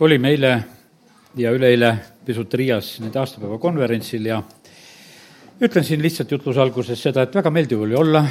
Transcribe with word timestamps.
olime 0.00 0.30
eile 0.34 0.52
ja 1.38 1.52
üleeile 1.54 1.94
pisut 2.26 2.54
Riias 2.54 2.96
nende 3.02 3.18
aastapäeva 3.20 3.58
konverentsil 3.62 4.26
ja 4.26 4.40
ütlen 5.62 5.86
siin 5.86 6.02
lihtsalt 6.02 6.32
jutluse 6.34 6.60
alguses 6.60 7.02
seda, 7.02 7.22
et 7.22 7.34
väga 7.34 7.50
meeldiv 7.54 7.84
oli 7.86 7.94
olla, 7.98 8.24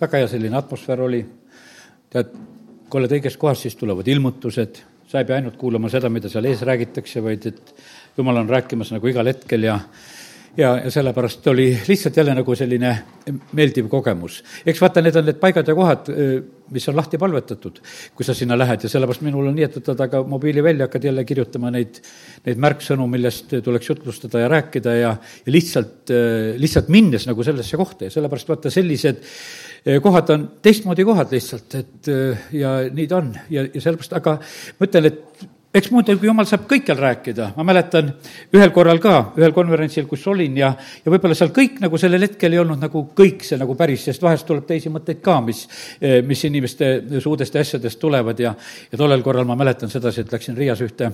väga 0.00 0.22
hea 0.22 0.30
selline 0.30 0.58
atmosfäär 0.58 1.02
oli, 1.02 1.22
tead, 2.12 2.34
kui 2.88 3.00
oled 3.00 3.16
õiges 3.18 3.38
kohas, 3.40 3.64
siis 3.64 3.74
tulevad 3.80 4.08
ilmutused, 4.08 4.82
sa 5.10 5.22
ei 5.22 5.28
pea 5.28 5.40
ainult 5.40 5.58
kuulama 5.58 5.90
seda, 5.90 6.10
mida 6.12 6.30
seal 6.30 6.46
ees 6.46 6.62
räägitakse, 6.66 7.22
vaid 7.24 7.48
et 7.50 7.74
jumal 8.18 8.38
on 8.44 8.50
rääkimas 8.50 8.92
nagu 8.94 9.10
igal 9.10 9.30
hetkel 9.30 9.66
ja 9.66 9.80
ja, 10.56 10.76
ja 10.84 10.90
sellepärast 10.90 11.46
oli 11.50 11.72
lihtsalt 11.88 12.16
jälle 12.16 12.34
nagu 12.34 12.54
selline 12.54 12.92
meeldiv 13.52 13.88
kogemus. 13.90 14.44
eks 14.66 14.80
vaata, 14.80 15.02
need 15.02 15.16
on 15.18 15.26
need 15.26 15.40
paigad 15.42 15.66
ja 15.66 15.74
kohad, 15.74 16.10
mis 16.72 16.86
on 16.88 16.96
lahti 16.96 17.18
palvetatud, 17.20 17.80
kui 18.16 18.26
sa 18.26 18.34
sinna 18.36 18.56
lähed. 18.58 18.84
Ja 18.84 18.90
sellepärast 18.92 19.24
minul 19.26 19.50
on 19.50 19.56
nii, 19.58 19.66
et 19.68 19.78
võtad 19.78 20.00
aga 20.06 20.22
mobiili 20.28 20.64
välja, 20.64 20.88
hakkad 20.88 21.08
jälle 21.10 21.24
kirjutama 21.28 21.72
neid, 21.74 22.00
neid 22.46 22.62
märksõnu, 22.64 23.06
millest 23.10 23.56
tuleks 23.64 23.90
jutlustada 23.92 24.44
ja 24.44 24.50
rääkida 24.52 24.96
ja, 24.96 25.14
ja 25.44 25.54
lihtsalt, 25.54 26.12
lihtsalt 26.60 26.92
minnes 26.94 27.28
nagu 27.28 27.46
sellesse 27.46 27.80
kohta. 27.80 28.08
Ja 28.08 28.14
sellepärast 28.14 28.52
vaata, 28.52 28.72
sellised 28.72 29.24
kohad 30.04 30.30
on 30.32 30.46
teistmoodi 30.64 31.04
kohad 31.04 31.34
lihtsalt, 31.34 31.80
et 31.80 32.12
ja 32.56 32.78
nii 32.88 33.10
ta 33.10 33.20
on. 33.20 33.34
Ja, 33.52 33.66
ja 33.66 33.84
sellepärast, 33.84 34.16
aga 34.20 34.38
ma 34.78 34.88
ütlen, 34.88 35.12
et 35.12 35.50
eks 35.74 35.90
muidugi 35.90 36.28
jumal 36.28 36.46
saab 36.48 36.68
kõikjal 36.70 36.98
rääkida, 37.00 37.50
ma 37.56 37.66
mäletan 37.66 38.12
ühel 38.54 38.70
korral 38.74 39.00
ka, 39.02 39.16
ühel 39.40 39.54
konverentsil, 39.56 40.06
kus 40.10 40.26
olin 40.30 40.56
ja, 40.60 40.70
ja 41.04 41.12
võib-olla 41.12 41.34
seal 41.38 41.50
kõik 41.54 41.80
nagu 41.82 41.98
sellel 42.00 42.22
hetkel 42.28 42.54
ei 42.54 42.62
olnud 42.62 42.82
nagu 42.82 43.06
kõik 43.16 43.42
see 43.46 43.58
nagu 43.60 43.74
päris, 43.78 44.06
sest 44.06 44.22
vahest 44.22 44.46
tuleb 44.46 44.68
teisi 44.68 44.92
mõtteid 44.94 45.22
ka, 45.24 45.40
mis, 45.44 45.64
mis 46.28 46.46
inimeste 46.46 46.94
suudest 47.24 47.58
ja 47.58 47.64
asjadest 47.66 48.00
tulevad 48.00 48.40
ja, 48.40 48.54
ja 48.92 49.00
tollel 49.00 49.24
korral 49.26 49.48
ma 49.48 49.58
mäletan 49.58 49.90
sedasi, 49.90 50.22
et 50.22 50.34
läksin 50.34 50.56
Riias 50.58 50.82
ühte 50.84 51.10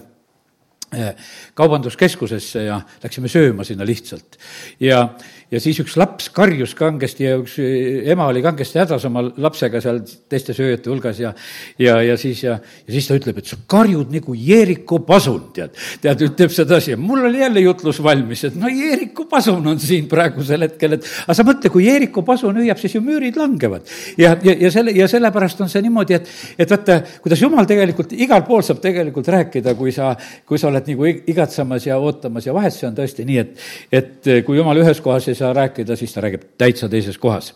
eh, 0.92 1.30
kaubanduskeskusesse 1.56 2.66
ja 2.68 2.80
läksime 3.02 3.32
sööma 3.32 3.64
sinna 3.64 3.86
lihtsalt. 3.88 4.36
ja, 4.80 5.06
ja 5.50 5.60
siis 5.62 5.80
üks 5.82 5.96
laps 5.98 6.30
karjus 6.34 6.74
kangesti 6.78 7.26
ja 7.26 7.36
üks 7.40 7.56
ema 7.60 8.28
oli 8.30 8.42
kangesti 8.44 8.78
hädas 8.78 9.04
oma 9.08 9.24
lapsega 9.36 9.80
seal 9.82 10.02
teiste 10.30 10.54
sööjate 10.56 10.90
hulgas 10.92 11.18
ja 11.22 11.32
ja, 11.78 11.96
ja 12.02 12.16
siis, 12.20 12.42
ja, 12.44 12.58
ja 12.86 12.94
siis 12.94 13.08
ta 13.08 13.16
ütleb, 13.18 13.40
et 13.40 13.50
sa 13.50 13.58
karjud 13.70 14.12
nagu 14.14 14.34
Jeeriku 14.36 15.00
pasun, 15.06 15.50
tead. 15.56 15.74
tead, 16.02 16.24
ütleb 16.28 16.52
sedasi 16.54 16.94
ja 16.94 17.00
mul 17.00 17.24
oli 17.28 17.42
jälle 17.42 17.64
jutlus 17.64 18.00
valmis, 18.02 18.44
et 18.48 18.58
no 18.60 18.70
Jeeriku 18.70 19.26
pasun 19.30 19.66
on 19.72 19.80
siin 19.82 20.08
praegusel 20.10 20.66
hetkel, 20.66 20.98
et 20.98 21.08
aga 21.24 21.36
sa 21.36 21.46
mõtle, 21.46 21.72
kui 21.72 21.86
Jeeriku 21.86 22.24
pasun 22.26 22.60
hüüab, 22.60 22.78
siis 22.80 22.94
ju 22.96 23.02
müürid 23.04 23.38
langevad. 23.40 23.88
ja, 24.18 24.36
ja, 24.44 24.54
ja 24.66 24.70
selle, 24.70 24.94
ja 24.96 25.08
sellepärast 25.10 25.64
on 25.64 25.72
see 25.72 25.82
niimoodi, 25.86 26.18
et, 26.20 26.30
et 26.58 26.70
vaata, 26.70 27.00
kuidas 27.24 27.42
jumal 27.42 27.68
tegelikult 27.70 28.14
igal 28.14 28.44
pool 28.46 28.62
saab 28.66 28.82
tegelikult 28.84 29.28
rääkida, 29.34 29.74
kui 29.78 29.94
sa, 29.94 30.12
kui 30.46 30.60
sa 30.60 30.70
oled 30.70 30.92
nagu 30.92 31.10
igatsemas 31.10 31.86
ja 31.88 31.98
ootamas 31.98 32.46
ja 32.46 32.54
vahest 32.54 32.80
see 32.80 32.90
on 32.90 32.96
tõesti 32.98 33.26
nii, 33.28 33.44
et, 33.44 33.68
et 34.00 34.30
kui 34.46 34.58
jumal 34.58 34.78
ühes 34.80 35.02
kohas 35.04 35.28
ei 35.30 35.38
saa 35.40 35.52
rääkida, 35.56 35.96
siis 35.96 36.14
ta 36.14 36.22
räägib 36.24 36.46
täitsa 36.60 36.88
teises 36.88 37.18
kohas. 37.18 37.52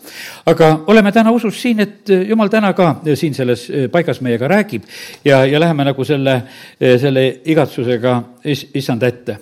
aga 0.47 0.73
oleme 0.87 1.13
täna 1.13 1.33
usus 1.33 1.61
siin, 1.63 1.81
et 1.81 2.13
jumal 2.29 2.53
täna 2.53 2.73
ka 2.73 2.95
siin 3.15 3.35
selles 3.35 3.69
paigas 3.93 4.21
meiega 4.25 4.49
räägib 4.49 4.85
ja, 5.25 5.45
ja 5.47 5.61
läheme 5.61 5.85
nagu 5.93 6.05
selle, 6.05 6.43
selle 6.81 7.29
igatsusega 7.45 8.21
is, 8.45 8.69
issanda 8.75 9.13
ette 9.13 9.39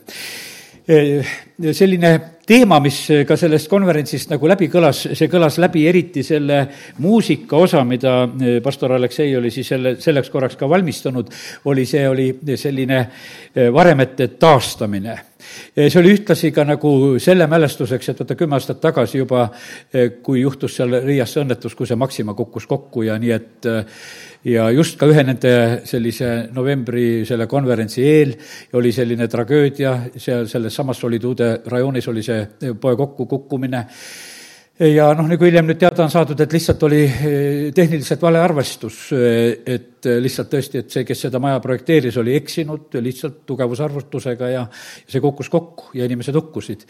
selline 0.83 2.11
teema, 2.47 2.81
mis 2.83 2.97
ka 3.27 3.37
sellest 3.39 3.69
konverentsist 3.71 4.33
nagu 4.33 4.49
läbi 4.51 4.67
kõlas, 4.73 5.05
see 5.15 5.31
kõlas 5.31 5.61
läbi 5.63 5.85
eriti 5.87 6.25
selle 6.27 6.65
muusika 7.03 7.61
osa, 7.63 7.85
mida 7.87 8.27
pastor 8.65 8.97
Aleksei 8.97 9.37
oli 9.39 9.53
siis 9.55 9.71
selle, 9.75 9.95
selleks 10.03 10.31
korraks 10.33 10.59
ka 10.59 10.69
valmistanud, 10.69 11.31
oli, 11.71 11.87
see 11.87 12.09
oli 12.09 12.33
selline 12.59 13.05
varemete 13.73 14.33
taastamine 14.43 15.19
see 15.77 16.01
oli 16.01 16.15
ühtlasi 16.17 16.53
ka 16.55 16.65
nagu 16.69 16.93
selle 17.23 17.47
mälestuseks, 17.51 18.13
et 18.13 18.21
vaata, 18.23 18.37
kümme 18.39 18.59
aastat 18.59 18.81
tagasi 18.83 19.23
juba, 19.23 19.47
kui 20.23 20.43
juhtus 20.43 20.77
seal 20.79 20.99
Riias 21.05 21.33
see 21.35 21.45
õnnetus, 21.45 21.77
kui 21.79 21.89
see 21.89 21.99
Maxima 21.99 22.35
kukkus 22.39 22.67
kokku 22.71 23.07
ja 23.07 23.19
nii, 23.21 23.33
et 23.37 23.71
ja 24.49 24.67
just 24.75 24.99
ka 24.99 25.07
ühe 25.11 25.23
nende 25.27 25.55
sellise 25.89 26.33
novembri 26.55 27.23
selle 27.29 27.47
konverentsi 27.51 28.03
eel 28.07 28.35
oli 28.79 28.93
selline 28.95 29.29
tragöödia, 29.31 29.95
seal 30.17 30.49
selles 30.51 30.75
samas 30.75 31.01
Solidude 31.03 31.55
rajoonis 31.71 32.09
oli 32.11 32.25
see 32.27 32.75
poe 32.81 32.97
kokkukukkumine 32.99 33.87
ja 34.83 35.13
noh, 35.15 35.29
nagu 35.31 35.47
hiljem 35.47 35.69
nüüd 35.69 35.79
teada 35.79 36.03
on 36.05 36.11
saadud, 36.11 36.41
et 36.43 36.53
lihtsalt 36.53 36.83
oli 36.89 37.03
tehniliselt 37.75 38.23
vale 38.23 38.41
arvestus, 38.43 39.09
et 39.13 39.93
et 40.03 40.23
lihtsalt 40.23 40.51
tõesti, 40.51 40.81
et 40.83 40.91
see, 40.91 41.05
kes 41.07 41.21
seda 41.27 41.39
maja 41.43 41.61
projekteeris, 41.63 42.17
oli 42.19 42.35
eksinud 42.35 42.97
lihtsalt 43.03 43.43
tugevusarvutusega 43.47 44.49
ja 44.51 44.63
see 44.73 45.21
kukkus 45.23 45.51
kokku 45.53 45.93
ja 45.99 46.07
inimesed 46.09 46.35
hukkusid. 46.35 46.85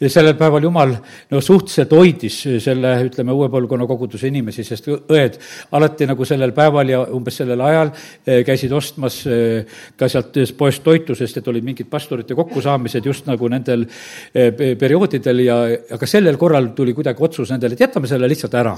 ja 0.00 0.10
sellel 0.10 0.34
päeval 0.36 0.62
Jumal 0.62 0.92
no 1.30 1.40
suhteliselt 1.40 1.92
hoidis 1.96 2.36
selle, 2.60 2.92
ütleme, 3.08 3.32
uue 3.32 3.48
põlvkonna 3.52 3.86
koguduse 3.88 4.28
inimesi, 4.28 4.64
sest 4.64 4.88
õed 4.90 5.38
alati 5.72 6.08
nagu 6.08 6.24
sellel 6.28 6.52
päeval 6.56 6.92
ja 6.92 7.02
umbes 7.16 7.40
sellel 7.40 7.60
ajal 7.64 7.92
eh, 8.26 8.44
käisid 8.44 8.72
ostmas 8.72 9.20
eh, 9.26 9.64
ka 9.96 10.08
sealt 10.08 10.36
poest 10.58 10.84
toitu, 10.84 11.16
sest 11.16 11.40
et 11.40 11.48
olid 11.48 11.64
mingid 11.64 11.88
pastorite 11.88 12.36
kokkusaamised 12.36 13.06
just 13.06 13.26
nagu 13.30 13.48
nendel 13.48 13.86
eh, 14.34 14.52
perioodidel 14.52 15.44
ja, 15.44 15.58
aga 15.96 16.06
sellel 16.06 16.36
korral 16.36 16.72
tuli 16.76 16.92
kuidagi 16.96 17.24
otsus 17.24 17.37
nendele, 17.46 17.76
et 17.76 17.82
jätame 17.86 18.08
selle 18.10 18.28
lihtsalt 18.30 18.54
ära. 18.58 18.74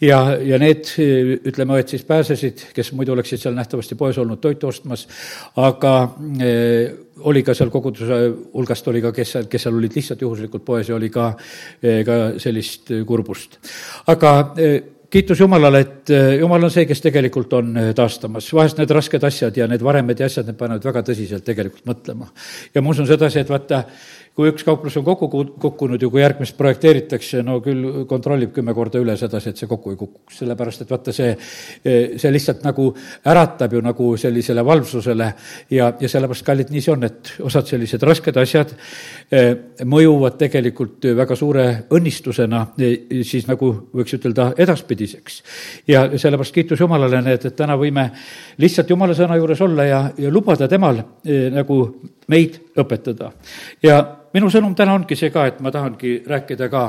ja, 0.00 0.20
ja 0.38 0.58
need, 0.60 0.90
ütleme, 1.50 1.78
õed 1.78 1.94
siis 1.94 2.04
pääsesid, 2.08 2.68
kes 2.74 2.92
muidu 2.96 3.14
oleksid 3.14 3.42
seal 3.42 3.56
nähtavasti 3.56 3.98
poes 3.98 4.18
olnud 4.18 4.40
toitu 4.40 4.70
ostmas, 4.70 5.06
aga 5.58 5.94
eh, 6.44 6.92
oli 7.28 7.42
ka 7.42 7.54
seal 7.56 7.72
koguduse 7.74 8.20
hulgast 8.54 8.92
oli 8.92 9.02
ka, 9.02 9.12
kes 9.16 9.34
seal, 9.34 9.48
kes 9.50 9.66
seal 9.66 9.80
olid 9.80 9.96
lihtsalt 9.98 10.22
juhuslikult 10.22 10.64
poes 10.64 10.88
ja 10.88 10.96
oli 10.96 11.10
ka, 11.10 11.32
eh, 11.82 12.04
ka 12.06 12.20
sellist 12.38 12.94
kurbust. 13.06 13.58
aga 14.06 14.36
eh, 14.56 14.78
kiitus 15.10 15.40
Jumalale, 15.40 15.80
et 15.80 16.10
Jumal 16.40 16.68
on 16.68 16.70
see, 16.70 16.84
kes 16.86 17.00
tegelikult 17.00 17.52
on 17.56 17.72
taastamas. 17.96 18.52
vahest 18.54 18.78
need 18.78 18.90
rasked 18.92 19.24
asjad 19.24 19.56
ja 19.56 19.66
need 19.66 19.82
varemed 19.82 20.20
ja 20.20 20.28
asjad, 20.28 20.46
need 20.46 20.58
panevad 20.60 20.84
väga 20.84 21.02
tõsiselt 21.10 21.44
tegelikult 21.44 21.86
mõtlema. 21.88 22.30
ja 22.74 22.82
ma 22.82 22.94
usun 22.94 23.08
sedasi, 23.08 23.40
et 23.40 23.50
vaata, 23.50 23.84
kui 24.38 24.52
üks 24.52 24.62
kauplus 24.62 24.94
on 25.00 25.02
kokku 25.02 25.26
kukkunud 25.58 26.02
ja 26.02 26.08
kui 26.12 26.20
järgmist 26.22 26.54
projekteeritakse, 26.54 27.40
no 27.42 27.56
küll 27.58 28.04
kontrollib 28.06 28.52
kümme 28.54 28.70
korda 28.74 29.00
üle 29.02 29.16
sedasi, 29.18 29.50
et 29.50 29.58
see 29.58 29.66
kokku 29.66 29.90
ei 29.90 29.96
kukuks, 29.98 30.36
sellepärast 30.38 30.84
et 30.84 30.92
vaata, 30.92 31.14
see, 31.16 31.32
see 31.82 32.30
lihtsalt 32.30 32.62
nagu 32.62 32.84
äratab 33.26 33.72
ju 33.74 33.80
nagu 33.82 34.12
sellisele 34.22 34.62
valvsusele 34.62 35.26
ja, 35.74 35.88
ja 35.90 36.10
sellepärast, 36.12 36.44
kallid, 36.46 36.70
nii 36.70 36.82
see 36.84 36.92
on, 36.94 37.06
et 37.08 37.32
osad 37.48 37.66
sellised 37.66 38.06
rasked 38.06 38.38
asjad 38.38 38.76
eh, 39.34 39.48
mõjuvad 39.82 40.36
tegelikult 40.38 41.08
väga 41.18 41.38
suure 41.38 41.64
õnnistusena, 41.98 42.60
eh, 42.78 43.24
siis 43.26 43.48
nagu 43.50 43.72
võiks 43.90 44.14
ütelda, 44.20 44.52
edaspidiseks. 44.54 45.40
ja 45.90 46.04
sellepärast 46.14 46.54
kiitus 46.54 46.84
Jumalale, 46.86 47.24
et, 47.34 47.48
et 47.50 47.58
täna 47.58 47.74
võime 47.80 48.06
lihtsalt 48.62 48.94
Jumala 48.94 49.18
sõna 49.18 49.40
juures 49.42 49.66
olla 49.66 49.88
ja, 49.88 50.00
ja 50.14 50.30
lubada 50.30 50.70
temal 50.70 51.02
eh, 51.26 51.50
nagu 51.50 51.80
meid 52.28 52.60
õpetada. 52.78 53.32
ja 53.82 53.98
minu 54.34 54.50
sõnum 54.52 54.74
täna 54.76 54.94
ongi 54.94 55.16
see 55.16 55.32
ka, 55.34 55.46
et 55.48 55.60
ma 55.64 55.72
tahangi 55.74 56.22
rääkida 56.28 56.68
ka 56.72 56.84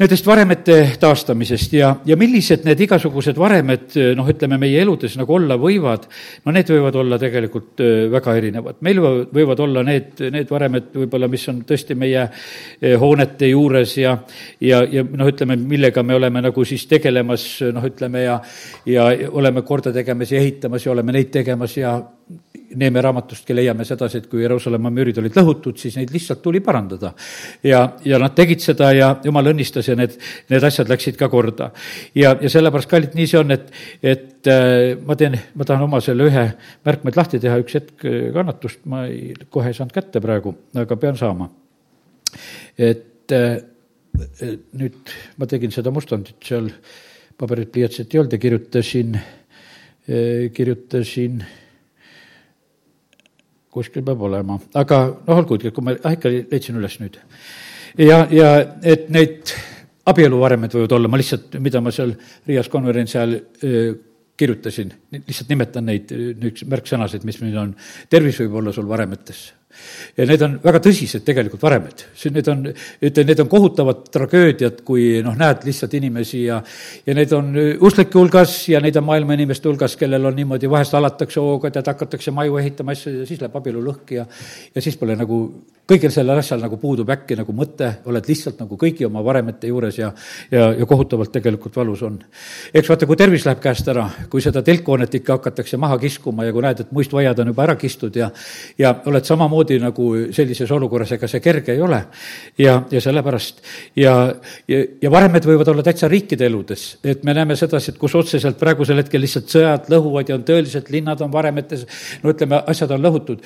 nendest 0.00 0.26
varemete 0.26 0.76
taastamisest 1.00 1.74
ja, 1.76 1.90
ja 2.08 2.16
millised 2.18 2.64
need 2.64 2.80
igasugused 2.86 3.36
varemed, 3.38 3.92
noh, 4.16 4.28
ütleme, 4.32 4.56
meie 4.60 4.80
eludes 4.82 5.14
nagu 5.20 5.34
olla 5.36 5.58
võivad, 5.60 6.06
no 6.46 6.54
need 6.54 6.70
võivad 6.72 6.96
olla 7.02 7.18
tegelikult 7.20 7.82
väga 8.14 8.36
erinevad. 8.40 8.80
meil 8.80 9.02
võivad 9.02 9.60
olla 9.60 9.84
need, 9.86 10.24
need 10.32 10.50
varemed 10.50 10.88
võib-olla, 10.96 11.28
mis 11.30 11.44
on 11.52 11.60
tõesti 11.68 11.96
meie 11.98 12.24
hoonete 12.98 13.52
juures 13.52 13.94
ja, 14.00 14.16
ja, 14.64 14.80
ja 14.90 15.04
noh, 15.04 15.28
ütleme, 15.28 15.58
millega 15.60 16.02
me 16.02 16.16
oleme 16.16 16.42
nagu 16.48 16.64
siis 16.64 16.86
tegelemas, 16.90 17.46
noh, 17.74 17.84
ütleme, 17.92 18.24
ja, 18.24 18.40
ja 18.88 19.06
oleme 19.30 19.62
korda 19.62 19.92
tegemas 19.92 20.32
ja 20.32 20.40
ehitamas 20.40 20.88
ja 20.88 20.96
oleme 20.96 21.14
neid 21.20 21.30
tegemas 21.36 21.76
ja 21.76 21.98
Neeme 22.72 23.02
raamatustki 23.04 23.52
leiame 23.52 23.84
sedasi, 23.84 24.22
et 24.22 24.28
kui 24.32 24.40
Jeruusalemma 24.40 24.88
müürid 24.94 25.18
olid 25.20 25.34
lõhutud, 25.36 25.76
siis 25.76 25.98
neid 25.98 26.12
lihtsalt 26.14 26.40
tuli 26.40 26.62
parandada. 26.64 27.12
ja, 27.62 27.82
ja 28.04 28.18
nad 28.18 28.32
tegid 28.36 28.62
seda 28.64 28.88
ja 28.96 29.10
jumal 29.24 29.50
õnnistas 29.52 29.90
ja 29.90 29.96
need, 29.98 30.14
need 30.48 30.64
asjad 30.64 30.88
läksid 30.88 31.18
ka 31.20 31.28
korda. 31.28 31.70
ja, 32.14 32.32
ja 32.40 32.48
sellepärast, 32.48 32.88
kallid, 32.88 33.12
nii 33.18 33.28
see 33.28 33.40
on, 33.42 33.52
et, 33.52 33.68
et 34.00 34.48
äh, 34.48 34.96
ma 35.04 35.16
teen, 35.20 35.36
ma 35.54 35.68
tahan 35.68 35.84
oma 35.84 36.00
selle 36.00 36.30
ühe 36.30 36.46
märkmed 36.88 37.20
lahti 37.20 37.42
teha, 37.42 37.60
üks 37.60 37.76
hetk 37.76 38.08
äh, 38.08 38.30
kannatust 38.32 38.86
ma 38.88 39.04
ei, 39.10 39.34
kohe 39.52 39.68
ei 39.68 39.76
saanud 39.76 39.92
kätte 39.92 40.24
praegu, 40.24 40.56
aga 40.80 40.96
pean 40.96 41.20
saama. 41.20 41.50
et 42.78 43.36
äh, 43.36 43.58
nüüd 44.80 45.16
ma 45.36 45.48
tegin 45.48 45.72
seda 45.76 45.92
mustandit 45.92 46.40
seal, 46.44 46.72
paberit, 47.36 47.72
pliiatsit 47.72 48.14
ei 48.14 48.20
olnud 48.22 48.32
ja 48.32 48.40
kirjutasin, 48.40 49.18
kirjutasin 50.52 51.42
kuskil 53.72 54.04
peab 54.06 54.22
olema, 54.28 54.58
aga 54.78 55.02
noh, 55.14 55.36
olgu, 55.38 55.58
kui 55.72 55.84
ma, 55.84 55.96
ah 56.04 56.16
ikka 56.16 56.32
leidsin 56.32 56.78
üles 56.80 56.98
nüüd. 57.00 57.18
ja, 57.98 58.22
ja 58.32 58.54
et 58.82 59.08
neid 59.12 59.54
abieluvaremed 60.08 60.74
võivad 60.76 60.96
olla, 60.98 61.10
ma 61.10 61.20
lihtsalt, 61.20 61.56
mida 61.62 61.80
ma 61.80 61.92
seal 61.94 62.14
Riias 62.48 62.68
konverentsi 62.72 63.18
ajal 63.20 63.36
kirjutasin, 64.42 64.92
lihtsalt 65.14 65.50
nimetan 65.52 65.86
neid, 65.86 66.12
üks 66.48 66.64
märksõnasid, 66.68 67.24
mis 67.28 67.38
meil 67.44 67.58
on, 67.60 67.74
tervis 68.10 68.40
võib 68.42 68.60
olla 68.62 68.72
sul 68.74 68.88
varemetes 68.90 69.44
ja 70.16 70.26
need 70.28 70.44
on 70.44 70.58
väga 70.62 70.80
tõsised 70.84 71.24
tegelikult 71.26 71.62
varemed. 71.62 72.04
see, 72.14 72.32
need 72.34 72.48
on, 72.52 72.64
ütlen, 73.02 73.28
need 73.28 73.42
on 73.44 73.50
kohutavad 73.52 74.04
tragöödiad, 74.12 74.82
kui 74.86 75.22
noh, 75.24 75.36
näed 75.38 75.66
lihtsalt 75.68 75.94
inimesi 75.98 76.44
ja 76.44 76.62
ja 77.06 77.16
need 77.16 77.32
on 77.36 77.52
usklike 77.80 78.18
hulgas 78.18 78.56
ja 78.68 78.80
neid 78.80 78.96
on 79.00 79.08
maailma 79.08 79.36
inimeste 79.38 79.68
hulgas, 79.68 79.96
kellel 80.00 80.30
on 80.30 80.36
niimoodi, 80.36 80.70
vahest 80.70 80.94
alatakse 80.98 81.40
hoogad 81.40 81.76
ja 81.76 81.84
hakatakse 81.86 82.34
maju 82.34 82.58
ehitama, 82.62 82.96
asju 82.96 83.20
ja 83.20 83.28
siis 83.28 83.40
läheb 83.42 83.56
abielu 83.60 83.84
lõhki 83.84 84.20
ja 84.20 84.26
ja 84.74 84.82
siis 84.84 84.96
pole 85.00 85.16
nagu 85.18 85.42
kõigil 85.88 86.12
sellel 86.14 86.38
asjal 86.38 86.60
nagu 86.62 86.76
puudub 86.78 87.08
äkki 87.10 87.34
nagu 87.38 87.52
mõte, 87.56 87.88
oled 88.06 88.26
lihtsalt 88.28 88.60
nagu 88.62 88.76
kõigi 88.78 89.06
oma 89.06 89.22
varemete 89.24 89.66
juures 89.66 89.96
ja, 89.98 90.12
ja, 90.52 90.68
ja 90.78 90.86
kohutavalt 90.86 91.32
tegelikult 91.34 91.74
valus 91.76 92.04
on. 92.06 92.20
eks 92.74 92.88
vaata, 92.88 93.08
kui 93.10 93.18
tervis 93.18 93.42
läheb 93.48 93.58
käest 93.62 93.88
ära, 93.90 94.04
kui 94.30 94.44
seda 94.44 94.62
telkhoonet 94.62 95.16
ikka 95.18 95.40
hakatakse 95.40 95.80
maha 95.82 95.98
kiskuma 95.98 96.46
ja 96.46 96.54
kui 96.54 96.62
näed, 96.62 96.84
et 96.84 96.92
muistvaiad 96.94 97.42
on 97.42 97.50
juba 97.50 97.64
ära 97.66 97.74
kistud 97.80 98.16
ja, 98.16 98.30
ja 98.78 98.92
oled 99.10 99.26
samamoodi 99.26 99.80
nagu 99.82 100.06
sellises 100.30 100.70
olukorras, 100.70 101.16
ega 101.18 101.30
see 101.30 101.42
kerge 101.42 101.74
ei 101.74 101.82
ole. 101.82 101.98
ja, 102.58 102.76
ja 102.90 103.02
sellepärast 103.02 103.60
ja, 103.98 104.14
ja, 104.70 104.84
ja 105.02 105.10
varemed 105.10 105.50
võivad 105.50 105.72
olla 105.74 105.82
täitsa 105.82 106.06
riikide 106.08 106.46
eludes, 106.46 106.86
et 107.02 107.26
me 107.26 107.34
näeme 107.34 107.58
sedasi, 107.58 107.90
et 107.90 107.98
kus 107.98 108.14
otseselt 108.14 108.60
praegusel 108.60 109.02
hetkel 109.02 109.24
lihtsalt 109.26 109.50
sõjad 109.50 109.90
lõhuvad 109.90 110.30
ja 110.30 110.38
on 110.38 110.46
tõeliselt 110.46 110.94
linnad 110.94 111.26
on 111.26 111.34
varemetes, 111.34 111.84
no 112.22 112.30
ütleme, 112.30 112.62
asjad 112.70 112.94
on 112.94 113.02
lõhutud. 113.02 113.42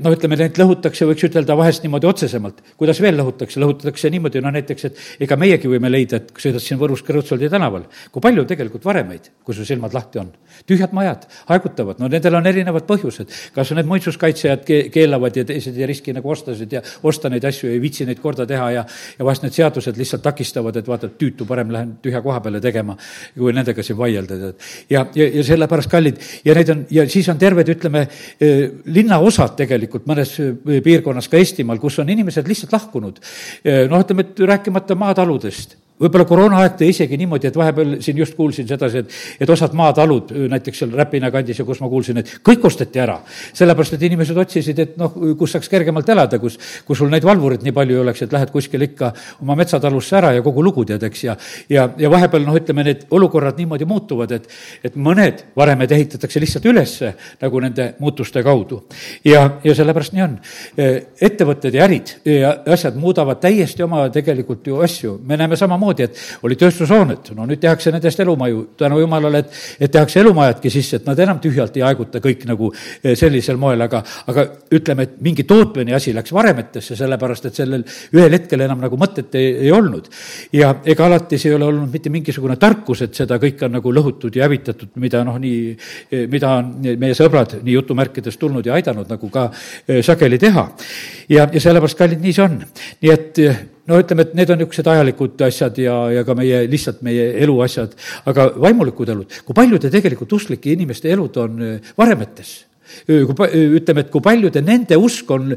no 0.00 0.16
ütleme, 0.16 0.40
neid 0.40 0.56
lõhutakse, 0.56 1.04
võiks 1.08 1.28
ütelda 1.28 1.57
vahest 1.58 1.84
niimoodi 1.84 2.08
otsesemalt. 2.08 2.62
kuidas 2.76 3.00
veel 3.02 3.18
lõhutakse, 3.20 3.60
lõhutatakse 3.62 4.10
niimoodi, 4.14 4.42
no 4.44 4.52
näiteks, 4.54 4.84
et 4.88 5.24
ega 5.26 5.36
meiegi 5.36 5.70
võime 5.70 5.90
leida, 5.90 6.22
et 6.22 6.32
sõidad 6.38 6.64
siin 6.64 6.80
Võrus 6.80 7.04
Kõrutsoldi 7.06 7.50
tänaval, 7.50 7.88
kui 8.12 8.24
palju 8.24 8.44
tegelikult 8.48 8.84
varemeid, 8.84 9.30
kui 9.44 9.54
su 9.54 9.66
silmad 9.68 9.94
lahti 9.94 10.22
on. 10.22 10.32
tühjad 10.66 10.92
majad, 10.92 11.26
haigutavad, 11.48 11.98
no 11.98 12.08
nendel 12.08 12.34
on 12.34 12.46
erinevad 12.46 12.86
põhjused. 12.88 13.28
kas 13.54 13.70
need 13.76 13.86
muinsuskaitsjad 13.86 14.64
keelavad 14.92 15.36
ja 15.36 15.44
teised 15.44 15.76
ei 15.76 15.86
riski 15.86 16.12
nagu 16.12 16.30
ostasid 16.30 16.72
ja 16.72 16.82
osta 17.02 17.28
neid 17.28 17.44
asju, 17.44 17.70
ei 17.70 17.80
viitsi 17.80 18.06
neid 18.06 18.20
korda 18.20 18.46
teha 18.46 18.70
ja 18.70 18.84
ja 19.18 19.24
vahest 19.24 19.44
need 19.44 19.54
seadused 19.56 19.98
lihtsalt 19.98 20.22
takistavad, 20.22 20.76
et 20.78 20.88
vaata, 20.88 21.10
tüütu, 21.20 21.46
parem 21.48 21.72
lähen 21.74 21.94
tühja 22.02 22.20
koha 22.24 22.40
peale 22.44 22.60
tegema, 22.62 22.96
kui 23.36 23.54
nendega 23.56 23.82
siin 23.84 23.98
vaielda, 23.98 24.38
tead. 24.42 24.66
ja, 24.90 25.04
ja, 25.14 25.28
ja 25.38 25.44
sellepärast 25.46 25.90
kallid 25.90 26.20
ja 26.44 26.54
neid 26.58 26.72
on, 26.74 26.84
ja 26.94 27.06
siis 27.10 27.28
on 27.32 27.38
terved, 27.40 27.72
ütleme, 27.74 28.04
eh, 28.40 28.64
linnaosad 28.94 29.56
tegelikult 29.58 30.06
mõnes 30.10 30.34
eh, 30.42 30.80
piirkonnas 30.84 31.28
ka 31.30 31.38
Eesti 31.40 31.47
Eestimaal, 31.48 31.80
kus 31.82 31.98
on 32.02 32.12
inimesed 32.12 32.48
lihtsalt 32.48 32.76
lahkunud. 32.76 33.20
noh, 33.64 34.00
ütleme, 34.04 34.28
et 34.28 34.46
rääkimata 34.52 34.96
maataludest 34.98 35.78
võib-olla 36.00 36.26
koroonaaeg 36.28 36.76
tõi 36.78 36.90
isegi 36.92 37.18
niimoodi, 37.20 37.50
et 37.50 37.56
vahepeal 37.58 37.96
siin 38.04 38.18
just 38.22 38.36
kuulsin 38.38 38.68
sedasi, 38.68 39.04
et, 39.04 39.18
et 39.40 39.50
osad 39.50 39.74
maatalud, 39.78 40.32
näiteks 40.52 40.84
seal 40.84 40.94
Räpina 40.98 41.30
kandis 41.34 41.58
ja 41.58 41.66
kus 41.68 41.82
ma 41.82 41.90
kuulsin, 41.90 42.22
et 42.22 42.34
kõik 42.44 42.64
osteti 42.68 43.02
ära. 43.02 43.18
sellepärast, 43.52 43.96
et 43.98 44.06
inimesed 44.08 44.36
otsisid, 44.38 44.78
et 44.78 44.96
noh, 45.00 45.14
kus 45.38 45.56
saaks 45.56 45.68
kergemalt 45.68 46.08
elada, 46.08 46.38
kus, 46.38 46.58
kus 46.86 46.98
sul 47.02 47.10
neid 47.10 47.24
valvureid 47.26 47.64
nii 47.66 47.74
palju 47.74 47.96
ei 47.96 48.02
oleks, 48.04 48.22
et 48.22 48.32
lähed 48.32 48.52
kuskile 48.54 48.90
ikka 48.90 49.12
oma 49.42 49.56
metsatalusse 49.58 50.16
ära 50.16 50.32
ja 50.36 50.42
kogu 50.44 50.62
lugu 50.62 50.84
tead, 50.88 51.02
eks, 51.08 51.24
ja 51.24 51.36
ja, 51.68 51.88
ja 51.98 52.10
vahepeal 52.10 52.44
noh, 52.46 52.56
ütleme, 52.58 52.84
need 52.86 53.04
olukorrad 53.14 53.58
niimoodi 53.60 53.86
muutuvad, 53.88 54.32
et, 54.36 54.48
et 54.84 54.96
mõned 54.96 55.44
varemed 55.56 55.92
ehitatakse 55.94 56.40
lihtsalt 56.42 56.66
ülesse 56.70 57.12
nagu 57.42 57.60
nende 57.62 57.90
muutuste 58.02 58.42
kaudu. 58.46 58.82
ja, 59.24 59.44
ja 59.64 59.74
sellepärast 59.74 60.14
nii 60.16 60.24
on. 60.24 60.38
ettevõtted 61.28 61.74
ja 61.74 61.84
ärid 61.86 62.14
ja 62.24 62.54
asjad 62.74 62.96
muudavad 62.98 63.40
täiesti 63.42 63.82
oma 63.82 64.06
tegelikult 64.12 64.66
ju 64.66 64.80
asju, 64.84 65.18
me 65.24 65.36
näeme 65.36 65.56
samamoodi, 65.56 65.87
samamoodi, 65.88 66.04
et 66.04 66.44
oli 66.44 66.56
tööstushooned, 66.58 67.30
no 67.36 67.46
nüüd 67.48 67.60
tehakse 67.60 67.92
nendest 67.92 68.20
elumaju, 68.20 68.64
tänu 68.78 69.00
jumalale, 69.00 69.42
et, 69.42 69.52
et 69.80 69.92
tehakse 69.92 70.20
elumajadki 70.20 70.70
sisse, 70.70 71.00
et 71.00 71.06
nad 71.06 71.18
enam 71.18 71.40
tühjalt 71.40 71.76
ei 71.76 71.84
haiguta 71.86 72.20
kõik 72.20 72.44
nagu 72.48 72.70
eh, 72.72 73.14
sellisel 73.16 73.56
moel, 73.56 73.80
aga, 73.84 74.02
aga 74.28 74.44
ütleme, 74.74 75.06
et 75.06 75.16
mingi 75.24 75.44
tootmine 75.48 75.94
asi 75.96 76.12
läks 76.14 76.32
varemetesse, 76.32 76.96
sellepärast 76.98 77.48
et 77.48 77.60
sellel 77.60 77.84
ühel 78.14 78.36
hetkel 78.36 78.64
enam 78.66 78.80
nagu 78.82 78.98
mõtet 79.00 79.34
ei, 79.38 79.54
ei 79.66 79.72
olnud. 79.72 80.08
ja 80.52 80.74
ega 80.84 81.06
alati 81.06 81.38
see 81.38 81.52
ei 81.52 81.56
ole 81.56 81.68
olnud 81.68 81.92
mitte 81.92 82.12
mingisugune 82.12 82.58
tarkus, 82.60 83.02
et 83.06 83.14
seda 83.14 83.38
kõike 83.40 83.68
on 83.68 83.76
nagu 83.78 83.92
lõhutud 83.94 84.36
ja 84.36 84.46
hävitatud, 84.46 84.94
mida 85.00 85.24
noh, 85.26 85.38
nii, 85.40 85.74
eh, 86.12 86.26
mida 86.30 86.54
on 86.60 86.74
meie 86.98 87.16
sõbrad 87.16 87.58
nii 87.62 87.78
jutumärkides 87.78 88.38
tulnud 88.38 88.66
ja 88.66 88.76
aidanud 88.76 89.08
nagu 89.10 89.32
ka 89.32 89.48
eh, 89.86 90.02
sageli 90.04 90.38
teha. 90.38 90.68
ja, 91.28 91.48
ja 91.52 91.60
sellepärast, 91.60 91.98
kallid, 91.98 92.22
nii 92.22 92.36
see 92.36 92.46
on. 92.46 92.62
nii 93.02 93.12
et 93.14 93.44
no 93.88 93.98
ütleme, 94.02 94.26
et 94.26 94.34
need 94.38 94.52
on 94.52 94.60
niisugused 94.60 94.90
ajalikud 94.92 95.44
asjad 95.48 95.80
ja, 95.82 95.96
ja 96.12 96.24
ka 96.26 96.36
meie, 96.38 96.62
lihtsalt 96.70 97.02
meie 97.06 97.30
eluasjad, 97.44 97.96
aga 98.30 98.50
vaimulikud 98.60 99.12
elud, 99.14 99.38
kui 99.46 99.56
paljude 99.56 99.90
tegelikult 99.92 100.32
usklike 100.38 100.74
inimeste 100.74 101.12
elud 101.14 101.36
on 101.42 101.62
eh, 101.64 101.92
varemetes 101.98 102.56
kui 103.06 103.64
ütleme, 103.78 104.04
et 104.04 104.10
kui 104.12 104.24
paljude 104.24 104.62
nende 104.64 104.96
usk 104.96 105.30
on 105.34 105.52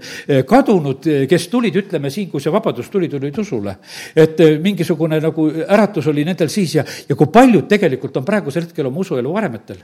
kadunud, 0.48 1.08
kes 1.30 1.48
tulid, 1.52 1.76
ütleme 1.84 2.12
siin, 2.14 2.30
kui 2.32 2.42
see 2.44 2.54
vabadus 2.54 2.90
tuli, 2.92 3.10
tulid 3.10 3.38
usule. 3.38 3.76
et 4.16 4.40
mingisugune 4.62 5.20
nagu 5.22 5.48
äratus 5.68 6.08
oli 6.08 6.26
nendel 6.26 6.50
siis 6.50 6.76
ja, 6.76 6.84
ja 7.10 7.16
kui 7.16 7.28
paljud 7.32 7.68
tegelikult 7.70 8.18
on 8.18 8.26
praegusel 8.26 8.66
hetkel 8.66 8.88
oma 8.90 9.00
usuelu 9.00 9.34
varemetel. 9.34 9.82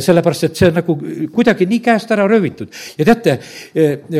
sellepärast, 0.00 0.44
et 0.44 0.56
see 0.56 0.68
on 0.70 0.78
nagu 0.80 0.96
kuidagi 1.32 1.66
nii 1.66 1.80
käest 1.84 2.10
ära 2.12 2.26
röövitud. 2.28 2.68
ja 2.98 3.04
teate, 3.04 3.38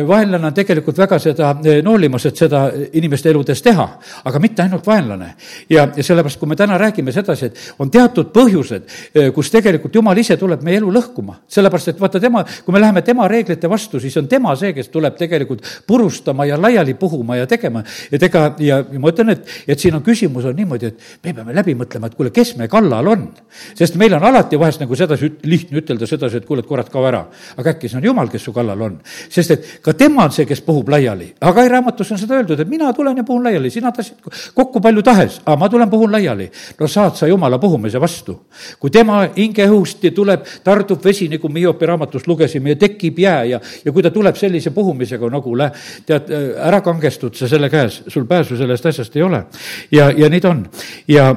vaenlane 0.07 0.47
on 0.47 0.53
tegelikult 0.53 0.97
väga 0.97 1.19
seda 1.19 1.53
noolimas, 1.83 2.25
et 2.25 2.37
seda 2.37 2.67
inimeste 2.93 3.29
eludes 3.29 3.61
teha, 3.61 3.87
aga 4.25 4.39
mitte 4.39 4.63
ainult 4.63 4.87
vaenlane. 4.87 5.33
ja, 5.69 5.87
ja 5.95 6.03
sellepärast, 6.03 6.39
kui 6.39 6.49
me 6.49 6.55
täna 6.55 6.77
räägime 6.77 7.11
sedasi, 7.11 7.51
et 7.51 7.75
on 7.79 7.91
teatud 7.91 8.31
põhjused, 8.35 8.89
kus 9.35 9.51
tegelikult 9.51 9.95
jumal 9.95 10.17
ise 10.17 10.37
tuleb 10.37 10.63
meie 10.65 10.81
elu 10.81 10.91
lõhkuma, 10.93 11.41
sellepärast 11.47 11.93
et 11.93 12.01
vaata, 12.01 12.21
tema 12.21 12.43
kui 12.67 12.73
me 12.73 12.81
läheme 12.81 12.99
tema 13.01 13.23
reeglite 13.31 13.69
vastu, 13.71 13.99
siis 14.03 14.17
on 14.19 14.25
tema 14.27 14.51
see, 14.59 14.73
kes 14.75 14.89
tuleb 14.91 15.15
tegelikult 15.15 15.61
purustama 15.87 16.43
ja 16.49 16.57
laiali 16.59 16.97
puhuma 16.99 17.37
ja 17.37 17.45
tegema. 17.47 17.79
et 18.11 18.23
ega, 18.23 18.41
ja, 18.59 18.81
ma 18.99 19.07
ütlen, 19.13 19.29
et, 19.31 19.45
et 19.71 19.79
siin 19.79 19.95
on 19.95 20.01
küsimus 20.03 20.43
on 20.49 20.55
niimoodi, 20.55 20.89
et 20.89 21.05
me 21.23 21.33
peame 21.37 21.55
läbi 21.55 21.77
mõtlema, 21.79 22.09
et 22.11 22.17
kuule, 22.19 22.33
kes 22.35 22.57
me 22.59 22.67
kallal 22.67 23.07
on. 23.07 23.23
sest 23.71 23.95
meil 23.95 24.17
on 24.17 24.25
alati 24.27 24.59
vahest 24.59 24.83
nagu 24.83 24.99
sedasi, 24.99 25.29
lihtne 25.47 25.79
ütelda 25.79 26.09
sedasi, 26.11 26.41
et 26.41 26.45
kuule, 26.49 26.59
et 26.59 26.67
kurat, 26.67 26.89
kao 26.91 27.05
ära. 27.07 27.21
aga 27.55 27.71
äkki 27.71 27.87
see 27.87 28.01
on 28.01 28.09
jumal, 28.09 28.27
kes 28.27 28.43
su 28.49 28.51
kallal 28.51 28.83
on. 28.83 28.99
sest 29.29 29.55
et 29.55 29.71
ka 29.81 29.93
tema 29.95 30.25
on 30.25 30.35
see, 30.35 30.43
kes 30.45 30.59
puhub 30.67 30.91
laiali. 30.91 31.29
aga 31.39 31.67
raamatus 31.71 32.11
on 32.11 32.19
seda 32.19 32.35
öeldud, 32.35 32.59
et 32.59 32.67
mina 32.67 32.91
tulen 32.91 33.15
ja 33.15 33.23
puhun 33.23 33.47
laiali, 33.47 33.71
sina 33.71 33.93
tahtsid 33.95 34.27
kokku 34.59 34.83
palju 34.83 35.05
tahes, 35.07 35.39
aga 35.45 35.55
ma 35.55 35.71
tulen, 35.71 35.87
puhun 35.89 36.11
laiali. 36.11 36.49
no 36.81 36.91
saad 36.91 37.15
sa 37.15 37.31
jumala 37.31 37.63
puhumise 37.63 38.03
vastu. 38.03 38.41
kui 38.75 38.91
tema 38.91 39.23
hingeõhust 39.39 40.03
tuleb, 40.11 40.43
tardub 40.67 40.99
vesi, 41.03 41.31
nagu 41.31 41.47
me 41.47 41.63
Hiopi 41.63 41.85
raamatust 41.85 42.27
lugesime, 42.27 42.56
lugesime 42.57 42.69
ja 42.69 42.75
tekib 42.75 43.19
jää 43.19 43.43
ja, 43.43 43.59
ja 43.85 43.91
kui 43.91 44.03
ta 44.03 44.11
tuleb 44.11 44.35
sellise 44.35 44.71
puhumisega 44.71 45.29
nagu 45.29 45.57
lä-, 45.57 45.71
tead, 46.05 46.31
ära 46.57 46.81
kangestud 46.81 47.35
sa 47.35 47.47
selle 47.47 47.69
käes, 47.69 48.03
sul 48.07 48.25
pääsu 48.25 48.57
sellest 48.57 48.85
asjast 48.85 49.15
ei 49.15 49.23
ole. 49.23 49.45
ja, 49.91 50.11
ja 50.11 50.29
nii 50.29 50.41
ta 50.41 50.49
on 50.49 50.65
ja 51.07 51.35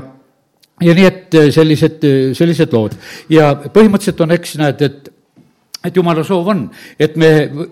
ja 0.80 0.94
nii, 0.94 1.04
et 1.04 1.34
sellised, 1.52 2.04
sellised 2.34 2.72
lood 2.72 2.94
ja 3.28 3.52
põhimõtteliselt 3.54 4.20
on, 4.24 4.30
eks 4.32 4.56
näed, 4.56 4.80
et 4.82 5.09
et 5.80 5.96
jumala 5.96 6.20
soov 6.24 6.48
on, 6.52 6.58
et 7.00 7.14
me, 7.16 7.28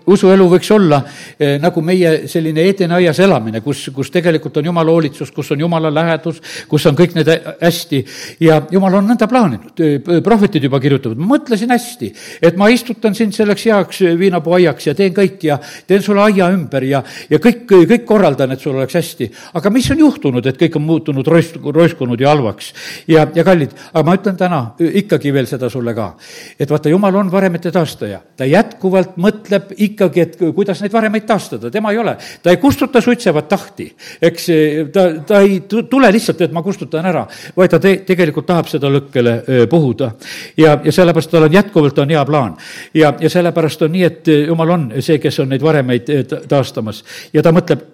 usuelu 0.09 0.45
võiks 0.49 0.69
olla 0.73 0.97
eh, 1.37 1.59
nagu 1.61 1.81
meie 1.85 2.25
selline 2.29 2.63
Edeni 2.65 2.95
aias 2.97 3.19
elamine, 3.21 3.61
kus, 3.61 3.83
kus 3.93 4.09
tegelikult 4.09 4.55
on 4.57 4.69
jumala 4.71 4.95
hoolitsus, 4.95 5.29
kus 5.35 5.51
on 5.53 5.61
jumala 5.61 5.91
lähedus, 5.93 6.39
kus 6.71 6.87
on 6.89 6.97
kõik 6.97 7.13
need 7.19 7.29
hästi 7.61 7.99
ja 8.41 8.57
jumal 8.73 8.97
on 8.97 9.11
nõnda 9.11 9.27
plaaninud. 9.29 9.83
prohvetid 10.25 10.65
juba 10.65 10.79
kirjutavad, 10.81 11.21
ma 11.21 11.35
mõtlesin 11.35 11.69
hästi, 11.69 12.09
et 12.49 12.57
ma 12.57 12.71
istutan 12.73 13.13
sind 13.15 13.37
selleks 13.37 13.67
heaks 13.69 14.01
viinapuuaiaks 14.17 14.89
ja 14.89 14.95
teen 14.97 15.13
kõik 15.13 15.45
ja 15.45 15.59
teen 15.61 16.01
sulle 16.01 16.25
aia 16.25 16.49
ümber 16.55 16.87
ja, 16.89 17.03
ja 17.29 17.37
kõik, 17.37 17.67
kõik 17.69 18.09
korraldan, 18.09 18.57
et 18.57 18.65
sul 18.65 18.73
oleks 18.73 18.97
hästi. 18.97 19.29
aga 19.53 19.69
mis 19.69 19.91
on 19.93 20.01
juhtunud, 20.01 20.49
et 20.49 20.57
kõik 20.57 20.81
on 20.81 20.87
muutunud 20.87 21.29
roisk-, 21.29 21.61
roiskunud 21.61 22.25
ja 22.25 22.33
halvaks? 22.33 22.73
ja, 23.05 23.27
ja 23.35 23.45
kallid, 23.45 23.77
aga 23.93 24.05
ma 24.07 24.17
ütlen 24.17 24.41
täna 24.41 24.65
ikkagi 24.79 25.33
veel 25.33 25.45
seda 25.45 25.69
sulle 25.69 25.93
ka, 25.93 26.15
et 26.57 26.69
vaata, 26.73 26.89
jumal 26.89 27.21
on 27.21 27.29
varemete 27.31 27.69
taastaja 27.69 27.98
taastaja. 27.99 28.21
ta 28.37 28.45
jätkuvalt 28.45 29.17
mõtleb 29.19 29.73
ikkagi, 29.77 30.21
et 30.21 30.37
kuidas 30.55 30.81
neid 30.81 30.93
varemeid 30.93 31.25
taastada, 31.27 31.71
tema 31.71 31.91
ei 31.91 31.97
ole. 31.97 32.15
ta 32.43 32.49
ei 32.49 32.57
kustuta 32.57 33.01
suitsevat 33.01 33.47
tahti, 33.49 33.89
eks 34.21 34.47
ta, 34.93 35.05
ta 35.25 35.41
ei 35.41 35.61
tule 35.67 36.11
lihtsalt, 36.11 36.41
et 36.41 36.51
ma 36.51 36.63
kustutan 36.63 37.05
ära, 37.05 37.25
vaid 37.55 37.69
ta 37.71 37.79
te, 37.79 37.97
tegelikult 38.07 38.47
tahab 38.47 38.67
seda 38.71 38.89
lõkkele 38.89 39.67
puhuda. 39.69 40.11
ja, 40.57 40.77
ja 40.83 40.91
sellepärast 40.91 41.31
tal 41.31 41.47
on 41.47 41.53
jätkuvalt 41.53 41.99
on 41.99 42.09
hea 42.09 42.25
plaan. 42.25 42.57
ja, 42.93 43.13
ja 43.19 43.29
sellepärast 43.29 43.81
on 43.81 43.91
nii, 43.91 44.03
et 44.03 44.33
jumal 44.47 44.75
on 44.75 44.89
see, 44.99 45.19
kes 45.19 45.39
on 45.39 45.49
neid 45.49 45.63
varemeid 45.63 46.09
taastamas. 46.47 47.03
ja 47.33 47.43
ta 47.43 47.51
mõtleb 47.55 47.85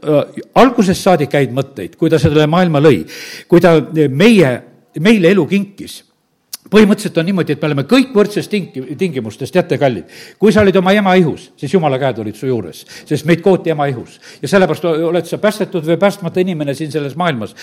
algusest 0.56 1.02
saadik 1.02 1.34
häid 1.34 1.54
mõtteid, 1.54 1.96
kui 1.98 2.10
ta 2.10 2.20
selle 2.20 2.48
maailma 2.48 2.82
lõi, 2.84 3.04
kui 3.48 3.62
ta 3.62 3.78
meie, 4.10 4.60
meile 5.00 5.34
elu 5.34 5.48
kinkis 5.50 6.05
põhimõtteliselt 6.72 7.18
on 7.22 7.28
niimoodi, 7.30 7.54
et 7.54 7.62
me 7.62 7.68
oleme 7.70 7.84
kõik 7.90 8.14
võrdses 8.16 8.48
tingi-, 8.50 8.96
tingimustes, 8.98 9.52
teate, 9.54 9.78
kallid. 9.78 10.10
kui 10.42 10.54
sa 10.54 10.64
olid 10.66 10.76
oma 10.80 10.94
ema 10.98 11.14
ihus, 11.20 11.52
siis 11.62 11.74
jumala 11.74 12.00
käed 12.02 12.20
olid 12.24 12.38
su 12.38 12.48
juures, 12.50 12.82
sest 13.06 13.28
meid 13.30 13.44
kooti 13.46 13.70
ema 13.70 13.86
ihus. 13.92 14.18
ja 14.42 14.50
sellepärast 14.50 14.86
oled 14.86 15.30
sa 15.30 15.38
päästetud 15.38 15.86
või 15.86 15.98
päästmata 16.02 16.42
inimene 16.42 16.74
siin 16.74 16.92
selles 16.92 17.16
maailmas. 17.16 17.56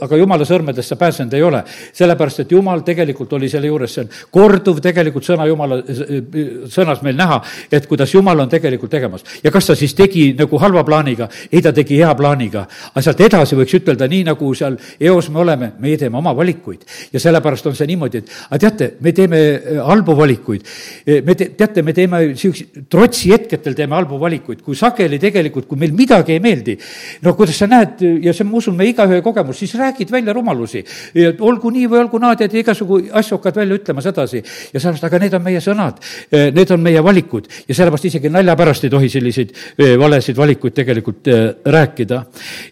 aga 0.00 0.16
jumala 0.16 0.44
sõrmedest 0.48 0.88
sa 0.88 0.96
pääsenud 0.96 1.34
ei 1.34 1.42
ole. 1.42 1.62
sellepärast, 1.92 2.40
et 2.40 2.52
jumal 2.52 2.80
tegelikult 2.80 3.32
oli 3.32 3.48
selle 3.48 3.66
juures, 3.66 3.94
see 3.94 4.04
on 4.06 4.10
korduv 4.30 4.80
tegelikult 4.80 5.24
sõna 5.24 5.46
jumala, 5.46 5.82
sõnas 6.72 7.02
meil 7.02 7.16
näha, 7.16 7.42
et 7.72 7.86
kuidas 7.86 8.14
jumal 8.14 8.40
on 8.40 8.48
tegelikult 8.48 8.90
tegemas. 8.90 9.24
ja 9.44 9.50
kas 9.50 9.66
ta 9.66 9.76
siis 9.76 9.94
tegi 9.94 10.32
nagu 10.38 10.58
halva 10.58 10.84
plaaniga? 10.84 11.28
ei, 11.52 11.60
ta 11.60 11.72
tegi 11.72 12.00
hea 12.00 12.14
plaaniga. 12.14 12.66
aga 12.94 13.02
sealt 13.04 13.20
edasi 13.20 13.56
võiks 13.56 13.76
ütelda, 13.76 14.08
nii 14.08 14.24
nagu 14.32 14.54
seal 14.54 14.80
eos 15.00 15.28
me 15.28 15.44
oleme, 15.44 15.72
meie 15.78 15.98
teeme 15.98 16.16
oma 16.16 16.32
valikuid. 16.36 16.88
ja 17.12 17.20
sellepärast 17.20 17.66
on 17.66 17.76
see 17.76 17.86
niimoodi, 17.92 18.24
et 18.24 18.29
aga 18.48 18.58
teate, 18.64 18.90
me 19.00 19.12
teeme 19.16 19.40
äh, 19.40 19.80
halbu 19.84 20.14
valikuid. 20.18 20.66
Äh, 21.06 21.20
me 21.26 21.34
te, 21.38 21.50
teate, 21.58 21.82
me 21.86 21.94
teeme 21.96 22.22
siukse, 22.38 22.84
trotsi 22.90 23.32
hetkedel 23.34 23.76
teeme 23.78 23.96
halbu 23.96 24.18
valikuid, 24.20 24.62
kui 24.64 24.78
sageli 24.78 25.18
tegelikult, 25.22 25.68
kui 25.70 25.80
meil 25.80 25.94
midagi 25.96 26.36
ei 26.36 26.42
meeldi, 26.42 26.76
no 27.24 27.34
kuidas 27.38 27.58
sa 27.60 27.68
näed 27.70 28.02
ja 28.24 28.34
see 28.36 28.46
ma 28.48 28.58
usun, 28.60 28.76
meie 28.78 28.94
igaühe 28.94 29.20
kogemus, 29.24 29.60
siis 29.60 29.74
räägid 29.78 30.12
välja 30.12 30.34
rumalusi. 30.36 30.84
olgu 31.40 31.70
nii 31.74 31.88
või 31.90 32.02
olgu 32.04 32.20
naa, 32.22 32.36
tead, 32.38 32.54
igasugu 32.60 33.00
asju 33.20 33.38
hakkad 33.38 33.60
välja 33.62 33.78
ütlema 33.80 34.04
sedasi. 34.04 34.42
ja 34.72 34.80
sellepärast, 34.80 35.04
aga 35.08 35.22
need 35.24 35.34
on 35.38 35.44
meie 35.44 35.62
sõnad, 35.64 36.00
äh, 36.32 36.48
need 36.54 36.70
on 36.70 36.82
meie 36.82 37.02
valikud 37.04 37.48
ja 37.68 37.74
sellepärast 37.74 38.10
isegi 38.10 38.32
nalja 38.32 38.56
pärast 38.56 38.84
ei 38.84 38.90
tohi 38.90 39.08
selliseid 39.10 39.52
valesid 39.98 40.36
valikuid 40.36 40.74
tegelikult 40.74 41.28
rääkida. 41.64 42.24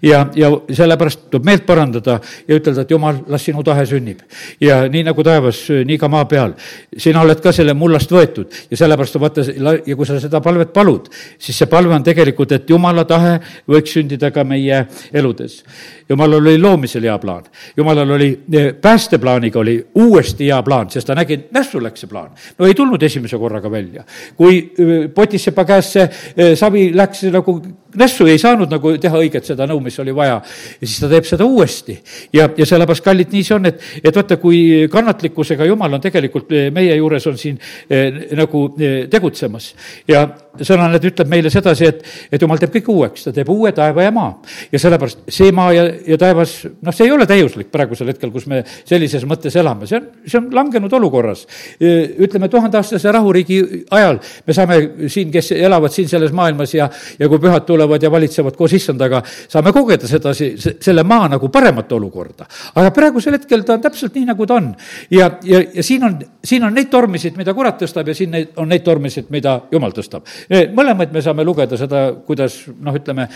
ja, 0.03 0.27
ja 0.37 0.51
sellepärast 0.71 1.29
tuleb 1.31 1.45
meelt 1.45 1.67
parandada 1.67 2.19
ja 2.49 2.57
ütelda, 2.59 2.83
et 2.83 2.91
jumal, 2.91 3.23
las 3.29 3.45
sinu 3.45 3.63
tahe 3.65 3.87
sünnib. 3.87 4.21
ja 4.61 4.81
nii 4.89 5.05
nagu 5.09 5.25
taevas 5.25 5.48
taevas, 5.49 5.87
nii 5.87 5.99
ka 5.99 6.09
maa 6.09 6.25
peal. 6.29 6.55
sina 6.97 7.23
oled 7.23 7.41
ka 7.41 7.53
selle 7.53 7.75
mullast 7.75 8.11
võetud 8.11 8.53
ja 8.71 8.77
sellepärast 8.77 9.19
vaata, 9.21 9.43
ja 9.87 9.97
kui 9.97 10.07
sa 10.07 10.19
seda 10.21 10.41
palvet 10.41 10.73
palud, 10.73 11.09
siis 11.39 11.59
see 11.59 11.69
palve 11.69 11.95
on 11.95 12.05
tegelikult, 12.05 12.53
et 12.53 12.71
jumala 12.71 13.05
tahe 13.05 13.39
võiks 13.69 13.93
sündida 13.97 14.31
ka 14.31 14.45
meie 14.45 14.87
eludes. 15.13 15.63
jumalal 16.09 16.41
oli 16.41 16.59
loomisel 16.59 17.03
hea 17.03 17.19
plaan, 17.19 17.45
jumalal 17.77 18.11
oli 18.11 18.31
eh, 18.53 18.73
päästeplaaniga 18.75 19.59
oli 19.59 19.79
uuesti 19.95 20.47
hea 20.47 20.63
plaan, 20.63 20.91
sest 20.91 21.07
ta 21.07 21.15
nägi, 21.15 21.35
et 21.35 21.53
nässu 21.53 21.81
läks 21.83 22.01
see 22.01 22.09
plaan. 22.09 22.31
no 22.59 22.67
ei 22.67 22.75
tulnud 22.75 23.03
esimese 23.03 23.39
korraga 23.39 23.71
välja. 23.71 24.05
kui 24.37 24.59
eh, 24.79 25.11
potissepa 25.15 25.65
käest 25.65 25.93
see 25.93 26.09
eh, 26.37 26.57
savi 26.57 26.91
läks 26.95 27.25
nagu 27.33 27.61
nässu, 27.97 28.27
ei 28.27 28.39
saanud 28.39 28.71
nagu 28.71 28.93
teha 29.01 29.21
õiget 29.21 29.49
seda 29.49 29.67
nõu, 29.69 29.81
mis 29.83 29.97
oli 30.03 30.13
vaja, 30.15 30.41
ja 30.81 30.87
siis 30.87 30.99
ta 31.01 31.09
teeb 31.11 31.27
seda 31.29 31.47
uuesti. 31.49 31.99
ja, 32.33 32.49
ja 32.57 32.67
sellepärast, 32.67 33.05
kallid, 33.05 33.33
nii 33.33 33.45
see 33.45 33.57
on, 33.57 33.69
et, 33.71 33.81
et 34.03 34.15
vaata, 34.15 34.37
kui 34.41 34.89
kannatlik 34.93 35.38
tegelikkusega 35.39 35.67
Jumal 35.67 35.95
on 35.95 36.03
tegelikult 36.03 36.53
eh, 36.53 36.69
meie 36.75 36.97
juures, 36.97 37.27
on 37.27 37.39
siin 37.39 37.59
eh, 37.91 38.35
nagu 38.37 38.65
eh, 38.79 39.07
tegutsemas. 39.11 39.75
ja 40.09 40.27
sõna 40.59 40.89
nüüd 40.91 41.05
ütleb 41.13 41.29
meile 41.31 41.51
sedasi, 41.51 41.87
et, 41.87 42.03
et 42.33 42.43
Jumal 42.43 42.59
teeb 42.59 42.73
kõik 42.75 42.89
uueks, 42.91 43.29
ta 43.29 43.33
teeb 43.33 43.49
uue 43.49 43.73
taeva 43.73 44.03
ja 44.03 44.11
maa. 44.11 44.33
ja 44.73 44.79
sellepärast 44.79 45.29
see 45.29 45.53
maa 45.53 45.73
ja, 45.73 45.85
ja 46.07 46.19
taevas, 46.19 46.65
noh, 46.83 46.95
see 46.95 47.07
ei 47.07 47.13
ole 47.15 47.27
täiuslik 47.27 47.71
praegusel 47.71 48.11
hetkel, 48.11 48.33
kus 48.35 48.49
me 48.51 48.65
sellises 48.85 49.25
mõttes 49.29 49.57
elame, 49.57 49.87
see 49.87 50.01
on, 50.01 50.09
see 50.27 50.41
on 50.41 50.49
langenud 50.55 50.93
olukorras. 50.93 51.47
ütleme, 51.79 52.49
tuhandeaastase 52.49 53.13
rahuriigi 53.13 53.85
ajal 53.95 54.19
me 54.47 54.57
saame 54.57 54.81
siin, 55.09 55.31
kes 55.33 55.53
elavad 55.57 55.95
siin 55.95 56.09
selles 56.09 56.33
maailmas 56.35 56.75
ja, 56.75 56.89
ja 57.19 57.29
kui 57.29 57.39
pühad 57.43 57.67
tulevad 57.69 58.03
ja 58.03 58.11
valitsevad 58.11 58.57
koos 58.59 58.75
issandaga, 58.75 59.23
saame 59.49 59.73
kogeda 59.73 60.11
sedasi, 60.11 60.53
selle 60.59 61.05
maa 61.07 61.29
nagu 61.31 61.49
paremat 61.53 61.93
olukorda. 61.93 62.49
aga 62.75 62.91
praegusel 62.95 63.39
hetkel 63.39 63.63
ta 63.67 63.77
on 63.77 63.85
täpselt 63.85 64.17
nii, 64.17 64.27
nagu 64.33 64.47
ta 64.49 64.59
on. 64.59 64.73
ja, 65.11 65.28
ja, 65.45 65.63
ja 65.75 65.83
siin 65.83 66.05
on, 66.05 66.19
siin 66.45 66.65
on 66.65 66.75
neid 66.75 66.91
tormisid, 66.93 67.37
mida 67.39 67.55
kurat 67.55 67.79
tõstab 67.83 68.09
ja 68.09 68.15
siin 68.17 68.31
neid, 68.35 68.53
on 68.57 68.69
neid 68.69 68.85
tormisid, 68.87 69.29
mida 69.35 69.59
jumal 69.73 69.95
tõstab 69.97 70.27
mõlemaid 70.75 71.13
me 71.15 71.23
saame 71.25 71.45
lugeda 71.47 71.79
seda, 71.79 72.03
kuidas 72.27 72.61
noh, 72.85 72.95
ütleme, 72.97 73.29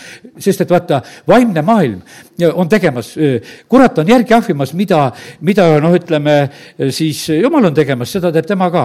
sest 0.42 0.64
et 0.64 0.72
vaata, 0.72 1.00
vaimne 1.28 1.62
maailm 1.66 2.00
on 2.52 2.70
tegemas, 2.70 3.12
kurat 3.70 3.98
on 4.02 4.12
järgi 4.12 4.36
ahvimas, 4.36 4.74
mida, 4.78 5.04
mida 5.44 5.68
noh, 5.82 5.94
ütleme 5.96 6.36
siis 6.94 7.24
jumal 7.34 7.70
on 7.70 7.76
tegemas, 7.76 8.12
seda 8.12 8.32
teeb 8.34 8.48
tema 8.48 8.70
ka. 8.72 8.84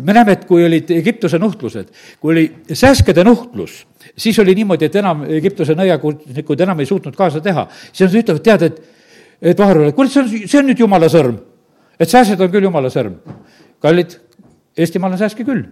me 0.00 0.12
näeme, 0.12 0.36
et 0.36 0.44
kui 0.48 0.64
olid 0.66 0.90
Egiptuse 0.94 1.38
nuhtlused, 1.38 1.92
kui 2.20 2.34
oli 2.34 2.46
sääskede 2.72 3.24
nuhtlus, 3.24 3.82
siis 4.16 4.38
oli 4.38 4.54
niimoodi, 4.58 4.88
et 4.88 4.96
enam 5.00 5.24
Egiptuse 5.28 5.76
nõiakunstnikud 5.78 6.60
enam 6.66 6.80
ei 6.80 6.90
suutnud 6.90 7.16
kaasa 7.16 7.40
teha. 7.40 7.66
siis 7.92 8.10
nad 8.10 8.20
ütlevad, 8.22 8.42
tead, 8.42 8.62
et, 8.62 8.82
et 9.52 9.58
vahepeal, 9.58 9.92
kuule, 9.96 10.10
see 10.10 10.22
on, 10.22 10.30
see 10.46 10.60
on 10.60 10.70
nüüd 10.70 10.84
jumala 10.84 11.10
sõrm. 11.12 11.40
Et 12.00 12.10
sääsed 12.10 12.40
on 12.40 12.52
küll 12.52 12.68
jumala 12.68 12.92
sõrm. 12.92 13.18
kallid, 13.82 14.18
Eestimaal 14.76 15.12
on 15.12 15.20
sääske 15.20 15.44
küll, 15.44 15.66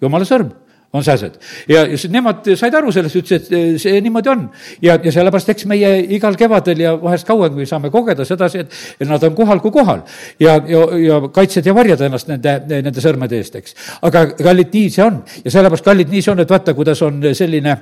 jumala 0.00 0.24
sõrm 0.24 0.54
on 0.96 1.04
sääsed. 1.04 1.38
ja, 1.68 1.84
nemad 2.10 2.46
said 2.56 2.74
aru 2.74 2.92
sellest, 2.94 3.16
ütlesid, 3.18 3.48
et 3.50 3.80
see 3.82 4.00
niimoodi 4.04 4.30
on. 4.32 4.44
ja, 4.82 4.96
ja 5.02 5.12
sellepärast, 5.12 5.50
eks 5.52 5.66
meie 5.70 5.90
igal 6.16 6.36
kevadel 6.38 6.80
ja 6.80 6.94
vahest 7.00 7.26
kauemgi 7.28 7.66
saame 7.66 7.90
kogeda 7.94 8.24
sedasi, 8.24 8.64
et 9.00 9.08
nad 9.08 9.22
on 9.22 9.34
kohal 9.34 9.60
kui 9.64 9.74
kohal. 9.74 10.04
ja, 10.40 10.56
ja, 10.68 10.86
ja 11.02 11.20
kaitsed 11.32 11.66
ja 11.66 11.74
varjad 11.74 12.06
ennast 12.06 12.30
nende, 12.30 12.58
nende 12.70 13.04
sõrmede 13.04 13.40
eest, 13.40 13.58
eks. 13.60 13.76
aga 14.06 14.28
kallid, 14.38 14.72
nii 14.72 14.94
see 14.94 15.04
on. 15.04 15.20
ja 15.44 15.52
sellepärast, 15.58 15.84
kallid, 15.84 16.12
nii 16.12 16.24
see 16.24 16.32
on, 16.32 16.44
et 16.44 16.56
vaata, 16.56 16.74
kuidas 16.74 17.02
on 17.06 17.22
selline 17.34 17.76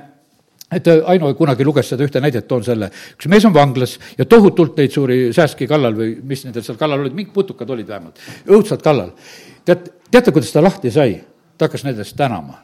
et 0.71 0.87
Aino 0.87 1.29
kunagi 1.37 1.65
luges 1.65 1.89
seda 1.91 2.05
ühte 2.07 2.21
näidet, 2.23 2.47
toon 2.47 2.63
selle. 2.65 2.89
üks 3.17 3.29
mees 3.29 3.45
on 3.45 3.53
vanglas 3.53 3.97
ja 4.17 4.25
tohutult 4.25 4.77
neid 4.77 4.93
suuri 4.93 5.19
sääski 5.35 5.67
kallal 5.69 5.97
või 5.97 6.15
mis 6.23 6.45
nendel 6.45 6.65
seal 6.65 6.79
kallal 6.79 7.03
olid, 7.03 7.13
mingid 7.13 7.33
putukad 7.33 7.69
olid 7.69 7.87
vähemalt, 7.87 8.21
õudselt 8.49 8.81
kallal. 8.85 9.13
tead, 9.65 9.91
teate, 10.11 10.31
kuidas 10.31 10.53
ta 10.53 10.63
lahti 10.63 10.91
sai? 10.91 11.19
ta 11.57 11.69
hakkas 11.69 11.85
nendest 11.85 12.17
tänama 12.19 12.57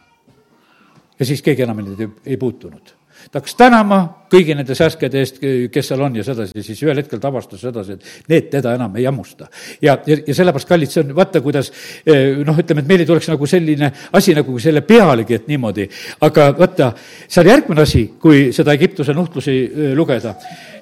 ja 1.19 1.25
siis 1.25 1.41
keegi 1.45 1.63
enam 1.63 1.77
neid 1.79 1.99
ei, 2.01 2.09
ei 2.33 2.37
puutunud 2.37 2.91
ta 3.29 3.39
hakkas 3.39 3.55
tänama 3.59 3.99
kõigi 4.31 4.55
nende 4.55 4.75
sääskede 4.75 5.19
eest, 5.21 5.39
kes 5.71 5.89
seal 5.91 6.01
on 6.05 6.15
ja 6.15 6.23
sedasi, 6.25 6.63
siis 6.63 6.79
ühel 6.85 7.01
hetkel 7.01 7.19
ta 7.21 7.29
avastas 7.29 7.61
sedasi, 7.65 7.97
et 7.97 8.29
need 8.31 8.47
teda 8.53 8.73
enam 8.77 8.95
ei 8.99 9.05
hammusta. 9.05 9.47
ja, 9.81 9.97
ja, 10.07 10.17
ja 10.27 10.35
sellepärast, 10.35 10.69
kallid, 10.69 10.91
see 10.91 11.03
on, 11.03 11.13
vaata, 11.15 11.41
kuidas 11.43 11.71
eh, 12.05 12.39
noh, 12.45 12.57
ütleme, 12.63 12.83
et 12.83 12.89
meil 12.89 13.03
ei 13.03 13.09
tuleks 13.09 13.27
nagu 13.31 13.49
selline 13.49 13.91
asi 14.17 14.35
nagu 14.37 14.57
selle 14.59 14.81
pealegi, 14.87 15.39
et 15.39 15.47
niimoodi. 15.51 15.87
aga 16.27 16.47
vaata, 16.57 16.91
seal 17.27 17.51
järgmine 17.51 17.83
asi, 17.83 18.05
kui 18.21 18.49
seda 18.55 18.73
Egiptuse 18.77 19.15
nuhtlusi 19.17 19.57
eh, 19.65 19.93
lugeda, 19.97 20.35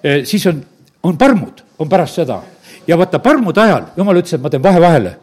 eh, 0.04 0.22
siis 0.30 0.46
on, 0.52 0.62
on 1.04 1.18
parmud, 1.18 1.66
on 1.80 1.90
pärast 1.90 2.22
seda. 2.22 2.42
ja 2.88 2.98
vaata, 2.98 3.20
parmude 3.20 3.62
ajal 3.62 3.92
jumal 3.98 4.22
ütles, 4.22 4.38
et 4.38 4.42
ma 4.42 4.50
teen 4.50 4.64
vahe 4.64 4.82
vahele. 4.82 5.16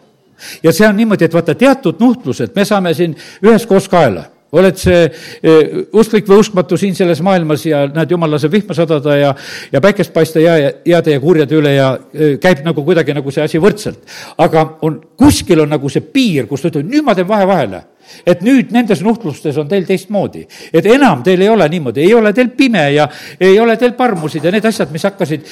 ja 0.63 0.73
see 0.73 0.89
on 0.89 0.97
niimoodi, 0.97 1.31
et 1.31 1.35
vaata, 1.35 1.55
teatud 1.55 2.01
nuhtlused 2.01 2.57
me 2.57 2.65
saame 2.65 2.95
siin 2.95 3.15
üheskoos 3.43 3.89
kaela 3.89 4.33
oled 4.53 4.79
see 4.79 5.07
e, 5.43 5.57
usklik 5.97 6.29
või 6.29 6.41
uskmatu 6.43 6.79
siin 6.79 6.95
selles 6.95 7.23
maailmas 7.25 7.65
ja 7.67 7.85
näed, 7.91 8.13
jumal 8.15 8.31
laseb 8.37 8.53
vihma 8.53 8.77
sadada 8.77 9.17
ja, 9.19 9.33
ja 9.73 9.83
päikest 9.83 10.15
paista 10.15 10.43
ja, 10.43 10.57
ja 10.61 10.71
heade 10.87 11.17
ja 11.17 11.23
kurjade 11.23 11.59
üle 11.59 11.75
ja 11.75 11.91
e, 12.15 12.37
käib 12.43 12.63
nagu 12.67 12.85
kuidagi 12.87 13.17
nagu 13.17 13.35
see 13.35 13.45
asi 13.45 13.61
võrdselt. 13.63 13.99
aga 14.39 14.67
on, 14.87 15.01
kuskil 15.19 15.65
on 15.65 15.75
nagu 15.75 15.91
see 15.93 16.05
piir, 16.05 16.47
kus 16.47 16.63
ta 16.63 16.71
ütleb, 16.71 16.89
nüüd 16.91 17.07
ma 17.07 17.15
teen 17.15 17.29
vahe 17.29 17.49
vahele 17.49 17.83
et 18.27 18.43
nüüd 18.47 18.73
nendes 18.75 19.03
nuhtlustes 19.03 19.57
on 19.59 19.69
teil 19.69 19.87
teistmoodi. 19.87 20.47
et 20.73 20.87
enam 20.87 21.23
teil 21.23 21.41
ei 21.41 21.49
ole 21.49 21.69
niimoodi, 21.69 22.01
ei 22.01 22.15
ole 22.15 22.33
teil 22.33 22.49
pime 22.57 22.91
ja 22.93 23.09
ei 23.41 23.59
ole 23.61 23.77
teil 23.77 23.93
parmusid 23.93 24.45
ja 24.45 24.53
need 24.53 24.65
asjad, 24.65 24.93
mis 24.93 25.05
hakkasid, 25.05 25.47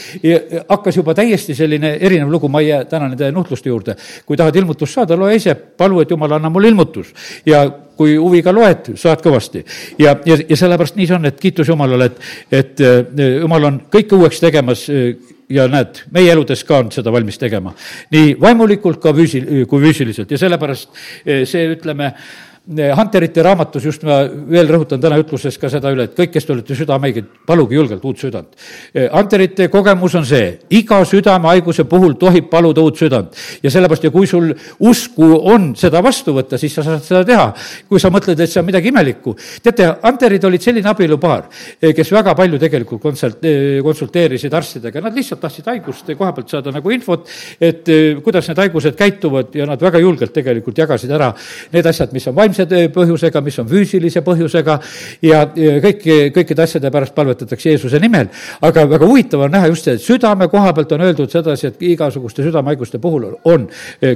hakkas 0.68 0.96
juba 0.96 1.14
täiesti 1.14 1.54
selline 1.54 1.96
erinev 2.00 2.30
lugu, 2.30 2.48
ma 2.48 2.60
ei 2.60 2.68
jää 2.68 2.84
täna 2.84 3.08
nende 3.08 3.30
nuhtluste 3.32 3.68
juurde. 3.68 3.96
kui 4.26 4.36
tahad 4.36 4.56
ilmutust 4.56 4.94
saada, 4.94 5.16
loe 5.16 5.34
ise, 5.34 5.54
palu, 5.54 6.00
et 6.00 6.10
jumal, 6.10 6.32
anna 6.32 6.50
mulle 6.50 6.68
ilmutus. 6.68 7.14
ja 7.46 7.64
kui 7.96 8.16
huviga 8.18 8.52
loed, 8.54 8.94
saad 8.98 9.22
kõvasti. 9.24 9.64
ja, 9.98 10.16
ja, 10.26 10.38
ja 10.48 10.56
sellepärast 10.56 10.98
nii 10.98 11.06
see 11.06 11.16
on, 11.16 11.30
et 11.30 11.40
kiitus 11.40 11.68
Jumalale, 11.70 12.10
et, 12.10 12.20
et 12.52 12.84
äh, 12.84 13.24
Jumal 13.40 13.70
on 13.70 13.80
kõike 13.92 14.18
uueks 14.18 14.42
tegemas 14.42 14.86
äh, 14.90 15.14
ja 15.52 15.66
näed, 15.68 16.04
meie 16.14 16.32
eludes 16.32 16.64
ka 16.64 16.80
on 16.82 16.90
seda 16.94 17.12
valmis 17.12 17.38
tegema. 17.38 17.74
nii 18.14 18.34
vaimulikult 18.40 19.00
ka 19.02 19.12
füüsil-, 19.16 19.66
kui 19.68 19.82
füüsiliselt 19.86 20.30
ja 20.30 20.40
sellepärast 20.40 20.90
äh, 20.90 21.44
see, 21.48 21.66
ütleme, 21.76 22.14
Hunterite 22.64 23.42
raamatus 23.44 23.84
just 23.84 24.06
ma 24.08 24.22
veel 24.24 24.70
rõhutan 24.72 24.96
täna 24.96 25.18
ütluses 25.20 25.58
ka 25.60 25.68
seda 25.68 25.90
üle, 25.92 26.06
et 26.08 26.14
kõik, 26.16 26.30
kes 26.32 26.46
te 26.48 26.52
olete 26.54 26.72
südamehaiged, 26.78 27.26
paluge 27.44 27.76
julgelt 27.76 28.04
uut 28.08 28.16
südant. 28.16 28.54
Hunterite 28.94 29.66
kogemus 29.68 30.14
on 30.16 30.24
see, 30.24 30.46
iga 30.72 31.02
südamehaiguse 31.04 31.84
puhul 31.90 32.14
tohib 32.16 32.48
paluda 32.48 32.80
uut 32.80 32.96
südant. 32.96 33.36
ja 33.62 33.70
sellepärast, 33.70 34.06
ja 34.08 34.10
kui 34.10 34.26
sul 34.26 34.54
usku 34.80 35.28
on 35.52 35.74
seda 35.76 36.00
vastu 36.00 36.32
võtta, 36.32 36.56
siis 36.56 36.72
sa 36.72 36.82
saad 36.86 37.04
seda 37.04 37.24
teha. 37.24 37.52
kui 37.88 38.00
sa 38.00 38.08
mõtled, 38.08 38.40
et 38.40 38.48
see 38.48 38.60
on 38.60 38.66
midagi 38.66 38.88
imelikku. 38.88 39.36
teate, 39.62 39.90
Hunterid 40.02 40.44
olid 40.44 40.62
selline 40.62 40.88
abielupaar, 40.88 41.44
kes 41.80 42.12
väga 42.12 42.34
palju 42.34 42.58
tegelikult 42.58 43.02
konsult-, 43.02 43.44
konsulteerisid 43.82 44.54
arstidega, 44.54 45.04
nad 45.04 45.12
lihtsalt 45.12 45.40
tahtsid 45.40 45.66
haiguste 45.68 46.16
koha 46.16 46.32
pealt 46.32 46.48
saada 46.48 46.72
nagu 46.72 46.90
infot, 46.90 47.28
et 47.60 47.84
kuidas 48.24 48.48
need 48.48 48.64
haigused 48.64 48.96
käituvad 48.96 49.52
ja 49.52 49.66
nad 49.66 49.80
väga 49.80 50.00
julgelt 50.00 50.32
tegelikult 50.32 50.78
jagasid 50.78 51.12
ära 51.12 51.34
need 51.72 51.92
asjad, 51.92 52.08
mis 52.12 52.26
on 52.26 52.34
vaimsed 52.34 52.53
vaimse 52.54 52.88
põhjusega, 52.94 53.42
mis 53.44 53.58
on 53.58 53.68
füüsilise 53.68 54.22
põhjusega 54.24 54.78
ja, 55.24 55.44
kõiki, 55.82 56.30
kõikide 56.34 56.64
asjade 56.64 56.90
pärast 56.92 57.14
palvetatakse 57.14 57.70
Jeesuse 57.70 57.98
nimel. 58.00 58.28
aga 58.60 58.86
väga 58.88 59.06
huvitav 59.06 59.40
on 59.46 59.50
näha 59.52 59.68
just 59.68 59.84
see, 59.84 59.94
et 59.94 60.02
südame 60.02 60.48
koha 60.48 60.72
pealt 60.74 60.92
on 60.92 61.00
öeldud 61.00 61.30
sedasi, 61.30 61.66
et 61.66 61.82
igasuguste 61.82 62.42
südamehaiguste 62.42 62.98
puhul 62.98 63.26
on 63.44 63.68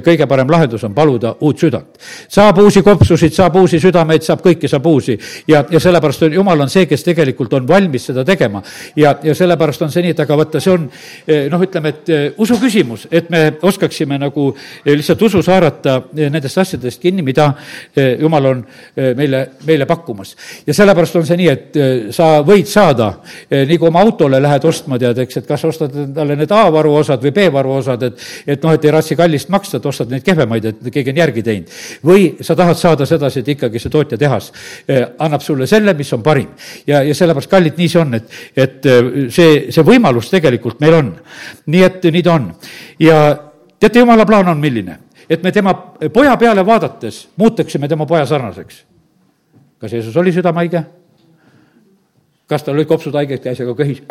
kõige 0.05 0.27
parem 0.27 0.49
lahendus 0.49 0.83
on 0.83 0.93
paluda 0.93 1.35
uut 1.41 1.59
südant. 1.59 1.97
saab 2.27 2.57
uusi 2.57 2.81
kopsusid, 2.81 3.33
saab 3.33 3.55
uusi 3.55 3.79
südameid, 3.79 4.23
saab 4.23 4.43
kõike, 4.45 4.67
saab 4.67 4.85
uusi 4.85 5.17
ja, 5.47 5.63
ja 5.69 5.79
sellepärast 5.79 6.23
on, 6.23 6.33
Jumal 6.33 6.61
on 6.61 6.69
see, 6.69 6.85
kes 6.85 7.03
tegelikult 7.03 7.53
on 7.53 7.67
valmis 7.67 8.05
seda 8.11 8.25
tegema. 8.25 8.61
ja, 8.95 9.15
ja 9.23 9.35
sellepärast 9.35 9.81
on 9.81 9.91
see 9.91 10.03
nii, 10.03 10.15
et 10.15 10.19
aga 10.19 10.37
vaata, 10.37 10.59
see 10.63 10.73
on 10.73 10.89
noh, 11.51 11.65
ütleme, 11.65 11.89
et 11.89 12.37
usu 12.37 12.59
küsimus, 12.61 13.07
et 13.11 13.29
me 13.29 13.45
oskaksime 13.61 14.19
nagu 14.19 14.49
lihtsalt 14.85 15.21
usus 15.21 15.47
haarata 15.47 16.01
nendest 16.13 16.57
asjadest 16.57 17.01
kinni, 17.01 17.23
mida 17.25 17.51
Jumal 17.95 18.28
on 18.37 18.63
meile, 19.15 19.41
meile 19.65 19.85
pakkumas. 19.85 20.35
ja 20.67 20.73
sellepärast 20.73 21.15
on 21.15 21.25
see 21.25 21.37
nii, 21.39 21.49
et 21.49 21.79
sa 22.15 22.29
võid 22.45 22.67
saada, 22.69 23.09
nii 23.49 23.77
kui 23.77 23.89
oma 23.89 24.03
autole 24.05 24.39
lähed 24.41 24.65
ostma, 24.69 24.99
tead, 24.99 25.17
eks, 25.23 25.41
et 25.41 25.47
kas 25.47 25.65
ostad 25.65 25.95
endale 26.05 26.37
need 26.39 26.51
A-varu 26.51 26.93
osad 26.99 27.23
või 27.23 27.33
B-varu 27.35 27.75
osad, 27.79 28.03
et, 28.07 28.25
et 28.47 28.63
noh, 28.63 28.75
et 28.75 28.85
ei 28.85 28.93
raatsi 28.93 29.17
kallist 29.19 29.49
maksta, 29.53 29.79
et 29.79 29.89
ostad 29.89 30.13
neid 30.13 30.25
kehvemaid, 30.25 30.69
et 30.71 30.91
keegi 30.93 31.13
on 31.13 31.21
järgi 31.23 31.45
teinud. 31.45 31.75
või 32.05 32.29
sa 32.45 32.55
tahad 32.55 32.77
saada 32.79 33.07
sedasi, 33.09 33.43
et 33.43 33.53
ikkagi 33.55 33.81
see 33.81 33.93
tootjatehas 33.93 34.51
annab 35.19 35.43
sulle 35.45 35.67
selle, 35.67 35.93
mis 35.97 36.13
on 36.13 36.23
parim. 36.23 36.49
ja, 36.87 37.03
ja 37.03 37.15
sellepärast, 37.15 37.51
kallid, 37.51 37.77
nii 37.77 37.89
see 37.89 38.01
on, 38.01 38.17
et, 38.19 38.39
et 38.55 38.89
see, 39.33 39.51
see 39.73 39.85
võimalus 39.85 40.31
tegelikult 40.31 40.79
meil 40.83 40.99
on. 41.01 41.13
nii 41.67 41.85
et 41.85 42.09
nii 42.11 42.25
ta 42.25 42.35
on. 42.37 42.49
ja 42.99 43.19
teate, 43.79 43.99
jumala 44.03 44.25
plaan 44.25 44.51
on 44.51 44.59
milline? 44.61 45.08
Et 45.29 45.43
me 45.43 45.51
tema 45.51 45.73
poja 46.13 46.37
peale 46.37 46.65
vaadates 46.65 47.27
muutuksime 47.37 47.87
tema 47.87 48.05
poja 48.05 48.25
sarnaseks. 48.25 48.85
kas 49.79 49.93
Jeesus 49.93 50.17
oli 50.17 50.31
südamehaige? 50.31 50.83
kas 52.49 52.63
tal 52.63 52.73
olid 52.73 52.87
kopsud 52.89 53.13
haiged, 53.13 53.43
käis 53.43 53.59
aga 53.61 53.75
köhis? 53.77 54.01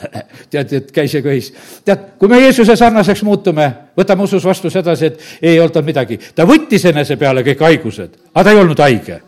tead, 0.52 0.72
et 0.72 0.90
käis 0.92 1.14
ja 1.14 1.22
köhis. 1.22 1.52
tead, 1.84 2.10
kui 2.18 2.28
me 2.28 2.40
Jeesuse 2.40 2.76
sarnaseks 2.76 3.22
muutume, 3.24 3.70
võtame 3.96 4.26
usus 4.28 4.44
vastu 4.44 4.70
sedasi, 4.70 5.06
et 5.06 5.22
ei 5.42 5.60
olnud 5.60 5.72
tal 5.72 5.86
midagi. 5.86 6.20
ta 6.34 6.44
võttis 6.44 6.84
enese 6.92 7.16
peale 7.16 7.44
kõik 7.46 7.64
haigused, 7.64 8.20
aga 8.34 8.44
ta 8.44 8.52
ei 8.52 8.60
olnud 8.60 8.84
haige 8.84 9.20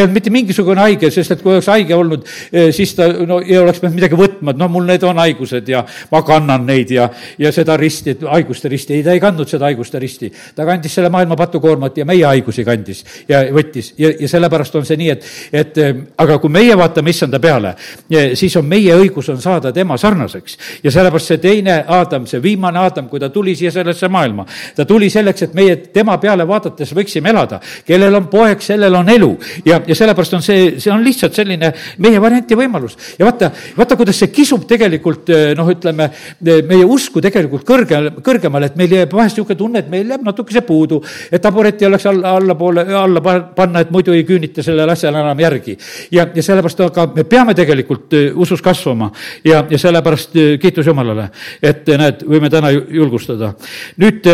olnud 0.00 0.14
mitte 0.14 0.30
mingisugune 0.32 0.80
haige, 0.80 1.10
sest 1.12 1.34
et 1.34 1.42
kui 1.42 1.52
oleks 1.52 1.68
haige 1.72 1.94
olnud, 1.94 2.24
eh, 2.52 2.70
siis 2.72 2.94
ta 2.96 3.08
no 3.26 3.40
ei 3.44 3.58
oleks 3.58 3.80
pidanud 3.82 3.98
midagi 3.98 4.18
võtma, 4.18 4.54
et 4.54 4.60
noh, 4.60 4.70
mul 4.72 4.86
need 4.88 5.02
on 5.04 5.20
haigused 5.20 5.68
ja 5.68 5.82
ma 6.12 6.22
kannan 6.26 6.64
neid 6.66 6.90
ja, 6.94 7.08
ja 7.38 7.52
seda 7.52 7.76
risti, 7.76 8.16
haiguste 8.24 8.70
risti. 8.72 8.94
ei, 8.98 9.04
ta 9.04 9.12
ei 9.12 9.20
kandnud 9.20 9.48
seda 9.48 9.68
haiguste 9.68 10.00
risti. 10.02 10.32
ta 10.56 10.66
kandis 10.68 10.94
selle 10.94 11.10
maailma 11.12 11.36
patukoormat 11.36 11.98
ja 11.98 12.06
meie 12.08 12.24
haigusi 12.24 12.64
kandis 12.64 13.04
ja 13.28 13.42
võttis 13.52 13.92
ja, 13.98 14.12
ja 14.20 14.28
sellepärast 14.28 14.76
on 14.80 14.86
see 14.88 14.96
nii, 15.00 15.10
et, 15.10 15.28
et 15.52 15.82
eh, 15.82 16.02
aga 16.24 16.38
kui 16.42 16.52
meie 16.52 16.76
vaatame 16.78 17.12
issanda 17.12 17.40
peale, 17.42 17.74
eh, 18.10 18.32
siis 18.38 18.56
on 18.56 18.68
meie 18.68 18.96
õigus 18.96 19.28
on 19.32 19.40
saada 19.42 19.72
tema 19.72 19.98
sarnaseks. 20.00 20.58
ja 20.82 20.90
sellepärast 20.90 21.34
see 21.34 21.42
teine 21.42 21.82
Aadam, 21.86 22.26
see 22.26 22.42
viimane 22.42 22.78
Aadam, 22.78 23.08
kui 23.08 23.20
ta 23.20 23.28
tuli 23.30 23.54
siia 23.58 23.70
sellesse 23.74 24.08
maailma, 24.08 24.46
ta 24.76 24.84
tuli 24.88 25.10
selleks, 25.10 25.48
et 25.48 25.54
meie 25.54 25.76
tema 25.92 26.16
peale 26.18 26.46
vaadates 26.48 26.94
võiksime 26.96 27.32
elada. 27.32 27.60
kellel 27.86 28.14
on 28.14 28.28
poeg, 28.32 28.60
sellel 28.60 28.94
on 28.94 29.08
elu 29.08 29.30
ja, 29.66 29.81
ja 29.86 29.94
sellepärast 29.96 30.34
on 30.38 30.42
see, 30.44 30.74
see 30.82 30.92
on 30.92 31.02
lihtsalt 31.04 31.34
selline 31.36 31.72
meie 32.02 32.20
varianti 32.22 32.56
võimalus. 32.58 32.96
ja 33.18 33.26
vaata, 33.26 33.50
vaata, 33.76 33.96
kuidas 33.96 34.18
see 34.22 34.30
kisub 34.32 34.66
tegelikult 34.68 35.30
eh, 35.32 35.52
noh, 35.58 35.68
ütleme 35.72 36.08
meie 36.42 36.84
usku 36.84 37.22
tegelikult 37.24 37.64
kõrge, 37.68 38.00
kõrgemale, 38.24 38.70
et 38.70 38.78
meil 38.80 38.96
jääb 38.96 39.14
vahest 39.16 39.38
niisugune 39.38 39.58
tunne, 39.58 39.82
et 39.82 39.90
meil 39.92 40.10
jääb 40.10 40.26
natukese 40.26 40.62
puudu, 40.66 41.00
et 41.30 41.42
tabureti 41.42 41.86
oleks 41.88 42.06
alla, 42.10 42.36
allapoole, 42.40 42.84
alla 42.98 43.22
panna, 43.56 43.82
et 43.82 43.92
muidu 43.94 44.14
ei 44.16 44.26
küünita 44.28 44.64
sellele 44.64 44.96
asjale 44.96 45.22
enam 45.22 45.40
järgi. 45.40 45.76
ja, 46.10 46.26
ja 46.34 46.42
sellepärast 46.42 46.84
aga 46.88 47.08
me 47.16 47.24
peame 47.24 47.54
tegelikult 47.58 48.18
eh, 48.18 48.28
usus 48.34 48.62
kasvama 48.62 49.10
ja, 49.44 49.64
ja 49.70 49.78
sellepärast 49.78 50.36
eh, 50.36 50.52
kiitus 50.62 50.86
Jumalale, 50.86 51.30
et 51.62 51.88
näed, 51.88 52.26
võime 52.28 52.50
täna 52.50 52.70
julgustada. 52.72 53.54
nüüd, 54.02 54.28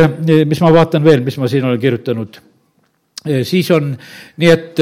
mis 0.48 0.60
ma 0.64 0.72
vaatan 0.74 1.04
veel, 1.04 1.24
mis 1.24 1.38
ma 1.38 1.48
siin 1.48 1.64
olen 1.64 1.80
kirjutanud 1.80 2.40
siis 3.42 3.70
on 3.74 3.90
nii, 4.38 4.50
et 4.50 4.80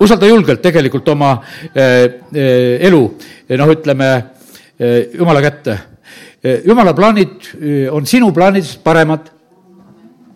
usalda 0.00 0.28
julgelt 0.28 0.62
tegelikult 0.62 1.08
oma 1.12 1.34
elu, 1.74 3.02
noh, 3.58 3.74
ütleme, 3.74 4.10
jumala 5.14 5.42
kätte. 5.44 5.78
jumala 6.66 6.94
plaanid 6.94 7.52
on 7.94 8.06
sinu 8.06 8.32
plaanidest 8.34 8.82
paremad 8.84 9.33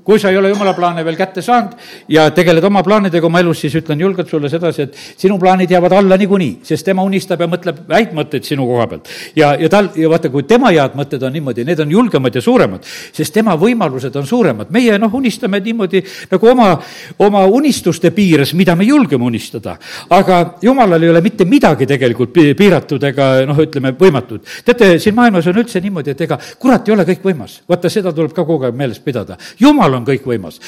kui 0.08 0.16
sa 0.16 0.30
ei 0.32 0.38
ole 0.40 0.48
jumala 0.48 0.72
plaane 0.72 1.02
veel 1.04 1.18
kätte 1.20 1.42
saanud 1.44 1.74
ja 2.08 2.30
tegeled 2.32 2.64
oma 2.64 2.80
plaanidega 2.80 3.26
oma 3.28 3.42
elus, 3.42 3.60
siis 3.60 3.74
ütlen 3.76 4.00
julgelt 4.00 4.30
sulle 4.32 4.48
sedasi, 4.48 4.86
et 4.86 4.94
sinu 5.20 5.36
plaanid 5.38 5.68
jäävad 5.68 5.92
alla 5.98 6.16
niikuinii, 6.16 6.62
sest 6.64 6.86
tema 6.88 7.04
unistab 7.04 7.42
ja 7.44 7.48
mõtleb 7.52 7.82
häid 7.92 8.14
mõtteid 8.16 8.46
sinu 8.48 8.64
koha 8.70 8.86
pealt. 8.88 9.10
ja, 9.36 9.50
ja 9.60 9.68
tal, 9.68 9.90
ja 10.00 10.08
vaata, 10.08 10.30
kui 10.32 10.46
tema 10.48 10.70
head 10.72 10.96
mõtted 10.96 11.26
on 11.28 11.36
niimoodi, 11.36 11.66
need 11.68 11.82
on 11.84 11.92
julgemad 11.92 12.38
ja 12.40 12.40
suuremad, 12.40 12.88
sest 12.88 13.34
tema 13.36 13.56
võimalused 13.60 14.16
on 14.16 14.24
suuremad. 14.26 14.70
meie 14.72 14.96
noh, 14.98 15.12
unistame 15.20 15.60
niimoodi 15.60 16.02
nagu 16.30 16.50
oma, 16.54 16.70
oma 17.18 17.44
unistuste 17.44 18.10
piires, 18.16 18.54
mida 18.54 18.76
me 18.76 18.88
julgeme 18.88 19.28
unistada. 19.28 19.76
aga 20.08 20.40
jumalal 20.62 21.02
ei 21.02 21.12
ole 21.12 21.20
mitte 21.20 21.44
midagi 21.44 21.86
tegelikult 21.86 22.32
piiratud 22.32 23.04
ega 23.12 23.28
noh, 23.44 23.60
ütleme 23.60 23.92
võimatut. 23.92 24.48
teate, 24.64 24.94
siin 24.98 25.20
maailmas 25.20 25.52
on 25.52 25.60
üldse 25.60 25.84
niimoodi, 25.84 26.16
et 26.16 26.24
ega 26.24 26.40
kurat 26.58 26.88
ei 26.88 26.96
ole 26.96 27.04
kõikvõimas. 27.12 27.60
vaata, 27.68 27.92
seda 27.92 28.16
tuleb 28.16 28.32
ka 28.32 28.48
kogu 28.48 28.64
aeg 28.64 28.74
meeles 28.74 29.04
pidada. 29.04 29.36
jumal 29.60 29.97
on 29.97 29.97
kõikvõimas. 30.06 30.60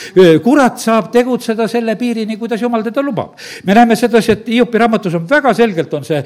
kurat 0.44 0.78
saab 0.80 1.10
tegutseda 1.12 1.68
selle 1.68 1.96
piirini, 1.96 2.38
kuidas 2.38 2.62
jumal 2.62 2.82
teda 2.82 3.02
lubab. 3.02 3.36
me 3.64 3.74
näeme 3.74 3.96
sedasi, 3.96 4.32
et 4.32 4.48
Hiopi 4.48 4.78
raamatus 4.78 5.14
on 5.14 5.26
väga 5.28 5.54
selgelt 5.54 5.94
on 5.94 6.04
see 6.04 6.22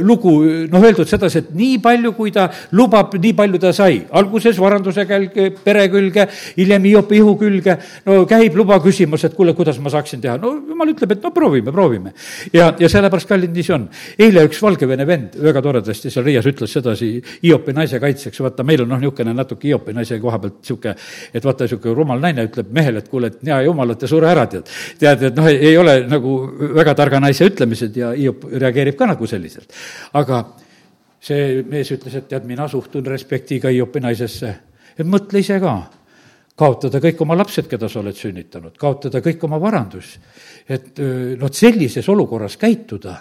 lugu 0.00 0.32
noh, 0.70 0.82
öeldud 0.82 1.08
sedasi, 1.08 1.38
et 1.38 1.50
nii 1.56 1.78
palju, 1.82 2.12
kui 2.16 2.32
ta 2.32 2.48
lubab, 2.72 3.14
nii 3.20 3.34
palju 3.36 3.60
ta 3.62 3.72
sai. 3.72 4.02
alguses 4.10 4.58
varanduse 4.60 5.06
külge, 5.06 5.50
pere 5.64 5.86
külge, 5.92 6.26
hiljem 6.56 6.88
Hiopi 6.90 7.20
ihu 7.20 7.36
külge, 7.40 7.76
no 8.06 8.24
käib 8.28 8.56
luba 8.58 8.78
küsimas, 8.84 9.24
et 9.26 9.34
kuule, 9.36 9.54
kuidas 9.56 9.78
ma 9.82 9.92
saaksin 9.92 10.20
teha. 10.20 10.36
no 10.42 10.54
jumal 10.68 10.92
ütleb, 10.92 11.16
et 11.16 11.22
no 11.22 11.32
proovime, 11.34 11.72
proovime. 11.72 12.12
ja, 12.52 12.72
ja 12.78 12.88
sellepärast, 12.88 13.28
kallid, 13.28 13.54
nii 13.54 13.66
see 13.66 13.76
on. 13.76 13.88
eile 14.28 14.46
üks 14.48 14.62
Valgevene 14.62 15.06
vend 15.06 15.36
väga 15.42 15.62
toredasti 15.62 16.10
seal 16.12 16.26
Riias 16.26 16.46
ütles 16.48 16.72
sedasi 16.72 17.10
Hiopi 17.42 17.74
naise 17.76 18.00
kaitseks, 18.02 18.40
vaata, 18.44 18.66
meil 18.66 18.84
on 18.84 18.92
noh, 18.94 19.00
niisugune 19.02 19.34
natuke 19.36 19.68
Hiopi 19.70 19.94
naise 19.96 20.20
koha 20.22 20.40
pealt 20.42 20.60
niisugune, 20.60 20.96
et 21.32 21.44
vaata, 21.44 21.66
niisugune 21.66 21.96
rumal 21.96 22.22
naine 22.22 22.45
ütleb 22.48 22.70
mehele, 22.74 23.02
et 23.02 23.10
kuule, 23.12 23.30
et 23.32 23.42
hea 23.46 23.58
jumal, 23.66 23.94
et 23.94 24.06
sure 24.10 24.28
ära, 24.30 24.46
tead. 24.50 24.70
tead, 25.00 25.26
et 25.30 25.36
noh, 25.36 25.48
ei 25.50 25.76
ole 25.78 25.98
nagu 26.10 26.36
väga 26.78 26.94
targa 26.98 27.20
naise 27.22 27.48
ütlemised 27.50 27.96
ja 27.98 28.12
Hiop 28.16 28.48
reageerib 28.52 28.96
ka 28.98 29.10
nagu 29.12 29.28
selliselt. 29.30 29.72
aga 30.12 30.44
see 31.26 31.62
mees 31.66 31.90
ütles, 31.94 32.14
et 32.14 32.28
tead, 32.30 32.46
mina 32.48 32.68
suhtun 32.70 33.06
respektiga 33.06 33.72
Hiopi 33.72 34.02
naisesse, 34.04 34.56
et 34.96 35.06
mõtle 35.06 35.42
ise 35.42 35.58
ka 35.62 35.76
kaotada 36.56 37.00
kõik 37.04 37.20
oma 37.24 37.36
lapsed, 37.36 37.68
keda 37.68 37.88
sa 37.92 38.00
oled 38.00 38.16
sünnitanud, 38.16 38.76
kaotada 38.80 39.20
kõik 39.24 39.44
oma 39.44 39.60
varandus. 39.60 40.16
et 40.68 40.98
noh, 41.38 41.52
sellises 41.52 42.08
olukorras 42.08 42.56
käituda 42.56 43.16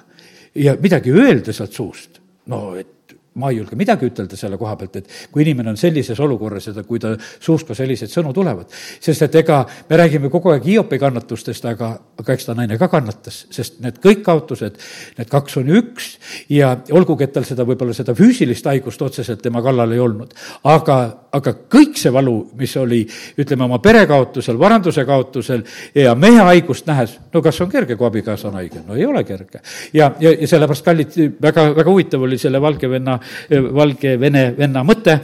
ja 0.56 0.76
midagi 0.82 1.12
öelda 1.12 1.54
sealt 1.54 1.74
suust, 1.74 2.20
no 2.48 2.76
et 2.80 2.95
ma 3.36 3.50
ei 3.52 3.58
julge 3.58 3.76
midagi 3.76 4.08
ütelda 4.08 4.38
selle 4.40 4.56
koha 4.60 4.78
pealt, 4.80 5.02
et 5.02 5.10
kui 5.32 5.44
inimene 5.44 5.74
on 5.74 5.80
sellises 5.80 6.20
olukorras 6.24 6.70
ja 6.70 6.74
ta, 6.78 6.86
kui 6.88 7.02
ta 7.04 7.12
suust 7.20 7.68
ka 7.68 7.76
sellised 7.76 8.12
sõnu 8.12 8.32
tulevad. 8.34 8.72
sest 8.72 9.26
et 9.28 9.36
ega 9.42 9.66
me 9.90 9.98
räägime 10.00 10.30
kogu 10.32 10.54
aeg 10.54 10.64
Hiopi 10.64 11.00
kannatustest, 11.02 11.66
aga, 11.68 11.90
aga 12.22 12.34
eks 12.34 12.48
ta 12.48 12.56
naine 12.56 12.78
ka 12.80 12.88
kannatas, 12.88 13.42
sest 13.52 13.82
need 13.84 14.00
kõik 14.04 14.24
kaotused, 14.24 14.80
need 15.18 15.32
kaks 15.32 15.58
on 15.60 15.68
ju 15.68 15.82
üks 15.82 16.08
ja 16.50 16.78
olgugi, 16.96 17.28
et 17.28 17.34
tal 17.36 17.44
seda 17.48 17.66
võib-olla 17.68 17.96
seda 17.98 18.16
füüsilist 18.16 18.70
haigust 18.72 19.04
otseselt 19.04 19.44
tema 19.44 19.64
kallal 19.66 19.92
ei 19.92 20.00
olnud, 20.00 20.32
aga, 20.72 20.98
aga 21.36 21.56
kõik 21.76 22.00
see 22.00 22.14
valu, 22.16 22.38
mis 22.56 22.78
oli, 22.80 23.02
ütleme, 23.36 23.68
oma 23.68 23.82
pere 23.84 24.06
kaotusel, 24.08 24.56
varanduse 24.60 25.04
kaotusel 25.06 25.66
ja 25.96 26.16
mehe 26.16 26.40
haigust 26.54 26.88
nähes, 26.88 27.20
no 27.34 27.44
kas 27.44 27.60
on 27.60 27.72
kerge, 27.74 28.00
kui 28.00 28.08
abikaasa 28.08 28.48
on 28.48 28.62
haige? 28.62 28.80
no 28.88 28.96
ei 28.96 29.04
ole 29.06 29.28
kerge. 29.28 29.60
ja, 29.92 30.14
ja, 30.24 30.32
ja 30.32 30.48
sellepärast, 30.48 30.88
kallid, 30.88 31.20
väga, 31.42 31.68
väga 31.76 31.92
huvitav 31.92 32.24
oli 32.24 32.40
selle 32.40 32.64
valgevenna 32.64 33.20
Valgevene 33.50 34.48
venna 34.58 34.84
mõte, 34.88 35.20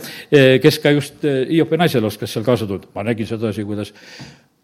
kes 0.62 0.80
ka 0.84 0.94
just 0.96 1.26
Hiopi 1.26 1.80
naisele 1.80 2.08
oskas 2.08 2.34
seal 2.34 2.46
kaasa 2.46 2.68
tunda. 2.70 2.88
ma 2.96 3.04
nägin 3.08 3.28
sedasi, 3.28 3.66
kuidas 3.68 3.94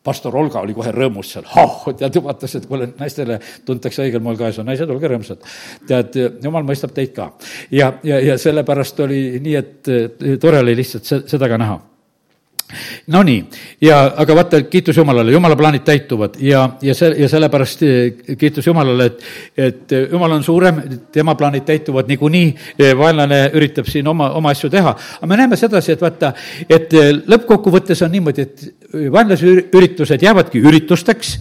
pastor 0.07 0.35
Olga 0.39 0.61
oli 0.63 0.75
kohe 0.77 0.91
rõõmus 0.95 1.33
seal, 1.33 1.47
oh, 1.59 1.89
tead, 1.97 2.15
jumatas, 2.15 2.55
et 2.55 2.67
kuule, 2.69 2.87
naistele 2.99 3.39
tuntakse 3.67 4.05
õigel 4.05 4.23
moel 4.23 4.39
kaasa, 4.39 4.63
naised, 4.63 4.89
olge 4.93 5.11
rõõmsad. 5.11 5.43
tead, 5.89 6.15
jumal 6.43 6.63
mõistab 6.67 6.95
teid 6.95 7.11
ka. 7.15 7.31
ja, 7.71 7.91
ja, 8.07 8.21
ja 8.31 8.37
sellepärast 8.39 9.03
oli 9.03 9.21
nii, 9.43 9.55
et 9.59 9.91
tore 10.41 10.63
oli 10.63 10.77
lihtsalt 10.79 11.27
seda 11.27 11.51
ka 11.51 11.59
näha 11.59 11.79
Nonii, 13.07 13.45
ja 13.81 14.01
aga 14.19 14.35
vaata, 14.35 14.59
kiitus 14.67 14.97
Jumalale, 14.97 15.31
Jumala 15.31 15.55
plaanid 15.55 15.85
täituvad. 15.87 16.35
Ja, 16.43 16.65
ja 16.83 16.95
see, 16.95 17.13
ja 17.21 17.29
sellepärast 17.31 17.83
eh, 17.87 18.17
kiitus 18.37 18.67
Jumalale, 18.67 19.05
et, 19.07 19.21
et 19.55 19.93
Jumal 20.11 20.35
on 20.35 20.43
suurem, 20.43 20.81
tema 21.15 21.35
plaanid 21.39 21.63
täituvad 21.67 22.11
niikuinii, 22.11 22.49
eh, 22.75 22.91
vaenlane 22.99 23.39
üritab 23.55 23.87
siin 23.87 24.07
oma, 24.11 24.33
oma 24.35 24.51
asju 24.51 24.69
teha. 24.73 24.91
aga 25.19 25.29
me 25.31 25.37
näeme 25.39 25.55
sedasi, 25.55 25.93
et 25.95 26.03
vaata, 26.03 26.33
et 26.67 26.93
eh, 26.93 27.13
lõppkokkuvõttes 27.31 28.03
on 28.03 28.11
niimoodi, 28.17 28.43
et 28.43 28.67
vaenlase 29.15 29.53
üritused 29.75 30.23
jäävadki 30.23 30.59
üritusteks, 30.63 31.33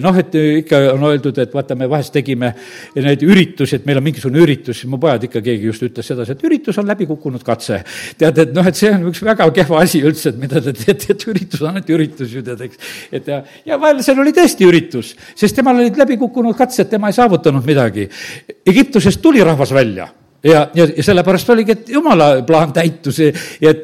noh, 0.00 0.16
et 0.16 0.32
ikka 0.40 0.78
on 0.94 1.02
öeldud, 1.10 1.36
et 1.42 1.52
vaata, 1.54 1.76
me 1.76 1.88
vahest 1.90 2.12
tegime 2.14 2.54
neid 2.96 3.20
üritusi, 3.24 3.76
et 3.76 3.84
meil 3.88 4.00
on 4.00 4.06
mingisugune 4.06 4.40
üritus, 4.40 4.80
mu 4.88 4.96
pojad 5.00 5.26
ikka, 5.28 5.42
keegi 5.44 5.68
just 5.68 5.84
ütles 5.84 6.08
sedasi, 6.08 6.32
et 6.32 6.46
üritus 6.48 6.80
on 6.80 6.88
läbi 6.88 7.04
kukkunud 7.10 7.44
katse. 7.44 7.82
tead, 8.18 8.38
et 8.46 8.54
noh, 8.56 8.64
et 8.64 8.80
see 8.80 8.94
on 8.94 9.10
üks 9.10 9.20
väga 9.24 9.50
kehva 9.54 9.82
asi 9.84 10.00
üldse, 10.04 10.33
et 10.34 10.42
mida 10.42 10.62
te 10.64 10.74
teete, 10.76 11.14
et 11.14 11.26
üritus 11.30 11.62
on 11.62 11.72
ainult 11.72 11.94
üritus 11.94 12.34
ju 12.34 12.42
tead, 12.44 12.66
eks. 12.66 12.82
et 13.14 13.30
ja, 13.30 13.40
ja 13.70 13.78
vaenlasel 13.80 14.20
oli 14.20 14.34
tõesti 14.36 14.68
üritus, 14.68 15.14
sest 15.38 15.56
temal 15.56 15.80
olid 15.80 15.96
läbi 16.00 16.18
kukkunud 16.20 16.56
katsed, 16.58 16.90
tema 16.90 17.10
ei 17.10 17.16
saavutanud 17.16 17.64
midagi. 17.66 18.08
Egiptusest 18.66 19.22
tuli 19.22 19.42
rahvas 19.44 19.72
välja 19.74 20.10
ja, 20.44 20.68
ja, 20.74 20.86
sellepärast 21.02 21.50
oligi, 21.54 21.72
et 21.72 21.88
jumala 21.88 22.28
plaan 22.46 22.72
täitus 22.76 23.18
ja 23.20 23.70
et 23.70 23.82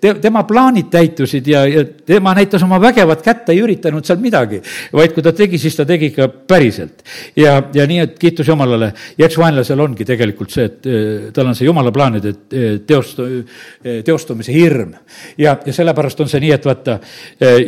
te, 0.00 0.14
tema 0.22 0.42
plaanid 0.48 0.88
täitusid 0.92 1.46
ja, 1.50 1.64
ja 1.68 1.84
tema 1.84 2.32
näitas 2.36 2.62
oma 2.64 2.80
vägevat 2.80 3.22
kätt, 3.24 3.48
ei 3.52 3.60
üritanud 3.62 4.06
seal 4.06 4.20
midagi, 4.22 4.60
vaid 4.92 5.14
kui 5.14 5.24
ta 5.24 5.32
tegi, 5.36 5.60
siis 5.60 5.76
ta 5.76 5.86
tegi 5.88 6.10
ikka 6.12 6.28
päriselt. 6.48 7.04
ja, 7.36 7.58
ja 7.74 7.86
nii, 7.88 8.00
et 8.06 8.18
kiitus 8.18 8.48
Jumalale 8.48 8.92
ja 9.18 9.26
eks 9.28 9.38
vaenlasel 9.38 9.80
ongi 9.84 10.06
tegelikult 10.08 10.54
see, 10.54 10.68
et 10.68 10.88
eh, 10.88 11.28
tal 11.34 11.50
on 11.50 11.58
see 11.58 11.68
Jumala 11.68 11.92
plaanide 11.94 12.32
eh, 12.32 12.78
teost-, 12.88 13.20
eh, 13.22 14.00
teostumise 14.06 14.54
hirm. 14.54 14.94
ja, 15.38 15.56
ja 15.66 15.76
sellepärast 15.76 16.24
on 16.24 16.32
see 16.32 16.40
nii, 16.44 16.54
et 16.56 16.68
vaata, 16.68 16.98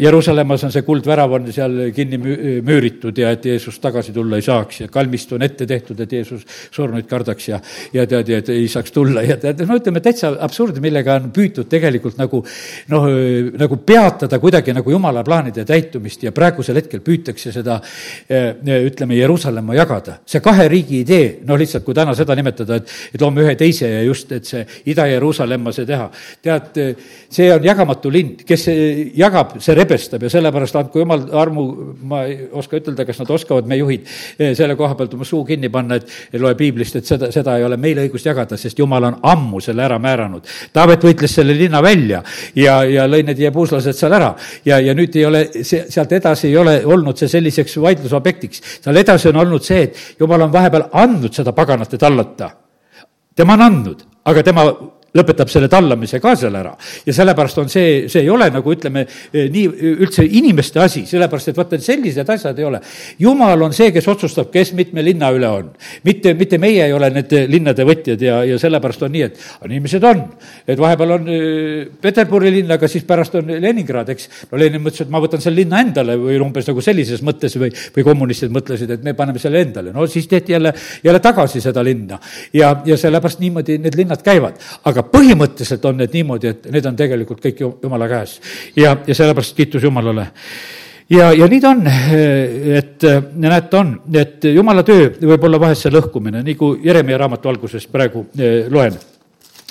Jeruusalemmas 0.01 0.65
on 0.67 0.73
see 0.73 0.85
kuldvärav 0.87 1.37
on 1.37 1.53
seal 1.53 1.77
kinni 1.95 2.19
müüritud 2.65 3.19
ja 3.19 3.35
et 3.35 3.45
Jeesus 3.45 3.79
tagasi 3.83 4.15
tulla 4.17 4.41
ei 4.41 4.45
saaks 4.45 4.85
ja 4.85 4.89
kalmistu 4.93 5.37
on 5.37 5.45
ette 5.47 5.67
tehtud, 5.69 6.01
et 6.01 6.13
Jeesus 6.13 6.47
surnuid 6.71 7.09
kardaks 7.11 7.49
ja, 7.49 7.61
ja 7.93 8.07
tead, 8.09 8.30
niimoodi, 8.31 8.39
et 8.39 8.49
ei 8.55 8.69
saaks 8.69 8.93
tulla 8.93 9.23
ja 9.25 9.37
tead, 9.41 9.63
no 9.67 9.77
ütleme, 9.79 10.01
täitsa 10.03 10.33
absurdne, 10.45 10.81
millega 10.83 11.17
on 11.19 11.31
püütud 11.35 11.69
tegelikult 11.71 12.19
nagu 12.21 12.43
noh, 12.91 13.07
nagu 13.59 13.79
peatada 13.87 14.39
kuidagi 14.41 14.75
nagu 14.77 14.91
jumala 14.91 15.25
plaanide 15.27 15.65
täitumist 15.69 16.23
ja 16.25 16.33
praegusel 16.33 16.79
hetkel 16.81 17.03
püütakse 17.05 17.53
seda 17.53 17.81
eh, 18.29 18.55
ütleme, 18.87 19.17
Jeruusalemma 19.19 19.75
jagada. 19.75 20.19
see 20.27 20.41
kahe 20.41 20.69
riigi 20.69 21.01
idee, 21.05 21.41
noh 21.47 21.59
lihtsalt 21.59 21.85
kui 21.85 21.95
täna 21.95 22.15
seda 22.15 22.35
nimetada, 22.39 22.81
et, 22.81 22.91
et 23.15 23.21
loome 23.21 23.45
ühe 23.45 23.57
teise 23.59 23.89
ja 23.89 24.03
just, 24.07 24.33
et 24.33 24.47
see 24.47 24.65
Ida-Jeruusalemma 24.93 25.73
see 25.73 25.87
teha. 25.87 26.11
tead, 26.43 26.81
see 27.31 27.51
on 27.53 27.65
jagamatu 27.65 28.11
linn, 28.13 28.37
kes 28.47 28.69
jagab, 29.17 29.59
see 29.61 29.75
rebestab 29.77 30.23
ja 30.23 30.33
sellepärast 30.33 30.77
andku 30.81 31.03
jumal 31.03 31.27
armu, 31.41 31.67
ma 32.03 32.25
ei 32.29 32.39
oska 32.53 32.79
ütelda, 32.81 33.07
kas 33.09 33.21
nad 33.23 33.31
oskavad, 33.31 33.69
me 33.69 33.79
juhid, 33.81 34.07
eh, 34.39 34.55
selle 34.59 34.77
koha 34.79 34.97
pealt 34.99 35.15
oma 35.19 35.27
suu 35.29 35.45
kinni 35.49 35.71
panna, 35.73 36.01
et 36.01 36.39
loe 36.41 36.55
piiblist, 36.59 37.01
et 37.01 37.09
seda, 37.09 37.31
seda 37.35 37.57
ei 37.59 37.65
ole 37.67 37.79
meil 37.81 38.01
õigus 38.05 38.20
õigust 38.21 38.27
jagada, 38.27 38.57
sest 38.57 38.79
jumal 38.79 39.05
on 39.05 39.17
ammu 39.23 39.61
selle 39.61 39.83
ära 39.85 39.99
määranud. 39.99 40.47
Taavet 40.73 41.03
võitles 41.05 41.35
selle 41.35 41.55
linna 41.55 41.81
välja 41.83 42.23
ja, 42.55 42.85
ja 42.85 43.07
lõi 43.09 43.23
need 43.25 43.39
jebuuslased 43.39 43.97
seal 43.97 44.13
ära 44.13 44.35
ja, 44.65 44.79
ja 44.81 44.95
nüüd 44.95 45.17
ei 45.17 45.25
ole, 45.27 45.45
see, 45.65 45.87
sealt 45.91 46.13
edasi 46.13 46.49
ei 46.49 46.57
ole 46.57 46.85
olnud 46.85 47.17
see 47.17 47.29
selliseks 47.29 47.77
vaidlusobjektiks. 47.81 48.63
seal 48.85 48.97
edasi 48.97 49.29
on 49.29 49.41
olnud 49.41 49.63
see, 49.65 49.83
et 49.89 50.21
jumal 50.21 50.43
on 50.43 50.53
vahepeal 50.53 50.91
andnud 50.93 51.33
seda 51.35 51.53
paganate 51.53 51.99
tallata. 51.99 52.51
tema 53.35 53.55
on 53.55 53.63
andnud, 53.63 54.05
aga 54.25 54.43
tema 54.43 54.67
lõpetab 55.17 55.51
selle 55.51 55.69
tallamise 55.71 56.21
ka 56.23 56.35
seal 56.39 56.55
ära. 56.55 56.73
ja 57.07 57.15
sellepärast 57.15 57.59
on 57.59 57.69
see, 57.69 58.09
see 58.09 58.23
ei 58.23 58.31
ole 58.31 58.51
nagu 58.53 58.73
ütleme, 58.73 59.07
eh, 59.33 59.49
nii 59.51 59.95
üldse 60.05 60.25
inimeste 60.25 60.81
asi, 60.81 61.05
sellepärast 61.07 61.51
et 61.51 61.59
vaata, 61.59 61.79
sellised 61.83 62.29
asjad 62.31 62.59
ei 62.59 62.65
ole. 62.65 62.81
jumal 63.19 63.63
on 63.67 63.75
see, 63.75 63.91
kes 63.93 64.07
otsustab, 64.09 64.51
kes 64.53 64.73
mitme 64.79 65.03
linna 65.05 65.33
üle 65.35 65.49
on. 65.49 65.71
mitte, 66.05 66.35
mitte 66.35 66.59
meie 66.63 66.87
ei 66.87 66.95
ole 66.95 67.11
need 67.15 67.35
linnade 67.51 67.87
võtjad 67.87 68.23
ja, 68.23 68.43
ja 68.47 68.59
sellepärast 68.59 69.03
on 69.07 69.13
nii, 69.17 69.23
et 69.27 69.41
inimesed 69.67 70.07
on. 70.07 70.23
et 70.67 70.79
vahepeal 70.79 71.17
on 71.19 71.29
eh, 71.35 71.89
Peterburi 72.01 72.55
linn, 72.55 72.71
aga 72.71 72.89
siis 72.89 73.05
pärast 73.09 73.35
on 73.41 73.51
Leningrad, 73.51 74.15
eks. 74.15 74.29
no 74.53 74.61
Lenin 74.61 74.85
mõtles, 74.85 75.07
et 75.07 75.13
ma 75.13 75.23
võtan 75.23 75.43
selle 75.43 75.63
linna 75.63 75.83
endale 75.83 76.17
või 76.21 76.39
umbes 76.41 76.71
nagu 76.71 76.85
sellises 76.85 77.25
mõttes 77.27 77.57
või, 77.59 77.73
või 77.97 78.07
kommunistid 78.07 78.55
mõtlesid, 78.55 78.95
et 78.95 79.05
me 79.05 79.15
paneme 79.19 79.43
selle 79.43 79.65
endale. 79.67 79.95
no 79.97 80.07
siis 80.07 80.31
tehti 80.31 80.55
jälle, 80.55 80.73
jälle 81.05 81.21
tagasi 81.21 81.61
seda 81.61 81.83
linna. 81.85 82.21
ja, 82.55 82.73
ja 82.87 82.97
sellepärast 83.01 83.43
niimoodi 83.43 83.79
need 83.83 83.99
linnad 83.99 84.23
käivad. 84.23 84.61
aga 84.85 85.00
aga 85.01 85.09
põhimõtteliselt 85.13 85.89
on 85.89 86.01
need 86.03 86.15
niimoodi, 86.19 86.53
et 86.53 86.69
need 86.75 86.87
on 86.87 86.99
tegelikult 86.99 87.43
kõik 87.45 87.65
jumala 87.65 88.09
käes. 88.11 88.39
ja, 88.77 88.97
ja 89.07 89.15
sellepärast 89.17 89.57
kiitus 89.57 89.83
Jumalale 89.83 90.29
ja, 91.11 91.33
ja 91.33 91.49
nii 91.51 91.61
ta 91.61 91.75
on, 91.75 91.87
et 92.81 93.07
näed, 93.35 93.71
ta 93.71 93.81
on, 93.81 93.95
et 94.15 94.45
jumala 94.55 94.85
töö 94.87 95.11
võib 95.21 95.49
olla 95.49 95.61
vahest 95.61 95.87
see 95.87 95.95
lõhkumine, 95.95 96.45
kui 96.57 96.85
Jeremia 96.85 97.19
raamatu 97.25 97.51
algusest 97.51 97.91
praegu 97.93 98.27
eh, 98.39 98.69
loen 98.71 98.99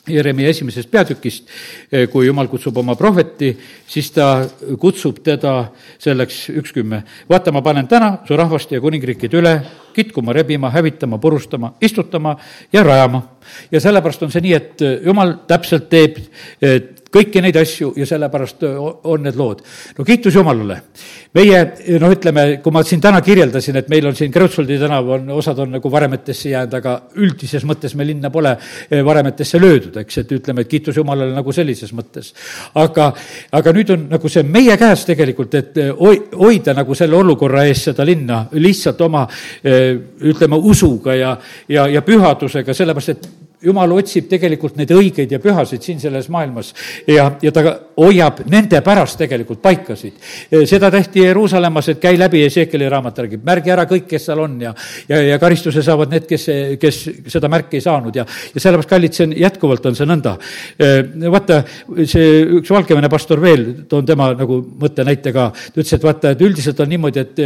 Jeremia 0.10 0.50
esimesest 0.50 0.92
peatükist, 0.92 1.50
eh, 1.92 2.08
kui 2.12 2.28
jumal 2.28 2.48
kutsub 2.48 2.78
oma 2.78 2.96
prohveti, 2.96 3.52
siis 3.88 4.12
ta 4.12 4.48
kutsub 4.80 5.24
teda 5.24 5.72
selleks 5.98 6.50
üks 6.50 6.74
kümme. 6.74 7.04
vaata, 7.30 7.52
ma 7.52 7.62
panen 7.62 7.88
täna 7.88 8.18
su 8.28 8.38
rahvast 8.38 8.72
ja 8.72 8.82
kuningriikide 8.82 9.38
üle 9.38 9.56
kitkuma, 9.94 10.34
rebima, 10.34 10.70
hävitama, 10.70 11.18
purustama, 11.18 11.74
istutama 11.82 12.38
ja 12.74 12.84
rajama. 12.84 13.24
ja 13.72 13.80
sellepärast 13.82 14.24
on 14.24 14.32
see 14.32 14.42
nii, 14.42 14.54
et 14.54 14.82
jumal 15.06 15.34
täpselt 15.48 15.90
teeb 15.90 16.18
kõiki 17.14 17.42
neid 17.42 17.58
asju 17.60 17.94
ja 17.98 18.06
sellepärast 18.08 18.64
on 18.70 19.24
need 19.26 19.38
lood. 19.38 19.64
no 19.98 20.06
kiitus 20.06 20.36
Jumalale. 20.36 20.82
meie, 21.34 21.62
noh, 22.02 22.14
ütleme, 22.14 22.46
kui 22.64 22.74
ma 22.74 22.84
siin 22.84 23.02
täna 23.02 23.22
kirjeldasin, 23.22 23.76
et 23.82 23.90
meil 23.90 24.08
on 24.10 24.16
siin 24.16 24.32
Kreutzwaldi 24.32 24.80
tänav 24.82 25.10
on, 25.16 25.30
osad 25.34 25.60
on 25.60 25.72
nagu 25.78 25.92
varemetesse 25.92 26.50
jäänud, 26.54 26.74
aga 26.80 26.96
üldises 27.22 27.66
mõttes 27.70 27.96
me 27.96 28.06
linna 28.08 28.30
pole 28.34 28.56
varemetesse 29.06 29.62
löödud, 29.62 29.98
eks, 30.02 30.22
et 30.24 30.32
ütleme, 30.38 30.66
et 30.66 30.72
kiitus 30.72 30.98
Jumalale 30.98 31.34
nagu 31.36 31.54
sellises 31.56 31.94
mõttes. 31.94 32.34
aga, 32.76 33.12
aga 33.52 33.76
nüüd 33.76 33.94
on 33.96 34.08
nagu 34.14 34.30
see 34.30 34.44
meie 34.44 34.78
käes 34.78 35.06
tegelikult, 35.10 35.56
et 35.56 35.82
hoida 36.38 36.74
nagu 36.78 36.96
selle 36.96 37.18
olukorra 37.18 37.66
eest 37.66 37.90
seda 37.90 38.06
linna 38.06 38.46
lihtsalt 38.52 39.02
oma 39.02 39.26
ütleme, 39.64 40.58
usuga 40.58 41.16
ja, 41.16 41.38
ja, 41.70 41.88
ja 41.88 42.02
pühadusega, 42.06 42.74
sellepärast 42.74 43.16
et 43.16 43.30
jumal 43.64 43.92
otsib 43.92 44.30
tegelikult 44.32 44.78
neid 44.80 44.92
õigeid 44.96 45.32
ja 45.36 45.40
pühasid 45.44 45.84
siin 45.84 46.00
selles 46.00 46.30
maailmas 46.32 46.72
ja, 47.08 47.26
ja 47.42 47.52
ta 47.52 47.64
hoiab 48.00 48.44
nende 48.50 48.80
pärast 48.86 49.20
tegelikult 49.20 49.62
paikasid. 49.62 50.16
seda 50.70 50.92
tehti 50.92 51.26
Jeruusalemmas, 51.26 51.90
et 51.92 52.00
käi 52.00 52.18
läbi 52.20 52.44
Ezekieli 52.46 52.88
raamat 52.90 53.20
räägib, 53.26 53.44
märgi 53.46 53.74
ära 53.74 53.86
kõik, 53.90 54.08
kes 54.10 54.30
seal 54.30 54.40
on 54.44 54.56
ja, 54.62 54.74
ja, 55.10 55.22
ja 55.34 55.40
karistuse 55.42 55.84
saavad 55.84 56.14
need, 56.14 56.28
kes, 56.30 56.46
kes 56.80 57.00
seda 57.34 57.50
märki 57.52 57.80
ei 57.80 57.84
saanud 57.84 58.16
ja, 58.16 58.26
ja 58.26 58.64
sellepärast, 58.64 58.90
kallid, 58.90 59.18
see 59.18 59.28
on, 59.28 59.36
jätkuvalt 59.44 59.90
on 59.92 59.98
see 60.00 60.08
nõnda. 60.08 60.36
vaata, 61.36 61.62
see 62.08 62.30
üks 62.60 62.72
Valgevene 62.74 63.12
pastor 63.12 63.42
veel, 63.44 63.66
toon 63.92 64.08
tema 64.08 64.32
nagu 64.38 64.62
mõttenäite 64.80 65.34
ka, 65.36 65.50
ta 65.52 65.82
ütles, 65.82 65.94
et 65.98 66.08
vaata, 66.08 66.34
et 66.36 66.46
üldiselt 66.48 66.80
on 66.80 66.92
niimoodi, 66.94 67.26
et, 67.26 67.44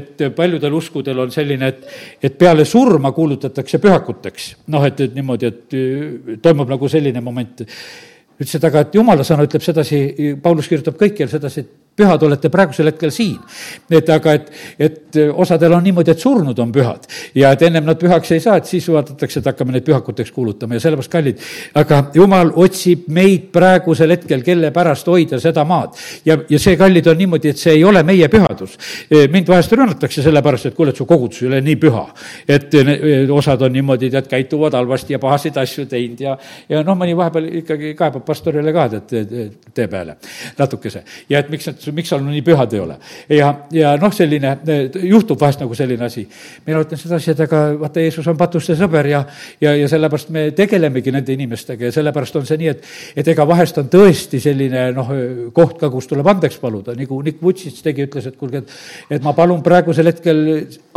et 0.00 0.26
paljudel 0.36 0.80
uskudel 0.80 1.24
on 1.26 1.34
selline, 1.34 1.68
et, 1.68 1.84
et 2.22 2.38
peale 2.38 2.64
surma 2.68 3.12
kuulutatakse 3.12 3.82
pühakuteks. 3.82 4.48
noh, 4.72 4.84
et, 4.88 5.00
et 5.00 5.14
niimoodi, 5.14 5.41
niimoodi, 5.42 5.82
et 6.34 6.42
toimub 6.42 6.70
nagu 6.70 6.88
selline 6.88 7.20
moment. 7.20 7.62
ütles, 8.42 8.54
et 8.56 8.64
aga, 8.64 8.80
et 8.80 8.94
jumala 8.94 9.24
sõna 9.26 9.44
ütleb 9.46 9.62
sedasi, 9.62 10.02
Paulus 10.42 10.68
kirjutab 10.68 10.96
kõikjal 10.98 11.30
sedasi, 11.30 11.60
et 11.60 11.81
pühad 11.96 12.22
olete 12.24 12.48
praegusel 12.52 12.88
hetkel 12.88 13.10
siin. 13.12 13.38
et 13.90 14.08
aga, 14.10 14.32
et, 14.32 14.50
et 14.78 15.18
osadel 15.32 15.72
on 15.76 15.84
niimoodi, 15.84 16.12
et 16.14 16.20
surnud 16.20 16.58
on 16.58 16.72
pühad 16.72 17.04
ja 17.36 17.52
et 17.52 17.62
ennem 17.66 17.84
nad 17.84 17.98
pühaks 18.00 18.32
ei 18.32 18.40
saa, 18.40 18.56
et 18.60 18.68
siis 18.68 18.86
vaadatakse, 18.88 19.40
et 19.40 19.50
hakkame 19.50 19.74
neid 19.76 19.84
pühakuteks 19.84 20.32
kuulutama 20.32 20.78
ja 20.78 20.84
sellepärast, 20.84 21.12
kallid, 21.12 21.42
aga 21.78 22.02
jumal 22.16 22.52
otsib 22.64 23.08
meid 23.12 23.50
praegusel 23.52 24.16
hetkel, 24.16 24.44
kelle 24.46 24.72
pärast 24.74 25.10
hoida 25.12 25.40
seda 25.42 25.64
maad. 25.68 25.98
ja, 26.24 26.38
ja 26.48 26.60
see, 26.62 26.76
kallid, 26.80 27.10
on 27.12 27.20
niimoodi, 27.20 27.52
et 27.52 27.60
see 27.60 27.76
ei 27.76 27.84
ole 27.84 28.02
meie 28.06 28.28
pühadus. 28.32 28.78
mind 29.32 29.52
vahest 29.52 29.76
rünnatakse 29.76 30.24
sellepärast, 30.24 30.70
et 30.70 30.78
kuule, 30.78 30.94
et 30.94 31.00
su 31.00 31.06
kogudus 31.08 31.42
ei 31.42 31.50
ole 31.50 31.60
nii 31.60 31.76
püha. 31.84 32.06
et 32.48 32.72
osad 33.30 33.62
on 33.68 33.72
niimoodi, 33.72 34.10
tead, 34.10 34.30
käituvad 34.32 34.78
halvasti 34.78 35.18
ja 35.18 35.20
pahasid 35.22 35.60
asju 35.60 35.86
teinud 35.90 36.24
ja, 36.24 36.36
ja 36.68 36.82
noh, 36.86 36.96
mõni 36.98 37.16
vahepeal 37.16 37.50
ikkagi 37.62 37.92
kaebab 37.98 38.24
pastorile 38.24 38.72
ka, 38.72 38.88
tead, 39.10 39.36
tee 39.74 39.88
peale 39.92 40.16
natukese. 40.58 41.04
ja 41.28 41.42
et 41.42 41.52
miks 41.52 41.68
nad 41.68 41.81
et 41.88 41.96
miks 41.96 42.12
sa 42.12 42.18
nii 42.22 42.42
pühad 42.46 42.74
ei 42.74 42.80
ole. 42.82 42.96
ja, 43.28 43.52
ja 43.72 43.94
noh, 44.00 44.12
selline, 44.14 44.54
juhtub 45.08 45.40
vahest 45.40 45.62
nagu 45.62 45.74
selline 45.74 46.04
asi. 46.04 46.26
mina 46.66 46.82
ütlen 46.84 47.00
sedasi, 47.00 47.32
et 47.32 47.40
aga 47.46 47.62
vaata, 47.80 48.02
Jeesus 48.04 48.28
on 48.30 48.38
patuste 48.40 48.76
sõber 48.78 49.08
ja, 49.10 49.24
ja, 49.60 49.74
ja 49.76 49.88
sellepärast 49.90 50.32
me 50.34 50.48
tegelemegi 50.56 51.14
nende 51.14 51.34
inimestega 51.34 51.88
ja 51.88 51.94
sellepärast 51.94 52.40
on 52.40 52.46
see 52.48 52.60
nii, 52.62 52.72
et, 52.74 52.86
et 53.16 53.32
ega 53.34 53.46
vahest 53.48 53.78
on 53.82 53.90
tõesti 53.92 54.40
selline 54.42 54.88
noh, 54.96 55.12
koht 55.54 55.78
ka, 55.80 55.90
kus 55.92 56.10
tuleb 56.10 56.28
andeks 56.34 56.60
paluda, 56.62 56.96
nagu 56.98 57.20
Nick 57.24 57.42
Vutšits 57.42 57.82
tegi, 57.84 58.06
ütles, 58.08 58.28
et 58.28 58.38
kuulge, 58.38 58.62
et, 58.62 58.76
et 59.18 59.24
ma 59.24 59.34
palun 59.36 59.62
praegusel 59.64 60.10
hetkel 60.10 60.42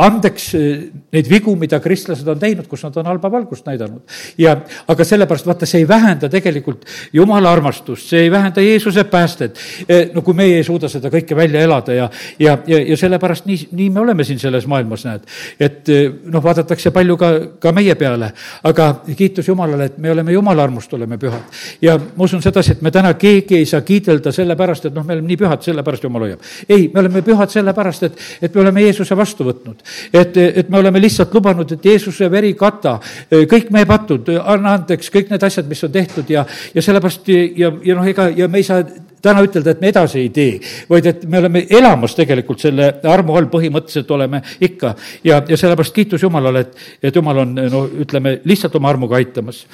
andeks 0.02 0.52
neid 0.54 1.30
vigu, 1.30 1.54
mida 1.58 1.80
kristlased 1.82 2.28
on 2.28 2.40
teinud, 2.40 2.68
kus 2.68 2.84
nad 2.86 2.96
on 3.00 3.08
halba 3.08 3.30
valgust 3.32 3.66
näidanud. 3.66 4.02
ja, 4.38 4.56
aga 4.88 5.04
sellepärast 5.04 5.46
vaata, 5.48 5.66
see 5.68 5.82
ei 5.82 5.88
vähenda 5.88 6.28
tegelikult 6.32 6.84
jumala 7.16 7.52
armastust, 7.52 8.10
see 8.10 8.26
ei 8.26 8.30
vähenda 8.30 8.60
Jeesuse 8.60 9.04
päästet. 9.04 9.58
Eh, 9.88 10.10
no 10.14 10.22
kui 10.22 10.34
meie 10.36 10.56
ei 10.60 10.64
suuda 10.64 10.75
seda 10.90 11.10
kõike 11.12 11.36
välja 11.36 11.62
elada 11.64 11.94
ja, 11.94 12.08
ja, 12.38 12.56
ja, 12.66 12.80
ja 12.90 12.96
sellepärast 13.00 13.46
nii, 13.48 13.68
nii 13.76 13.88
me 13.94 14.00
oleme 14.02 14.24
siin 14.24 14.38
selles 14.38 14.66
maailmas, 14.70 15.04
näed. 15.08 15.24
et 15.60 15.88
eh, 15.92 16.10
noh, 16.32 16.42
vaadatakse 16.44 16.92
palju 16.94 17.16
ka, 17.20 17.30
ka 17.62 17.72
meie 17.76 17.94
peale, 17.98 18.30
aga 18.68 18.88
kiitus 19.08 19.48
Jumalale, 19.48 19.90
et 19.90 19.98
me 19.98 20.10
oleme 20.12 20.34
Jumala 20.34 20.64
armust, 20.66 20.92
oleme 20.94 21.18
pühad. 21.18 21.42
ja 21.82 21.96
ma 21.98 22.24
usun 22.24 22.42
sedasi, 22.42 22.76
et 22.76 22.82
me 22.82 22.90
täna 22.94 23.14
keegi 23.14 23.58
ei 23.60 23.66
saa 23.66 23.80
kiidelda 23.86 24.32
sellepärast, 24.32 24.90
et 24.90 24.94
noh, 24.94 25.06
me 25.06 25.16
oleme 25.16 25.28
nii 25.32 25.40
pühad, 25.40 25.62
sellepärast 25.64 26.04
Jumal 26.04 26.26
hoiab. 26.28 26.44
ei, 26.68 26.90
me 26.92 27.00
oleme 27.00 27.22
pühad 27.26 27.52
sellepärast, 27.52 28.08
et, 28.10 28.22
et 28.42 28.54
me 28.54 28.64
oleme 28.66 28.84
Jeesuse 28.86 29.16
vastu 29.16 29.48
võtnud. 29.48 29.82
et, 30.12 30.36
et 30.36 30.70
me 30.70 30.78
oleme 30.78 31.00
lihtsalt 31.02 31.34
lubanud, 31.34 31.72
et 31.72 31.90
Jeesuse 31.92 32.30
veri 32.30 32.54
kata 32.54 32.98
kõik 33.30 33.70
meie 33.74 33.86
patud, 33.88 34.30
anna 34.42 34.76
andeks 34.80 35.10
kõik 35.12 35.30
need 35.32 35.42
asjad, 35.46 35.68
mis 35.68 35.84
on 35.84 35.92
tehtud 35.92 36.30
ja, 36.30 36.46
ja 36.74 36.82
sellepärast 36.82 37.28
ja, 37.56 37.72
ja 37.84 37.98
noh, 37.98 38.06
ega, 38.06 38.28
ja 38.36 38.48
me 38.48 38.62
ei 38.62 38.66
saa 38.66 38.84
täna 39.26 39.42
ütelda, 39.46 39.74
et 39.74 39.82
me 39.82 39.90
edasi 39.92 40.20
ei 40.22 40.30
tee, 40.34 40.60
vaid 40.90 41.08
et 41.10 41.24
me 41.30 41.40
oleme 41.42 41.64
elamas 41.78 42.14
tegelikult 42.18 42.62
selle 42.62 42.92
armu 43.06 43.36
all, 43.38 43.50
põhimõtteliselt 43.52 44.14
oleme 44.16 44.42
ikka. 44.60 44.94
ja, 45.26 45.42
ja 45.48 45.58
sellepärast 45.58 45.94
kiitus 45.96 46.24
Jumalale, 46.26 46.66
et, 46.66 46.86
et 47.10 47.16
Jumal 47.16 47.42
on, 47.44 47.58
no 47.72 47.82
ütleme, 48.06 48.38
lihtsalt 48.44 48.78
oma 48.78 48.92
armuga 48.94 49.20
aitamas. 49.20 49.64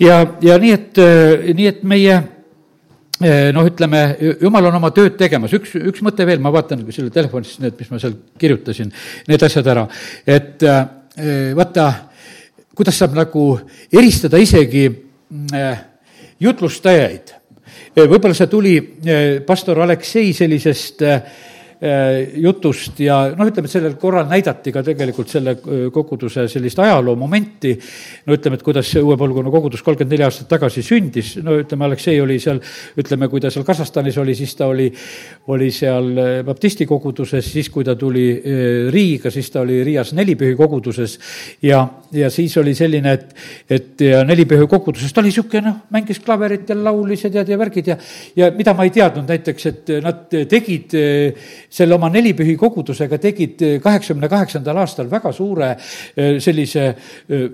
ja, 0.00 0.24
ja 0.42 0.58
nii, 0.58 0.74
et, 0.74 1.04
nii 1.54 1.70
et 1.70 1.86
meie 1.88 2.18
noh, 3.54 3.66
ütleme, 3.66 4.02
jumal 4.38 4.68
on 4.68 4.76
oma 4.78 4.92
tööd 4.94 5.16
tegemas, 5.18 5.54
üks, 5.56 5.72
üks 5.74 6.02
mõte 6.06 6.26
veel, 6.26 6.38
ma 6.42 6.52
vaatan 6.54 6.84
selle 6.94 7.10
telefonist 7.14 7.58
need, 7.62 7.74
mis 7.80 7.90
ma 7.90 7.98
seal 7.98 8.14
kirjutasin, 8.38 8.92
need 9.26 9.42
asjad 9.42 9.66
ära, 9.74 9.88
et 10.22 10.62
vaata, 11.58 11.88
kuidas 12.78 13.00
saab 13.00 13.16
nagu 13.18 13.48
eristada 13.90 14.38
isegi 14.38 14.86
mm, 14.86 15.82
jutlustajaid. 16.46 17.34
Võib-olla 18.06 18.36
see 18.36 18.50
tuli 18.52 18.76
eh, 18.78 19.40
pastor 19.46 19.82
Aleksei 19.82 20.32
sellisest 20.36 21.02
Äh, 21.08 21.22
jutust 21.78 22.98
ja 22.98 23.20
noh, 23.38 23.46
ütleme, 23.46 23.68
et 23.68 23.72
sellel 23.72 23.92
korral 24.00 24.26
näidati 24.26 24.72
ka 24.74 24.82
tegelikult 24.82 25.30
selle 25.30 25.52
äh, 25.54 25.84
koguduse 25.94 26.48
sellist 26.50 26.80
ajaloomomenti, 26.82 27.74
no 28.26 28.34
ütleme, 28.34 28.58
et 28.58 28.64
kuidas 28.66 28.90
uue 28.98 29.14
põlvkonna 29.20 29.52
kogudus 29.54 29.84
kolmkümmend 29.86 30.16
neli 30.16 30.26
aastat 30.26 30.48
tagasi 30.50 30.82
sündis, 30.82 31.36
no 31.44 31.54
ütleme, 31.60 31.86
Aleksei 31.86 32.18
oli 32.20 32.40
seal, 32.42 32.58
ütleme, 32.98 33.28
kui 33.30 33.42
ta 33.44 33.52
seal 33.54 33.66
Kasahstanis 33.68 34.18
oli, 34.18 34.34
siis 34.38 34.56
ta 34.58 34.66
oli, 34.72 34.88
oli 35.54 35.68
seal 35.74 36.10
äh, 36.18 36.32
baptisti 36.46 36.86
koguduses, 36.88 37.46
siis 37.46 37.70
kui 37.70 37.86
ta 37.86 37.94
tuli 37.98 38.26
Riiga, 38.90 39.30
siis 39.30 39.52
ta 39.54 39.62
oli 39.62 39.78
Riias 39.86 40.10
nelipühi 40.16 40.56
koguduses. 40.58 41.14
Ja, 41.62 41.84
ja 42.12 42.30
siis 42.32 42.56
oli 42.58 42.74
selline, 42.74 43.12
et, 43.14 43.30
et 43.70 44.04
ja 44.08 44.24
nelipühi 44.26 44.66
koguduses 44.70 45.14
ta 45.14 45.22
oli 45.22 45.30
niisugune 45.30 45.62
noh, 45.68 45.78
mängis 45.94 46.18
klaverit 46.24 46.70
ja 46.72 46.76
laulis 46.78 47.22
ja 47.26 47.30
tead 47.32 47.54
ja 47.54 47.58
värgid 47.60 47.92
ja, 47.92 47.98
ja 48.36 48.50
mida 48.56 48.74
ma 48.74 48.86
ei 48.86 48.92
teadnud 48.94 49.28
näiteks, 49.30 49.66
et 49.70 49.94
nad 50.02 50.36
tegid 50.50 50.96
selle 51.70 51.94
oma 51.94 52.08
nelipühi 52.12 52.56
kogudusega 52.58 53.18
tegid 53.20 53.62
eh, 53.64 53.76
kaheksakümne 53.84 54.30
kaheksandal 54.30 54.82
aastal 54.84 55.10
väga 55.10 55.32
suure 55.36 55.74
eh, 55.74 56.38
sellise 56.40 56.88
eh, 56.88 57.46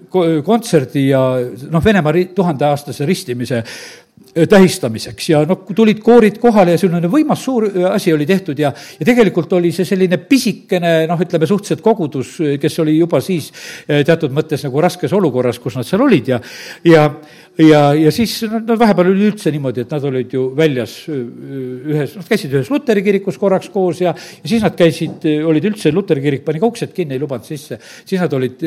kontserdi 0.46 1.08
ja 1.08 1.24
noh, 1.70 1.84
Venemaa 1.84 2.24
tuhandeaastase 2.34 3.06
ristimise 3.06 3.62
tähistamiseks. 4.34 5.28
Ja 5.30 5.40
noh, 5.46 5.60
tulid 5.74 6.00
koorid 6.02 6.40
kohale 6.42 6.74
ja 6.74 6.78
selline 6.78 7.06
võimas 7.10 7.42
suur 7.44 7.66
asi 7.90 8.12
oli 8.14 8.26
tehtud 8.26 8.58
ja, 8.58 8.70
ja 8.98 9.06
tegelikult 9.06 9.52
oli 9.58 9.70
see 9.74 9.86
selline 9.86 10.18
pisikene 10.30 10.92
noh, 11.10 11.20
ütleme 11.22 11.46
suhteliselt 11.50 11.82
kogudus, 11.82 12.36
kes 12.62 12.78
oli 12.82 12.96
juba 12.96 13.20
siis 13.22 13.50
teatud 13.86 14.34
mõttes 14.34 14.66
nagu 14.66 14.82
raskes 14.82 15.14
olukorras, 15.14 15.60
kus 15.62 15.78
nad 15.78 15.86
seal 15.86 16.02
olid 16.06 16.30
ja, 16.34 16.40
ja 16.86 17.06
ja, 17.62 17.80
ja 17.94 18.10
siis 18.14 18.34
nad, 18.50 18.64
nad 18.66 18.78
vahepeal 18.80 19.10
oli 19.12 19.28
üldse 19.28 19.50
niimoodi, 19.54 19.84
et 19.84 19.92
nad 19.94 20.04
olid 20.08 20.32
ju 20.34 20.44
väljas 20.56 20.94
ühes, 21.08 22.16
nad 22.18 22.26
käisid 22.26 22.54
ühes 22.56 22.70
luteri 22.72 23.04
kirikus 23.06 23.38
korraks 23.38 23.70
koos 23.74 24.00
ja, 24.02 24.14
ja 24.14 24.50
siis 24.50 24.64
nad 24.64 24.74
käisid, 24.78 25.26
olid 25.46 25.68
üldse, 25.70 25.92
luteri 25.94 26.24
kirik 26.24 26.44
pani 26.46 26.62
ka 26.62 26.70
uksed 26.72 26.94
kinni, 26.96 27.14
ei 27.14 27.22
lubanud 27.22 27.46
sisse. 27.46 27.78
siis 27.80 28.20
nad 28.22 28.34
olid 28.34 28.64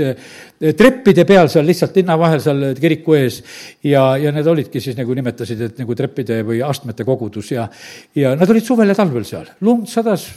treppide 0.79 1.25
peal 1.27 1.51
seal 1.51 1.67
lihtsalt 1.67 1.99
linna 1.99 2.15
vahel 2.19 2.43
seal 2.43 2.63
kiriku 2.79 3.17
ees 3.17 3.41
ja, 3.83 4.05
ja 4.21 4.31
need 4.35 4.47
olidki 4.47 4.81
siis 4.83 4.95
nagu 4.99 5.17
nimetasid, 5.17 5.65
et 5.67 5.81
nagu 5.83 5.97
treppide 5.97 6.39
või 6.47 6.61
astmete 6.65 7.07
kogudus 7.07 7.51
ja, 7.51 7.67
ja 8.15 8.35
nad 8.39 8.55
olid 8.55 8.65
suvel 8.67 8.93
ja 8.93 8.97
talvel 8.97 9.27
seal, 9.27 9.49
lund 9.67 9.91
sadas, 9.91 10.29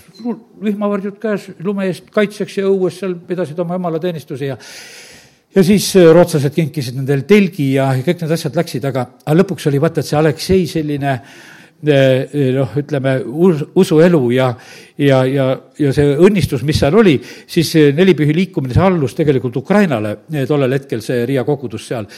vihmavarjud 0.60 1.22
käes, 1.22 1.52
lume 1.62 1.86
eest 1.90 2.10
kaitseks 2.14 2.58
ja 2.58 2.66
õues 2.70 2.98
seal 2.98 3.14
pidasid 3.28 3.58
oma 3.62 3.78
jumalateenistusi 3.78 4.50
ja 4.50 4.58
ja 5.54 5.64
siis 5.66 5.88
äh, 5.98 6.10
rootslased 6.14 6.54
kinkisid 6.54 6.98
nendele 6.98 7.26
telgi 7.28 7.72
ja 7.76 7.90
kõik 8.04 8.22
need 8.22 8.34
asjad 8.36 8.58
läksid, 8.58 8.84
aga, 8.90 9.06
aga 9.24 9.38
lõpuks 9.40 9.66
oli 9.70 9.80
vaata, 9.82 10.02
et 10.02 10.10
see 10.10 10.18
Aleksei 10.18 10.66
selline 10.70 11.14
äh, 11.16 11.32
äh, 11.90 12.50
noh, 12.56 12.76
ütleme, 12.78 13.16
usuelu 13.74 14.22
ja, 14.36 14.52
ja, 15.00 15.20
ja, 15.24 15.46
ja 15.80 15.92
see 15.96 16.14
õnnistus, 16.20 16.64
mis 16.66 16.78
seal 16.80 16.96
oli, 17.00 17.16
siis 17.48 17.72
nelipühi 17.96 18.34
liikumine, 18.36 18.74
see 18.76 18.84
allus 18.84 19.16
tegelikult 19.18 19.56
Ukrainale 19.62 20.16
tollel 20.48 20.76
hetkel, 20.76 21.02
see 21.04 21.24
Riia 21.28 21.44
kogudus 21.48 21.86
seal, 21.88 22.08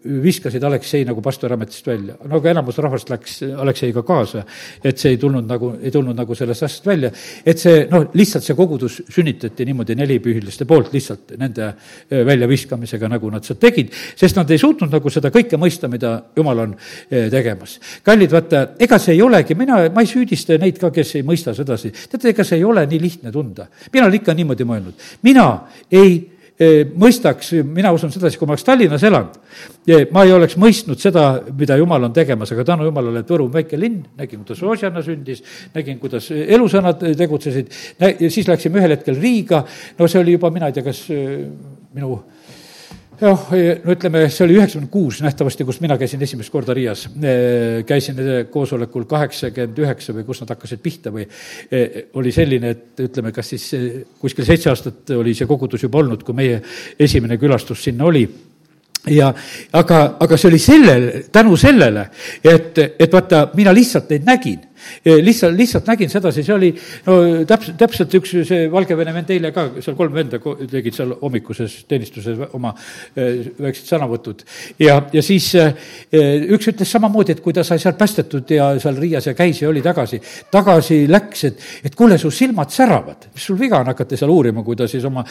viskasid 0.00 0.64
Aleksei 0.64 1.04
nagu 1.04 1.22
pastorametist 1.22 1.86
välja. 1.86 2.16
no 2.24 2.40
aga 2.40 2.50
enamus 2.54 2.78
rahvast 2.80 3.10
läks 3.12 3.40
Alekseiga 3.44 4.02
kaasa, 4.06 4.44
et 4.84 4.98
see 4.98 5.14
ei 5.14 5.20
tulnud 5.20 5.46
nagu, 5.48 5.74
ei 5.82 5.92
tulnud 5.92 6.16
nagu 6.16 6.34
sellest 6.34 6.64
asjast 6.64 6.86
välja. 6.88 7.10
et 7.44 7.58
see, 7.58 7.84
noh, 7.90 8.08
lihtsalt 8.14 8.46
see 8.46 8.56
kogudus 8.58 9.00
sünnitati 9.12 9.66
niimoodi 9.68 9.94
nelipühiliste 10.00 10.64
poolt 10.64 10.92
lihtsalt 10.94 11.36
nende 11.38 11.72
väljaviskamisega, 12.10 13.10
nagu 13.12 13.30
nad 13.30 13.46
seda 13.46 13.60
tegid, 13.68 13.92
sest 14.16 14.40
nad 14.40 14.50
ei 14.50 14.58
suutnud 14.58 14.90
nagu 14.90 15.12
seda 15.12 15.30
kõike 15.30 15.60
mõista, 15.60 15.88
mida 15.92 16.16
jumal 16.36 16.64
on 16.64 16.74
tegemas. 17.10 17.78
kallid, 18.02 18.32
vaata, 18.32 18.66
ega 18.80 18.98
see 18.98 19.14
ei 19.14 19.22
olegi, 19.22 19.54
mina, 19.54 19.82
ma 19.92 20.02
ei 20.02 20.10
süüdista 20.10 20.58
neid 20.58 20.80
ka, 20.80 20.90
kes 20.94 21.14
ei 21.20 21.26
mõista 21.26 21.54
sedasi 21.54 21.92
teate, 22.08 22.34
ega 22.34 22.46
see 22.46 22.60
ei 22.60 22.66
ole 22.66 22.86
nii 22.86 23.00
lihtne 23.00 23.32
tunda. 23.32 23.66
mina 23.92 24.06
olen 24.06 24.20
ikka 24.20 24.34
niimoodi 24.34 24.66
mõelnud. 24.68 25.08
mina 25.22 25.46
ei 25.90 26.12
e, 26.60 26.84
mõistaks, 26.84 27.52
mina 27.64 27.92
usun 27.96 28.12
sedasi, 28.12 28.38
kui 28.38 28.48
ma 28.48 28.54
oleks 28.54 28.66
Tallinnas 28.68 29.04
elanud, 29.08 29.38
e, 29.86 30.02
ma 30.12 30.24
ei 30.24 30.34
oleks 30.36 30.56
mõistnud 30.60 31.00
seda, 31.00 31.26
mida 31.56 31.78
jumal 31.80 32.08
on 32.08 32.16
tegemas, 32.16 32.52
aga 32.52 32.66
tänu 32.72 32.88
jumalale, 32.88 33.24
et 33.24 33.32
Võru 33.32 33.48
on 33.48 33.54
väike 33.54 33.80
linn, 33.80 34.02
nägin, 34.18 34.44
kuidas 34.44 34.60
Roosianna 34.66 35.04
sündis, 35.06 35.42
nägin, 35.74 35.98
kuidas 36.02 36.30
elusõnad 36.30 37.06
tegutsesid, 37.18 37.72
siis 38.28 38.48
läksime 38.48 38.82
ühel 38.82 38.96
hetkel 38.96 39.18
Riiga, 39.20 39.64
no 39.98 40.08
see 40.08 40.20
oli 40.20 40.36
juba, 40.36 40.52
mina 40.54 40.68
ei 40.68 40.76
tea, 40.76 40.86
kas 40.86 41.06
e, 41.14 41.24
minu 41.96 42.20
jah, 43.20 43.46
no 43.84 43.94
ütleme, 43.94 44.22
see 44.32 44.44
oli 44.46 44.56
üheksakümmend 44.56 44.90
kuus 44.92 45.20
nähtavasti, 45.24 45.64
kus 45.68 45.80
mina 45.84 45.96
käisin 46.00 46.22
esimest 46.24 46.52
korda 46.52 46.74
Riias. 46.76 47.06
käisin 47.86 48.20
koosolekul 48.50 49.04
kaheksakümmend 49.10 49.80
üheksa 49.84 50.14
või 50.16 50.24
kus 50.28 50.40
nad 50.42 50.54
hakkasid 50.54 50.82
pihta 50.82 51.12
või 51.14 51.26
oli 52.20 52.32
selline, 52.32 52.70
et 52.76 53.04
ütleme, 53.08 53.32
kas 53.32 53.52
siis 53.54 53.66
kuskil 54.20 54.48
seitse 54.48 54.70
aastat 54.72 55.12
oli 55.18 55.34
see 55.36 55.48
kogudus 55.50 55.84
juba 55.84 56.00
olnud, 56.00 56.24
kui 56.24 56.36
meie 56.36 56.62
esimene 56.98 57.38
külastus 57.40 57.84
sinna 57.84 58.08
oli 58.08 58.24
ja 59.10 59.30
aga, 59.72 60.00
aga 60.20 60.36
see 60.36 60.50
oli 60.50 60.58
sellel, 60.60 61.06
tänu 61.32 61.56
sellele, 61.60 62.08
et, 62.44 62.78
et 62.98 63.12
vaata, 63.12 63.48
mina 63.56 63.74
lihtsalt 63.76 64.10
neid 64.12 64.26
nägin 64.28 64.66
lihtsalt, 65.04 65.56
lihtsalt 65.58 65.88
nägin 65.90 66.10
sedasi, 66.12 66.44
see 66.46 66.54
oli 66.54 66.70
no 67.06 67.16
täpselt, 67.48 67.76
täpselt 67.80 68.14
üks 68.20 68.34
see 68.48 68.68
Valgevene 68.72 69.14
vend 69.14 69.32
eile 69.34 69.52
ka, 69.54 69.66
seal 69.80 69.96
kolm 69.98 70.14
venda 70.16 70.40
tegid 70.40 70.96
seal 70.96 71.14
hommikuses 71.20 71.80
teenistuses 71.90 72.38
oma 72.56 72.72
väiksed 73.16 73.88
sõnavõtud. 73.88 74.44
ja, 74.80 75.00
ja 75.12 75.22
siis 75.24 75.50
üks 75.54 76.70
ütles 76.72 76.90
samamoodi, 76.90 77.36
et 77.36 77.44
kui 77.44 77.54
ta 77.56 77.64
sai 77.66 77.80
sealt 77.82 77.98
päästetud 78.00 78.50
ja 78.54 78.72
seal 78.82 78.98
Riias 79.00 79.28
ja 79.30 79.34
käis 79.38 79.62
ja 79.62 79.70
oli 79.70 79.82
tagasi, 79.84 80.20
tagasi 80.52 81.02
läks, 81.10 81.44
et, 81.48 81.66
et 81.90 81.96
kuule, 81.98 82.18
su 82.20 82.30
silmad 82.34 82.72
säravad, 82.74 83.30
mis 83.34 83.46
sul 83.50 83.58
viga 83.60 83.80
on, 83.80 83.90
hakati 83.92 84.18
seal 84.20 84.32
uurima, 84.32 84.64
kui 84.66 84.78
ta 84.78 84.88
siis 84.90 85.04
oma 85.08 85.24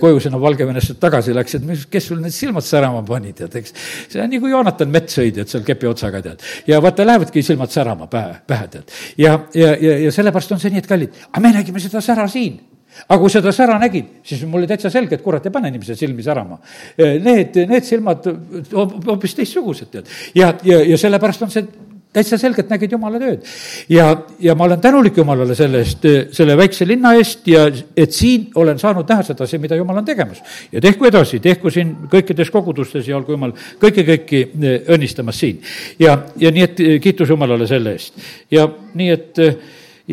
koju 0.00 0.20
sinna 0.22 0.40
Valgevenesse 0.40 0.96
tagasi 1.00 1.34
läks, 1.36 1.58
et 1.58 1.66
mis, 1.66 1.86
kes 1.90 2.10
sul 2.10 2.20
need 2.22 2.34
silmad 2.34 2.66
särama 2.66 3.02
pani, 3.06 3.32
tead, 3.36 3.54
eks. 3.60 3.74
see 4.12 4.22
on 4.22 4.30
nagu 4.32 4.50
Joonatan 4.50 4.92
Metssõidjad 4.92 5.50
seal 5.50 5.64
kepi 5.66 5.90
otsaga, 5.90 6.22
tead. 6.24 6.44
ja 6.68 6.80
vaata, 6.82 7.06
lähevadki 7.06 7.44
silmad 7.46 7.72
särama 7.74 8.08
pähe, 8.12 8.38
pähe, 8.46 8.68
tead. 8.72 8.91
Ja, 9.18 9.38
ja, 9.54 9.72
ja, 9.76 9.96
ja 10.06 10.12
sellepärast 10.12 10.52
on 10.56 10.62
see 10.62 10.74
nii, 10.74 10.84
et 10.84 10.90
kallid, 10.90 11.24
aga 11.30 11.42
me 11.44 11.54
nägime 11.56 11.82
seda 11.82 12.04
sära 12.04 12.28
siin 12.30 12.60
aga 13.06 13.18
kui 13.20 13.32
seda 13.32 13.52
sära 13.56 13.78
nägid, 13.80 14.08
siis 14.26 14.42
mul 14.44 14.62
oli 14.62 14.68
täitsa 14.70 14.90
selge, 14.92 15.16
et 15.16 15.24
kurat 15.24 15.46
ei 15.48 15.54
pane 15.54 15.70
inimese 15.72 15.96
silmi 15.96 16.24
särama. 16.24 16.58
Need, 16.98 17.56
need 17.70 17.86
silmad 17.88 18.28
hoopis 18.74 19.36
teistsugused, 19.38 19.88
tead. 19.92 20.10
ja, 20.36 20.52
ja, 20.66 20.82
ja 20.92 20.98
sellepärast 21.00 21.46
on 21.46 21.54
see 21.54 21.64
täitsa 22.12 22.36
selgelt 22.38 22.68
nägid 22.68 22.92
Jumala 22.92 23.18
tööd. 23.20 23.44
ja, 23.88 24.06
ja 24.40 24.54
ma 24.54 24.66
olen 24.66 24.80
tänulik 24.80 25.16
Jumalale 25.16 25.54
selle 25.56 25.80
eest, 25.80 26.04
selle 26.36 26.56
väikse 26.60 26.86
linna 26.88 27.14
eest 27.16 27.46
ja 27.48 27.64
et 27.96 28.12
siin 28.12 28.50
olen 28.54 28.78
saanud 28.78 29.08
näha 29.08 29.24
sedasi, 29.26 29.58
mida 29.58 29.76
Jumal 29.76 30.02
on 30.02 30.04
tegemas. 30.04 30.42
ja 30.72 30.80
tehku 30.80 31.08
edasi, 31.08 31.40
tehku 31.40 31.70
siin 31.70 31.94
kõikides 32.12 32.50
kogudustes 32.52 33.08
ja 33.08 33.16
olgu 33.16 33.32
Jumal 33.32 33.54
kõiki, 33.80 34.04
kõiki 34.08 34.42
eh, 34.42 34.90
õnnistamas 34.92 35.40
siin. 35.40 35.62
ja, 35.98 36.18
ja 36.36 36.52
nii, 36.52 36.66
et 36.68 36.82
eh, 36.84 36.98
kiitus 37.00 37.32
Jumalale 37.32 37.66
selle 37.70 37.96
eest. 37.96 38.20
ja 38.52 38.68
nii, 38.68 39.08
et 39.16 39.40
eh, 39.40 39.56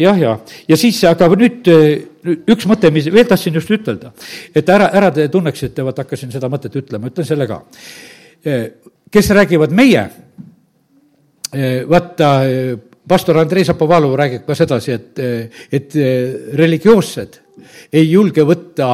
jah, 0.06 0.22
ja, 0.22 0.38
ja 0.70 0.80
siis, 0.80 1.02
aga 1.10 1.28
nüüd 1.36 1.68
üks 2.48 2.68
mõte, 2.70 2.94
mis 2.96 3.12
veel 3.12 3.28
tahtsin 3.28 3.60
just 3.60 3.76
ütelda, 3.76 4.14
et 4.56 4.72
ära, 4.72 4.88
ära 4.96 5.12
te 5.12 5.28
tunneksite, 5.28 5.84
vaat 5.84 6.00
hakkasin 6.06 6.32
seda 6.32 6.48
mõtet 6.52 6.80
ütlema, 6.80 7.12
ütlen 7.12 7.28
selle 7.28 7.48
ka. 7.50 7.62
kes 9.12 9.32
räägivad 9.36 9.74
meie 9.76 10.08
vaata, 11.90 12.46
eh, 12.46 12.78
pastor 13.08 13.38
Andrei 13.38 13.66
Zapovalov 13.66 14.16
räägib 14.16 14.46
ka 14.46 14.56
sedasi, 14.56 14.92
et, 14.92 15.20
eh, 15.20 15.50
et 15.72 15.94
religioossed 16.54 17.40
ei 17.94 18.12
julge 18.12 18.44
võtta 18.46 18.90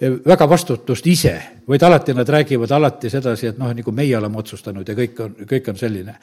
väga 0.00 0.46
vastutust 0.48 1.06
ise, 1.06 1.34
vaid 1.68 1.82
alati 1.82 2.14
nad 2.14 2.28
räägivad 2.28 2.70
alati 2.72 3.10
sedasi, 3.10 3.46
et 3.52 3.58
noh, 3.60 3.70
nagu 3.76 3.92
meie 3.92 4.16
oleme 4.16 4.40
otsustanud 4.40 4.88
ja 4.88 4.96
kõik 4.96 5.20
on, 5.24 5.34
kõik 5.48 5.68
on 5.72 5.76
selline. 5.76 6.14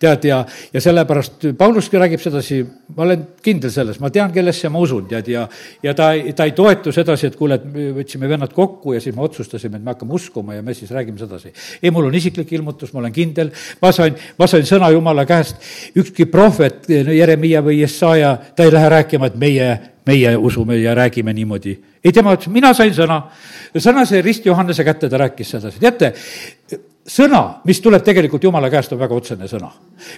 tead, 0.00 0.24
ja, 0.24 0.40
ja 0.72 0.80
sellepärast 0.80 1.46
Pauluski 1.58 2.00
räägib 2.00 2.22
sedasi, 2.22 2.62
ma 2.96 3.04
olen 3.04 3.26
kindel 3.44 3.70
selles, 3.70 4.00
ma 4.00 4.10
tean, 4.10 4.32
kellesse 4.32 4.68
ma 4.72 4.80
usun, 4.80 5.06
tead, 5.10 5.28
ja 5.28 5.46
ja 5.82 5.94
ta, 5.94 6.10
ta 6.36 6.48
ei 6.48 6.52
toetu 6.56 6.92
sedasi, 6.92 7.26
et 7.26 7.36
kuule, 7.36 7.60
et 7.60 7.64
me 7.68 7.90
võtsime 8.00 8.28
vennad 8.28 8.52
kokku 8.54 8.94
ja 8.96 9.00
siis 9.00 9.16
me 9.16 9.24
otsustasime, 9.26 9.76
et 9.76 9.84
me 9.84 9.92
hakkame 9.92 10.16
uskuma 10.16 10.56
ja 10.56 10.62
me 10.62 10.74
siis 10.74 10.90
räägime 10.90 11.18
sedasi. 11.18 11.52
ei, 11.82 11.90
mul 11.90 12.08
on 12.08 12.14
isiklik 12.14 12.52
ilmutus, 12.52 12.92
ma 12.92 13.02
olen 13.04 13.12
kindel, 13.12 13.52
ma 13.82 13.92
sain, 13.92 14.16
ma 14.38 14.48
sain 14.50 14.64
sõna 14.68 14.90
Jumala 14.94 15.26
käest, 15.28 15.56
ükski 15.96 16.26
prohvet, 16.30 16.88
Jeremiah 16.88 17.64
või 17.64 17.80
Jesaja, 17.82 18.36
ta 18.56 18.64
ei 18.64 18.72
lähe 18.72 18.88
rääkima, 18.98 19.28
et 19.28 19.36
meie 19.36 19.93
meie 20.06 20.36
usume 20.36 20.76
ja 20.76 20.94
räägime 20.94 21.32
niimoodi. 21.32 21.78
ei, 22.04 22.12
tema 22.12 22.34
ütles, 22.34 22.52
mina 22.52 22.74
sain 22.74 22.92
sõna. 22.94 23.22
sõna 23.76 24.06
sai 24.06 24.22
Rist 24.22 24.46
Johannese 24.46 24.84
kätte, 24.84 25.08
ta 25.08 25.18
rääkis 25.18 25.50
sedasi, 25.56 25.80
teate, 25.80 26.12
sõna, 27.04 27.40
mis 27.68 27.80
tuleb 27.84 28.04
tegelikult 28.04 28.44
Jumala 28.44 28.70
käest, 28.72 28.92
on 28.94 29.00
väga 29.00 29.14
otsene 29.14 29.48
sõna. 29.48 29.70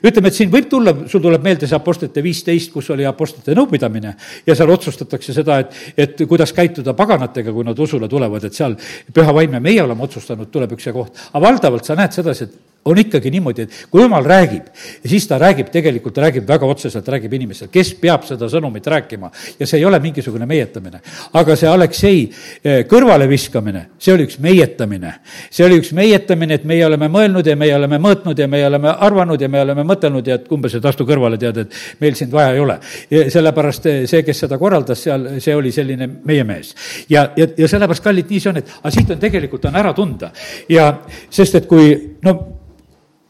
ütleme, 0.02 0.28
et 0.28 0.34
siin 0.34 0.50
võib 0.50 0.68
tulla, 0.70 0.94
sul 1.10 1.20
tuleb 1.22 1.42
meelde 1.42 1.66
see 1.66 1.76
Apostlite 1.76 2.22
viisteist, 2.22 2.72
kus 2.72 2.90
oli 2.90 3.06
Apostlite 3.06 3.54
nõupidamine 3.54 4.14
ja 4.46 4.54
seal 4.54 4.70
otsustatakse 4.70 5.34
seda, 5.34 5.58
et, 5.58 5.74
et 5.96 6.22
kuidas 6.28 6.52
käituda 6.52 6.94
paganatega, 6.94 7.52
kui 7.52 7.66
nad 7.66 7.78
usule 7.78 8.08
tulevad, 8.08 8.44
et 8.44 8.54
seal 8.54 8.76
püha 9.12 9.34
vaim 9.34 9.58
ja 9.58 9.60
meie 9.60 9.82
oleme 9.82 10.06
otsustanud, 10.06 10.50
tuleb 10.50 10.72
üks 10.78 10.88
see 10.88 10.94
koht. 10.94 11.28
aga 11.32 11.44
valdavalt 11.48 11.84
sa 11.84 11.98
näed 11.98 12.14
sedasi, 12.14 12.44
et 12.44 12.76
on 12.86 12.98
ikkagi 12.98 13.30
niimoodi, 13.34 13.66
et 13.66 13.76
kui 13.90 14.02
jumal 14.02 14.24
räägib, 14.24 14.68
siis 15.06 15.26
ta 15.26 15.38
räägib 15.42 15.70
tegelikult, 15.74 16.18
räägib 16.22 16.46
väga 16.48 16.66
otseselt, 16.70 17.08
räägib 17.10 17.32
inimestele, 17.34 17.70
kes 17.74 17.92
peab 18.00 18.24
seda 18.28 18.46
sõnumit 18.50 18.86
rääkima. 18.86 19.30
ja 19.58 19.66
see 19.66 19.80
ei 19.80 19.84
ole 19.84 19.98
mingisugune 20.00 20.46
meietamine. 20.46 21.00
aga 21.32 21.56
see 21.56 21.68
Aleksei 21.68 22.20
eh, 22.62 22.84
kõrvaleviskamine, 22.86 23.86
see 23.98 24.14
oli 24.14 24.28
üks 24.28 24.38
meietamine. 24.38 25.14
see 25.50 25.66
oli 25.66 25.80
üks 25.80 25.92
meietamine, 25.92 26.54
et 26.54 26.64
meie 26.76 26.86
oleme 26.86 27.08
mõelnud 27.12 27.48
ja 27.48 27.56
meie 27.56 27.74
oleme 27.76 27.98
mõõtnud 28.02 28.38
ja 28.38 28.48
meie 28.52 28.68
oleme 28.68 28.92
arvanud 29.08 29.40
ja 29.40 29.48
me 29.52 29.64
oleme 29.64 29.86
mõtelnud 29.88 30.28
ja 30.28 30.36
et 30.38 30.52
umbes, 30.52 30.76
et 30.76 30.84
astu 30.92 31.06
kõrvale, 31.08 31.40
tead, 31.40 31.62
et 31.64 31.80
meil 32.04 32.18
sind 32.18 32.34
vaja 32.34 32.52
ei 32.54 32.60
ole. 32.60 32.78
sellepärast 33.10 33.88
eh, 33.90 34.04
see, 34.10 34.22
kes 34.26 34.44
seda 34.44 34.60
korraldas 34.60 35.02
seal, 35.08 35.28
see 35.40 35.56
oli 35.56 35.72
selline 35.72 36.08
meie 36.28 36.44
mees. 36.44 36.74
ja, 37.08 37.30
ja, 37.36 37.48
ja 37.56 37.68
sellepärast, 37.72 38.04
kallid, 38.04 38.28
nii 38.30 38.44
see 38.44 38.52
on, 38.52 38.60
et 38.62 38.76
aga 38.82 38.94
siit 38.94 39.10
on 39.16 39.22
tegelikult, 39.22 39.64
on 39.70 39.80
ära 39.82 39.96
tunda. 39.96 40.30
ja 40.68 40.92
sest, 41.30 41.62
et 41.62 41.66
kui 41.70 41.96
no 42.26 42.36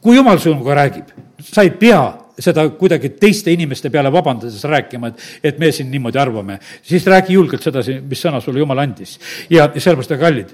kui 0.07 0.17
jumal 0.17 0.39
sinuga 0.39 0.77
räägib, 0.79 1.11
sa 1.43 1.65
ei 1.67 1.73
pea 1.75 2.03
seda 2.39 2.67
kuidagi 2.79 3.15
teiste 3.19 3.53
inimeste 3.53 3.91
peale 3.91 4.13
vabandades 4.13 4.65
rääkima, 4.69 5.09
et, 5.11 5.25
et 5.51 5.59
me 5.59 5.71
siin 5.73 5.89
niimoodi 5.91 6.21
arvame, 6.21 6.59
siis 6.85 7.07
räägi 7.09 7.35
julgelt 7.35 7.65
sedasi, 7.65 7.99
mis 8.05 8.23
sõna 8.23 8.43
sulle 8.45 8.61
Jumal 8.61 8.85
andis. 8.85 9.17
ja, 9.51 9.71
sellepärast, 9.73 10.15
kallid, 10.21 10.53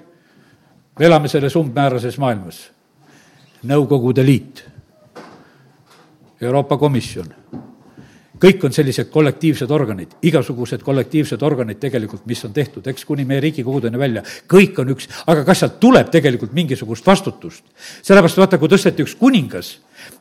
me 0.98 1.08
elame 1.08 1.28
selles 1.28 1.56
umbmäärases 1.58 2.18
maailmas. 2.22 2.62
Nõukogude 3.62 4.24
Liit, 4.26 4.64
Euroopa 6.42 6.78
Komisjon 6.78 7.28
kõik 8.42 8.64
on 8.66 8.74
sellised 8.74 9.10
kollektiivsed 9.12 9.70
organid, 9.70 10.16
igasugused 10.26 10.82
kollektiivsed 10.82 11.42
organid 11.46 11.78
tegelikult, 11.82 12.24
mis 12.26 12.42
on 12.46 12.54
tehtud, 12.54 12.86
eks 12.90 13.06
kuni 13.06 13.26
meie 13.28 13.42
Riigikogudeni 13.44 14.00
välja, 14.00 14.24
kõik 14.50 14.80
on 14.82 14.90
üks, 14.96 15.08
aga 15.30 15.44
kas 15.46 15.62
sealt 15.62 15.78
tuleb 15.82 16.10
tegelikult 16.14 16.54
mingisugust 16.56 17.06
vastutust? 17.06 17.62
sellepärast 18.02 18.40
vaata, 18.42 18.58
kui 18.58 18.70
tõsteti 18.72 19.06
üks 19.06 19.14
kuningas, 19.20 19.72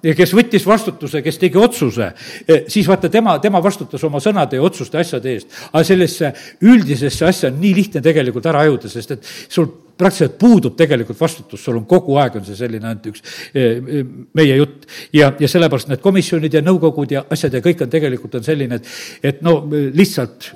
kes 0.06 0.36
võttis 0.38 0.68
vastutuse, 0.70 1.24
kes 1.26 1.42
tegi 1.42 1.58
otsuse, 1.58 2.12
eh, 2.46 2.66
siis 2.70 2.90
vaata, 2.90 3.10
tema, 3.10 3.40
tema 3.42 3.62
vastutas 3.64 4.04
oma 4.06 4.22
sõnade 4.22 4.60
ja 4.60 4.66
otsuste 4.70 5.02
asjade 5.02 5.34
eest. 5.34 5.48
aga 5.72 5.84
sellesse 5.88 6.34
üldisesse 6.62 7.26
asja 7.26 7.50
on 7.50 7.58
nii 7.62 7.74
lihtne 7.76 8.02
tegelikult 8.06 8.46
ära 8.46 8.68
ajuda, 8.68 8.90
sest 8.90 9.18
et 9.18 9.34
sul 9.50 9.72
praktiliselt 10.02 10.38
puudub 10.42 10.78
tegelikult 10.80 11.20
vastutus, 11.20 11.64
sul 11.64 11.80
on 11.80 11.88
kogu 11.90 12.18
aeg 12.22 12.40
on 12.42 12.46
see 12.48 12.58
selline 12.60 12.90
ainult 12.90 13.10
üks 13.14 13.24
eh, 13.54 13.78
eh, 13.78 14.14
meie 14.38 14.60
jutt. 14.60 14.88
ja, 15.14 15.32
ja 15.40 15.50
sellepärast 15.52 15.92
need 15.92 16.04
komisjonid 16.04 16.60
ja 16.60 16.64
nõukogud 16.66 17.18
ja 17.18 17.26
asjad 17.32 17.58
ja 17.58 17.64
kõik 17.66 17.86
on 17.86 17.92
tegelikult 17.94 18.40
on 18.40 18.48
selline, 18.48 18.82
et, 18.82 18.96
et 19.32 19.44
no 19.46 19.60
lihtsalt 19.72 20.54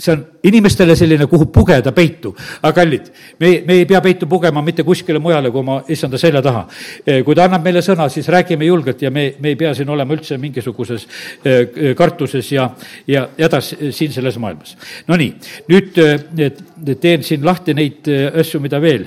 see 0.00 0.12
on 0.12 0.24
inimestele 0.42 0.96
selline, 0.96 1.26
kuhu 1.28 1.46
pugeda 1.52 1.92
peitu. 1.92 2.32
aga 2.62 2.72
kallid, 2.72 3.10
me, 3.40 3.50
me 3.66 3.74
ei 3.80 3.86
pea 3.86 4.00
peitu 4.00 4.26
pugema 4.26 4.62
mitte 4.62 4.84
kuskile 4.84 5.18
mujale 5.18 5.50
kui 5.50 5.60
oma 5.60 5.80
issanda 5.88 6.18
selja 6.18 6.42
taha. 6.42 6.66
Eh, 7.06 7.22
kui 7.24 7.36
ta 7.36 7.44
annab 7.44 7.64
meile 7.64 7.82
sõna, 7.84 8.08
siis 8.12 8.28
räägime 8.32 8.68
julgelt 8.68 9.02
ja 9.02 9.10
me, 9.10 9.34
me 9.40 9.52
ei 9.52 9.58
pea 9.60 9.74
siin 9.76 9.90
olema 9.92 10.16
üldse 10.16 10.38
mingisuguses 10.40 11.06
eh, 11.44 11.92
kartuses 11.96 12.52
ja, 12.52 12.70
ja 13.08 13.26
hädas 13.38 13.74
siin 13.90 14.12
selles 14.12 14.38
maailmas. 14.40 14.76
Nonii, 15.08 15.34
nüüd 15.68 16.00
eh, 16.00 16.96
teen 17.00 17.26
siin 17.26 17.44
lahti 17.44 17.76
neid 17.76 18.08
asju, 18.40 18.62
mida 18.64 18.80
veel, 18.80 19.04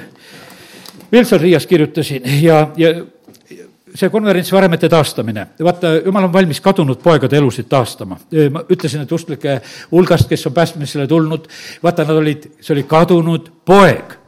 veel 1.11 1.25
seal 1.25 1.41
Riias 1.41 1.67
kirjutasin 1.69 2.29
ja, 2.43 2.67
ja 2.77 2.93
see 3.95 4.09
konverentsivaremete 4.09 4.89
taastamine, 4.89 5.47
vaata, 5.63 5.93
jumal 6.05 6.27
on 6.27 6.33
valmis 6.33 6.61
kadunud 6.61 7.01
poegade 7.03 7.37
elusid 7.37 7.69
taastama. 7.69 8.17
ma 8.51 8.65
ütlesin, 8.69 9.05
et 9.05 9.11
usklike 9.11 9.59
hulgast, 9.91 10.29
kes 10.29 10.47
on 10.49 10.53
päästmisele 10.53 11.07
tulnud, 11.07 11.47
vaata, 11.83 12.07
nad 12.07 12.17
olid, 12.17 12.49
see 12.61 12.73
oli 12.75 12.87
kadunud 12.89 13.51
poeg 13.65 14.22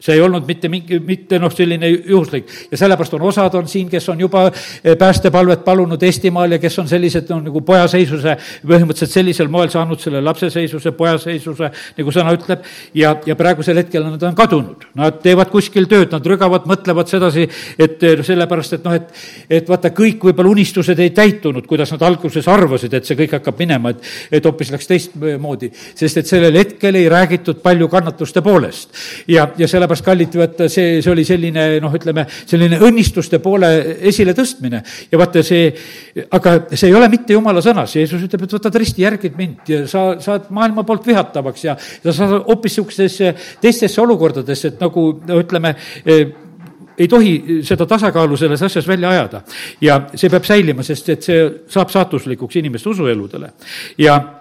see 0.00 0.14
ei 0.14 0.20
olnud 0.22 0.46
mitte 0.46 0.68
mingi, 0.70 1.00
mitte 1.02 1.38
noh, 1.42 1.50
selline 1.50 1.88
juhuslik 1.90 2.46
ja 2.70 2.78
sellepärast 2.78 3.14
on 3.18 3.24
osad 3.26 3.54
on 3.58 3.68
siin, 3.68 3.88
kes 3.90 4.08
on 4.12 4.20
juba 4.20 4.44
eh, 4.48 4.94
päästepalvet 4.98 5.64
palunud 5.66 6.02
Eestimaal 6.02 6.54
ja 6.54 6.58
kes 6.62 6.78
on 6.78 6.88
sellised, 6.88 7.26
no 7.32 7.40
nagu 7.42 7.62
pojaseisuse, 7.66 8.36
põhimõtteliselt 8.62 9.14
sellisel 9.14 9.50
moel 9.50 9.72
saanud 9.72 10.00
selle 10.00 10.22
lapseseisuse, 10.22 10.92
pojaseisuse, 10.96 11.70
nagu 11.98 12.14
sõna 12.14 12.34
ütleb, 12.36 12.62
ja, 12.94 13.16
ja 13.26 13.36
praegusel 13.38 13.82
hetkel 13.82 14.06
nad 14.06 14.22
on 14.22 14.38
kadunud. 14.38 14.86
Nad 14.98 15.18
teevad 15.24 15.50
kuskil 15.50 15.88
tööd, 15.90 16.12
nad 16.14 16.26
rügavad, 16.26 16.68
mõtlevad 16.70 17.10
sedasi, 17.10 17.48
et 17.78 18.06
eh, 18.06 18.22
sellepärast, 18.26 18.78
et 18.78 18.86
noh, 18.86 18.94
et, 18.94 19.10
et 19.58 19.68
vaata, 19.68 19.90
kõik 19.94 20.28
võib-olla 20.30 20.54
unistused 20.54 21.02
ei 21.02 21.10
täitunud, 21.16 21.66
kuidas 21.66 21.90
nad 21.96 22.06
alguses 22.06 22.46
arvasid, 22.48 22.94
et 22.94 23.08
see 23.08 23.18
kõik 23.18 23.34
hakkab 23.40 23.58
minema, 23.64 23.94
et, 23.96 24.06
et 24.38 24.46
hoopis 24.46 24.70
läks 24.74 24.90
teistmoodi, 24.92 25.72
sest 25.98 26.22
et 26.22 26.30
sellel 26.30 26.62
hetkel 26.62 27.02
ei 27.02 27.10
räägitud 27.10 27.58
palju 27.66 27.90
kannatuste 27.90 28.46
poolest. 28.46 28.94
ja, 29.26 29.50
ja 29.58 29.66
selle 29.68 29.87
sellepärast, 29.88 30.04
kallid, 30.04 30.36
vaata, 30.38 30.68
see, 30.72 30.98
see 31.02 31.12
oli 31.12 31.24
selline 31.26 31.66
noh, 31.82 31.94
ütleme, 31.94 32.24
selline 32.28 32.78
õnnistuste 32.84 33.40
poole 33.42 33.70
esiletõstmine. 34.10 34.82
ja 35.10 35.20
vaata 35.20 35.42
see, 35.46 35.70
aga 36.30 36.56
see 36.72 36.88
ei 36.90 36.96
ole 36.96 37.08
mitte 37.12 37.36
jumala 37.36 37.62
sõnas, 37.64 37.94
Jeesus 37.96 38.22
ütleb, 38.26 38.44
et 38.44 38.56
võtad 38.58 38.78
risti, 38.78 39.02
järgid 39.02 39.38
mind 39.38 39.72
ja 39.72 39.84
sa 39.90 40.08
saad 40.22 40.50
maailma 40.54 40.84
poolt 40.84 41.06
vihatavaks 41.06 41.64
ja 41.64 41.76
sa 41.78 42.12
saad 42.12 42.36
hoopis 42.48 42.78
niisugustesse 42.78 43.32
teistesse 43.62 44.00
olukordadesse, 44.02 44.74
et 44.74 44.82
nagu 44.82 45.08
ütleme, 45.38 45.74
eh, 46.04 46.28
ei 46.98 47.08
tohi 47.08 47.62
seda 47.66 47.86
tasakaalu 47.86 48.36
selles 48.36 48.62
asjas 48.62 48.86
välja 48.88 49.10
ajada. 49.10 49.42
ja 49.80 50.00
see 50.14 50.30
peab 50.30 50.44
säilima, 50.44 50.82
sest 50.82 51.08
et 51.14 51.22
see 51.22 51.46
saab 51.70 51.90
saatuslikuks 51.94 52.56
inimeste 52.56 52.88
usueludele. 52.90 53.52
ja 53.98 54.37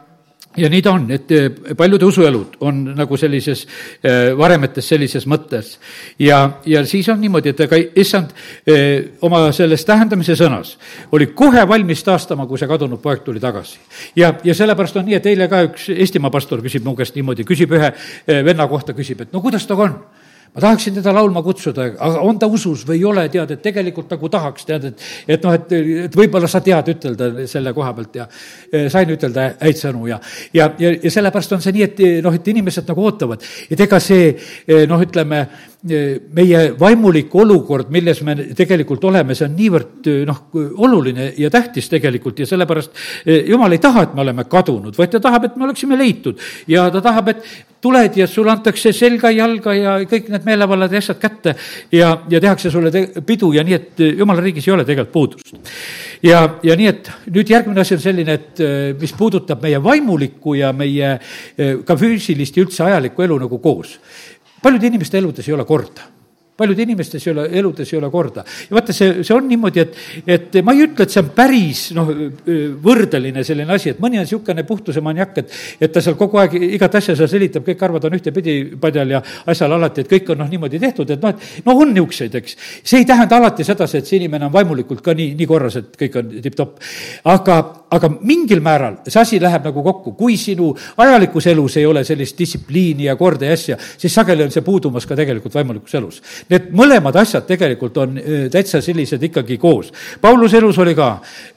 ja 0.57 0.69
nii 0.69 0.81
ta 0.81 0.93
on, 0.97 1.05
et 1.13 1.31
eh, 1.31 1.47
paljude 1.77 2.05
usuelud 2.05 2.57
on 2.65 2.81
nagu 2.97 3.17
sellises 3.17 3.63
eh, 4.01 4.33
varemetes 4.37 4.89
sellises 4.89 5.27
mõttes. 5.29 5.77
ja, 6.19 6.59
ja 6.65 6.85
siis 6.85 7.09
on 7.09 7.21
niimoodi, 7.21 7.53
et 7.53 7.63
ega 7.67 7.79
issand 7.95 8.33
eh, 8.67 9.17
oma 9.21 9.47
selles 9.55 9.85
tähendamise 9.85 10.35
sõnas 10.39 10.75
oli 11.11 11.29
kohe 11.37 11.67
valmis 11.67 12.03
taastama, 12.03 12.47
kui 12.47 12.59
see 12.59 12.69
kadunud 12.69 13.01
poeg 13.01 13.23
tuli 13.25 13.39
tagasi. 13.39 13.79
ja, 14.15 14.33
ja 14.43 14.55
sellepärast 14.55 14.97
on 14.97 15.05
nii, 15.05 15.19
et 15.19 15.31
eile 15.33 15.49
ka 15.51 15.63
üks 15.69 15.89
Eestimaa 15.97 16.33
pastor 16.33 16.61
küsib 16.65 16.85
mu 16.85 16.95
käest 16.97 17.15
niimoodi, 17.15 17.45
küsib 17.47 17.73
ühe 17.77 17.91
venna 18.27 18.67
kohta, 18.67 18.93
küsib, 18.97 19.21
et 19.21 19.33
no 19.33 19.41
kuidas 19.41 19.65
temaga 19.67 19.91
on 19.91 19.99
ma 20.57 20.61
tahaksin 20.61 20.95
teda 20.97 21.13
laulma 21.13 21.43
kutsuda, 21.45 21.83
aga 22.01 22.21
on 22.25 22.39
ta 22.41 22.47
usus 22.49 22.81
või 22.87 22.97
ei 22.97 23.03
ole, 23.05 23.27
tead, 23.29 23.51
et 23.53 23.61
tegelikult 23.61 24.09
nagu 24.15 24.29
tahaks, 24.33 24.65
tead, 24.65 24.87
et, 24.89 25.03
et 25.35 25.45
noh, 25.45 25.53
et, 25.53 25.75
et 26.07 26.17
võib-olla 26.17 26.49
sa 26.49 26.63
tead 26.65 26.89
ütelda 26.95 27.45
selle 27.51 27.75
koha 27.77 27.91
pealt 27.93 28.17
ja 28.17 28.25
e, 28.71 28.87
sain 28.89 29.13
ütelda 29.13 29.51
häid 29.61 29.77
sõnu 29.77 30.09
ja, 30.09 30.17
ja, 30.57 30.71
ja, 30.81 30.95
ja 31.03 31.13
sellepärast 31.13 31.53
on 31.53 31.61
see 31.61 31.77
nii, 31.77 31.85
et 31.85 32.01
noh, 32.25 32.33
et 32.33 32.49
inimesed 32.55 32.89
nagu 32.89 33.05
ootavad, 33.05 33.45
et 33.69 33.85
ega 33.85 34.01
see 34.01 34.33
noh, 34.89 35.05
ütleme 35.05 35.45
meie 35.83 36.61
vaimulik 36.79 37.35
olukord, 37.37 37.91
milles 37.93 38.21
me 38.25 38.35
tegelikult 38.57 39.03
oleme, 39.05 39.35
see 39.37 39.45
on 39.45 39.55
niivõrd 39.55 40.09
noh, 40.25 40.41
oluline 40.83 41.29
ja 41.37 41.51
tähtis 41.53 41.89
tegelikult 41.91 42.39
ja 42.41 42.47
sellepärast 42.49 42.91
jumal 43.47 43.75
ei 43.75 43.81
taha, 43.83 44.07
et 44.07 44.15
me 44.17 44.23
oleme 44.25 44.47
kadunud, 44.49 44.97
vaid 44.97 45.13
ta 45.13 45.21
tahab, 45.23 45.45
et 45.45 45.55
me 45.55 45.67
oleksime 45.67 45.97
leitud 45.99 46.41
ja 46.67 46.87
ta 46.93 47.01
tahab, 47.05 47.29
et 47.35 47.45
tuled 47.81 48.17
ja 48.17 48.27
sulle 48.27 48.51
antakse 48.51 48.91
selga, 48.95 49.29
jalga 49.31 49.73
ja 49.77 49.95
kõik 50.09 50.31
need 50.33 50.47
meelevallad 50.47 50.93
ja 50.93 51.01
asjad 51.03 51.19
kätte 51.21 51.53
ja, 51.93 52.09
ja 52.29 52.41
tehakse 52.41 52.71
sulle 52.73 52.91
te 52.93 53.05
pidu 53.25 53.51
ja 53.53 53.63
nii, 53.65 53.77
et 53.77 54.03
jumala 54.17 54.41
riigis 54.41 54.67
ei 54.67 54.73
ole 54.73 54.85
tegelikult 54.87 55.13
puudust. 55.13 55.53
ja, 56.25 56.41
ja 56.65 56.77
nii, 56.79 56.87
et 56.89 57.11
nüüd 57.29 57.53
järgmine 57.53 57.83
asi 57.83 57.95
on 57.97 58.01
selline, 58.01 58.39
et 58.39 58.63
mis 58.99 59.13
puudutab 59.17 59.61
meie 59.63 59.81
vaimulikku 59.83 60.57
ja 60.57 60.73
meie 60.73 61.17
ka 61.85 61.99
füüsilist 61.99 62.57
ja 62.57 62.65
üldse 62.65 62.83
ajalikku 62.87 63.27
elu 63.27 63.39
nagu 63.45 63.61
koos. 63.61 63.97
Paljude 64.61 64.87
inimeste 64.87 65.17
eludes 65.17 65.47
ei 65.47 65.53
ole 65.53 65.65
korda 65.65 66.16
paljude 66.57 66.83
inimestes 66.83 67.27
ei 67.27 67.33
ole, 67.33 67.45
eludes 67.59 67.93
ei 67.93 67.99
ole 67.99 68.09
korda. 68.11 68.43
ja 68.69 68.75
vaata, 68.75 68.93
see, 68.95 69.23
see 69.23 69.35
on 69.35 69.47
niimoodi, 69.49 69.83
et, 69.83 69.97
et 70.25 70.57
ma 70.65 70.73
ei 70.73 70.85
ütle, 70.87 71.05
et 71.05 71.13
see 71.13 71.21
on 71.21 71.29
päris 71.35 71.83
noh, 71.97 72.09
võrdeline 72.83 73.43
selline 73.45 73.75
asi, 73.75 73.91
et 73.93 74.01
mõni 74.03 74.19
on 74.19 74.25
niisugune 74.25 74.65
puhtuse 74.67 75.03
maniak, 75.05 75.37
et, 75.43 75.53
et 75.81 75.93
ta 75.93 76.01
seal 76.03 76.17
kogu 76.19 76.41
aeg 76.41 76.55
igat 76.57 76.97
asja 76.99 77.15
seal 77.17 77.29
selitab, 77.31 77.65
kõik 77.67 77.83
arvavad, 77.85 78.07
on 78.09 78.17
ühtepidi 78.17 78.57
padjal 78.81 79.15
ja 79.17 79.21
asjal 79.53 79.77
alati, 79.77 80.03
et 80.03 80.11
kõik 80.11 80.33
on 80.33 80.41
noh, 80.43 80.49
niimoodi 80.51 80.81
tehtud, 80.81 81.13
et 81.13 81.23
noh, 81.23 81.35
et 81.35 81.67
no 81.67 81.77
on 81.77 81.93
niisuguseid, 81.93 82.39
eks. 82.41 82.57
see 82.81 83.03
ei 83.03 83.09
tähenda 83.09 83.37
alati 83.37 83.65
sedasi, 83.67 84.01
et 84.01 84.09
see 84.09 84.21
inimene 84.21 84.49
on 84.49 84.53
vaimulikult 84.53 85.03
ka 85.05 85.15
nii, 85.17 85.35
nii 85.37 85.49
korras, 85.49 85.77
et 85.81 85.93
kõik 85.99 86.17
on 86.21 86.33
tipp-topp. 86.41 86.81
aga, 87.33 87.59
aga 87.93 88.11
mingil 88.17 88.61
määral 88.65 88.99
see 89.07 89.21
asi 89.21 89.41
läheb 89.41 89.69
nagu 89.69 89.83
kokku, 89.85 90.15
kui 90.17 90.37
sinu 90.41 90.71
ajalikus 90.97 91.47
elus 91.53 91.77
ei 91.77 91.85
ole 91.85 92.03
sellist 92.07 92.37
distsipliini 92.39 93.07
ja 93.07 93.15
korda 93.19 93.49
ja 93.51 93.57
asja, 93.57 93.77
siis 93.97 94.13
sageli 94.13 94.45
on 94.47 94.53
see 94.53 94.65
puudumas 94.65 95.05
ka 95.05 95.15
tegelikult 95.17 95.55
vaimulikus 95.55 95.95
elus 95.99 96.21
Need 96.47 96.69
mõlemad 96.75 97.15
asjad 97.19 97.43
tegelikult 97.47 97.97
on 97.99 98.15
äh, 98.19 98.45
täitsa 98.51 98.79
sellised 98.83 99.23
ikkagi 99.27 99.57
koos. 99.59 99.89
Pauluse 100.21 100.61
elus 100.61 100.77
oli 100.79 100.93
ka, 100.95 101.09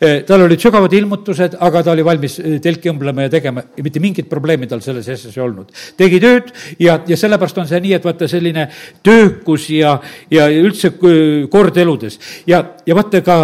äh, 0.02 0.22
tal 0.26 0.42
olid 0.46 0.62
sügavad 0.62 0.92
ilmutused, 0.98 1.54
aga 1.62 1.82
ta 1.86 1.92
oli 1.94 2.04
valmis 2.06 2.38
äh, 2.40 2.56
telki 2.62 2.90
õmblema 2.90 3.28
ja 3.28 3.32
tegema 3.32 3.62
mitte 3.78 4.02
mingit 4.02 4.26
probleemi 4.30 4.66
tal 4.70 4.82
selles 4.82 5.06
asjas 5.08 5.36
ei 5.36 5.44
olnud. 5.44 5.70
tegi 5.96 6.18
tööd 6.22 6.50
ja, 6.82 6.98
ja 7.06 7.18
sellepärast 7.18 7.60
on 7.62 7.68
see 7.70 7.80
nii, 7.84 7.92
et 8.00 8.08
vaata, 8.08 8.26
selline 8.30 8.66
töökus 9.06 9.68
ja, 9.70 9.94
ja 10.30 10.48
üldse 10.50 10.92
kord 10.98 11.78
eludes. 11.78 12.18
ja, 12.50 12.62
ja 12.86 12.98
vaata 12.98 13.22
ka 13.22 13.36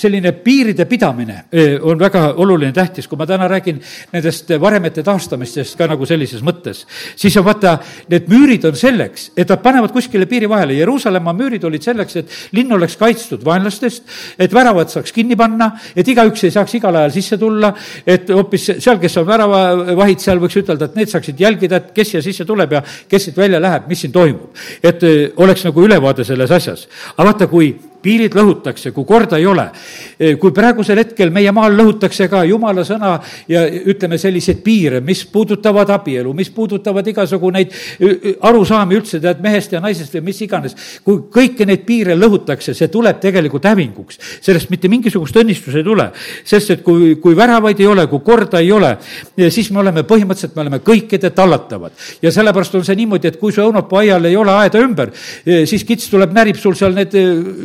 selline 0.00 0.32
piiride 0.40 0.88
pidamine 0.88 1.44
on 1.84 2.00
väga 2.00 2.30
oluline, 2.40 2.72
tähtis, 2.72 3.08
kui 3.08 3.18
ma 3.20 3.26
täna 3.28 3.48
räägin 3.50 3.80
nendest 4.12 4.50
varemete 4.60 5.04
taastamistest 5.04 5.76
ka 5.78 5.88
nagu 5.90 6.06
sellises 6.08 6.42
mõttes, 6.44 6.84
siis 7.16 7.36
on 7.36 7.44
vaata, 7.44 7.76
need 8.08 8.30
müürid 8.32 8.64
on 8.68 8.76
selleks, 8.78 9.30
et 9.36 9.52
nad 9.52 9.60
panevad 9.62 9.92
kuskile 9.92 10.26
piiri 10.30 10.48
vahele, 10.50 10.78
Jeruusalemma 10.78 10.93
müürid 11.34 11.64
olid 11.64 11.82
selleks, 11.82 12.16
et 12.16 12.34
linn 12.52 12.72
oleks 12.72 12.96
kaitstud 13.00 13.44
vaenlastest, 13.44 14.04
et 14.38 14.52
väravad 14.54 14.90
saaks 14.92 15.12
kinni 15.12 15.36
panna, 15.36 15.72
et 15.96 16.08
igaüks 16.08 16.44
ei 16.44 16.54
saaks 16.54 16.74
igal 16.78 16.96
ajal 16.96 17.14
sisse 17.14 17.38
tulla, 17.38 17.72
et 18.06 18.30
hoopis 18.30 18.70
seal, 18.78 18.98
kes 19.02 19.16
on 19.20 19.26
väravavahid, 19.28 20.20
seal 20.20 20.42
võiks 20.42 20.60
ütelda, 20.62 20.90
et 20.90 21.00
need 21.00 21.12
saaksid 21.12 21.40
jälgida, 21.40 21.80
et 21.80 21.90
kes 21.96 22.14
siia 22.14 22.22
sisse 22.24 22.44
tuleb 22.44 22.72
ja 22.78 22.84
kes 23.08 23.28
siit 23.28 23.36
välja 23.36 23.60
läheb, 23.62 23.88
mis 23.88 24.04
siin 24.04 24.12
toimub. 24.12 24.54
et 24.82 25.02
eh, 25.02 25.32
oleks 25.36 25.64
nagu 25.64 25.84
ülevaade 25.84 26.24
selles 26.24 26.50
asjas. 26.50 26.88
aga 27.16 27.30
vaata, 27.30 27.46
kui 27.46 27.74
piirid 28.04 28.36
lõhutakse, 28.36 28.92
kui 28.94 29.06
korda 29.08 29.40
ei 29.40 29.46
ole. 29.46 29.68
kui 30.40 30.52
praegusel 30.54 31.00
hetkel 31.00 31.32
meie 31.34 31.52
maal 31.52 31.74
lõhutakse 31.76 32.28
ka 32.30 32.44
jumala 32.48 32.84
sõna 32.86 33.16
ja 33.48 33.64
ütleme, 33.66 34.18
selliseid 34.20 34.60
piire, 34.64 35.00
mis 35.04 35.24
puudutavad 35.30 35.90
abielu, 35.94 36.32
mis 36.36 36.50
puudutavad 36.54 37.06
igasugu 37.08 37.50
neid 37.54 37.72
arusaami 38.40 38.98
üldse, 38.98 39.20
tead, 39.22 39.40
mehest 39.44 39.74
ja 39.74 39.80
naisest 39.82 40.14
või 40.18 40.28
mis 40.30 40.40
iganes, 40.44 40.76
kui 41.04 41.24
kõiki 41.32 41.66
neid 41.68 41.84
piire 41.86 42.16
lõhutakse, 42.18 42.74
see 42.76 42.90
tuleb 42.92 43.20
tegelikult 43.22 43.64
hävinguks. 43.70 44.18
sellest 44.44 44.70
mitte 44.70 44.88
mingisugust 44.88 45.36
õnnistust 45.40 45.80
ei 45.80 45.86
tule, 45.86 46.10
sest 46.44 46.70
et 46.70 46.82
kui, 46.86 47.14
kui 47.22 47.36
väravaid 47.36 47.80
ei 47.80 47.88
ole, 47.90 48.06
kui 48.10 48.22
korda 48.24 48.60
ei 48.60 48.72
ole, 48.72 48.94
siis 49.48 49.70
me 49.72 49.80
oleme 49.82 50.04
põhimõtteliselt, 50.08 50.54
me 50.56 50.64
oleme 50.66 50.80
kõikide 50.84 51.30
tallatavad. 51.34 51.92
ja 52.22 52.32
sellepärast 52.32 52.74
on 52.74 52.84
see 52.84 52.96
niimoodi, 52.96 53.28
et 53.28 53.40
kui 53.40 53.52
su 53.52 53.62
õunapuu 53.64 54.00
aial 54.02 54.24
ei 54.24 54.36
ole 54.36 54.52
aeda 54.52 54.82
ümber, 54.82 55.12
siis 55.44 55.84
kits 55.84 56.10
tuleb, 56.12 56.32
närib 56.34 56.58
sul 56.60 56.76
seal 56.78 56.94
need, 56.96 57.14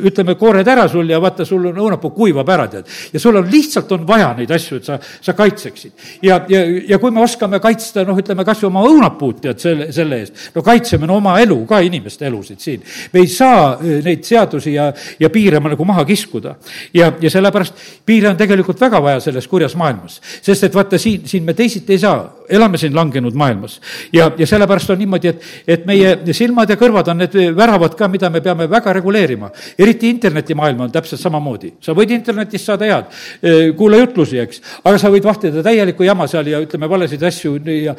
ütleme, 0.09 0.28
võtame 0.29 0.37
koored 0.37 0.67
ära 0.67 0.87
sul 0.89 1.09
ja 1.09 1.19
vaata, 1.21 1.45
sul 1.45 1.65
on 1.69 1.77
õunapuu 1.77 2.11
kuivab 2.13 2.49
ära, 2.49 2.67
tead. 2.67 2.85
ja 3.13 3.19
sul 3.19 3.35
on 3.35 3.47
lihtsalt 3.49 3.91
on 3.91 4.05
vaja 4.07 4.33
neid 4.37 4.51
asju, 4.51 4.77
et 4.77 4.85
sa, 4.85 4.99
sa 4.99 5.33
kaitseksid. 5.33 5.91
ja, 6.21 6.41
ja, 6.49 6.61
ja 6.87 6.99
kui 6.99 7.11
me 7.11 7.21
oskame 7.21 7.59
kaitsta, 7.59 8.03
noh, 8.05 8.17
ütleme 8.17 8.45
kas 8.45 8.61
või 8.63 8.69
oma 8.69 8.83
õunapuud, 8.87 9.39
tead, 9.41 9.59
selle, 9.59 9.91
selle 9.91 10.19
eest, 10.23 10.49
no 10.55 10.63
kaitseme 10.63 11.07
no 11.07 11.17
oma 11.17 11.39
elu 11.39 11.57
ka, 11.65 11.79
inimeste 11.79 12.27
elusid 12.27 12.59
siin. 12.59 12.83
me 13.13 13.23
ei 13.23 13.27
saa 13.27 13.77
eh, 13.81 14.01
neid 14.05 14.23
seadusi 14.23 14.73
ja, 14.73 14.91
ja 15.19 15.29
piire 15.29 15.59
nagu 15.59 15.85
maha 15.85 16.05
kiskuda. 16.05 16.55
ja, 16.93 17.11
ja 17.19 17.29
sellepärast 17.29 17.73
piire 18.05 18.29
on 18.29 18.37
tegelikult 18.37 18.79
väga 18.81 19.01
vaja 19.01 19.19
selles 19.19 19.47
kurjas 19.47 19.75
maailmas. 19.75 20.19
sest 20.41 20.63
et 20.63 20.75
vaata, 20.75 20.97
siin, 20.97 21.25
siin 21.27 21.43
me 21.43 21.53
teisiti 21.53 21.93
ei 21.93 21.99
saa, 21.99 22.21
elame 22.49 22.77
siin 22.77 22.95
langenud 22.95 23.33
maailmas. 23.33 23.79
ja, 24.13 24.31
ja 24.37 24.47
sellepärast 24.47 24.89
on 24.89 24.99
niimoodi, 24.99 25.33
et, 25.33 25.43
et 25.67 25.85
meie 25.85 26.17
silmad 26.33 26.69
ja 26.69 26.77
kõrvad 26.79 27.09
on 27.11 27.23
need 27.23 27.35
väravad 27.55 27.95
ka, 27.97 28.07
mida 28.07 28.29
me 28.29 28.41
peame 28.41 28.69
väga 28.69 28.93
reguleerima. 28.93 29.51
eriti 29.77 30.09
internetimaailm 30.19 30.85
on 30.85 30.93
täpselt 30.93 31.21
samamoodi, 31.21 31.73
sa 31.83 31.95
võid 31.97 32.13
internetist 32.15 32.69
saada 32.69 32.87
head, 32.89 33.09
eh, 33.41 33.71
kuula 33.77 34.01
jutlusi, 34.03 34.39
eks, 34.43 34.61
aga 34.83 34.99
sa 35.01 35.11
võid 35.13 35.25
vahtida 35.25 35.63
täielikku 35.65 36.05
jama 36.07 36.27
seal 36.29 36.51
ja 36.51 36.61
ütleme, 36.63 36.89
valesid 36.91 37.23
asju 37.23 37.55
ja 37.79 37.95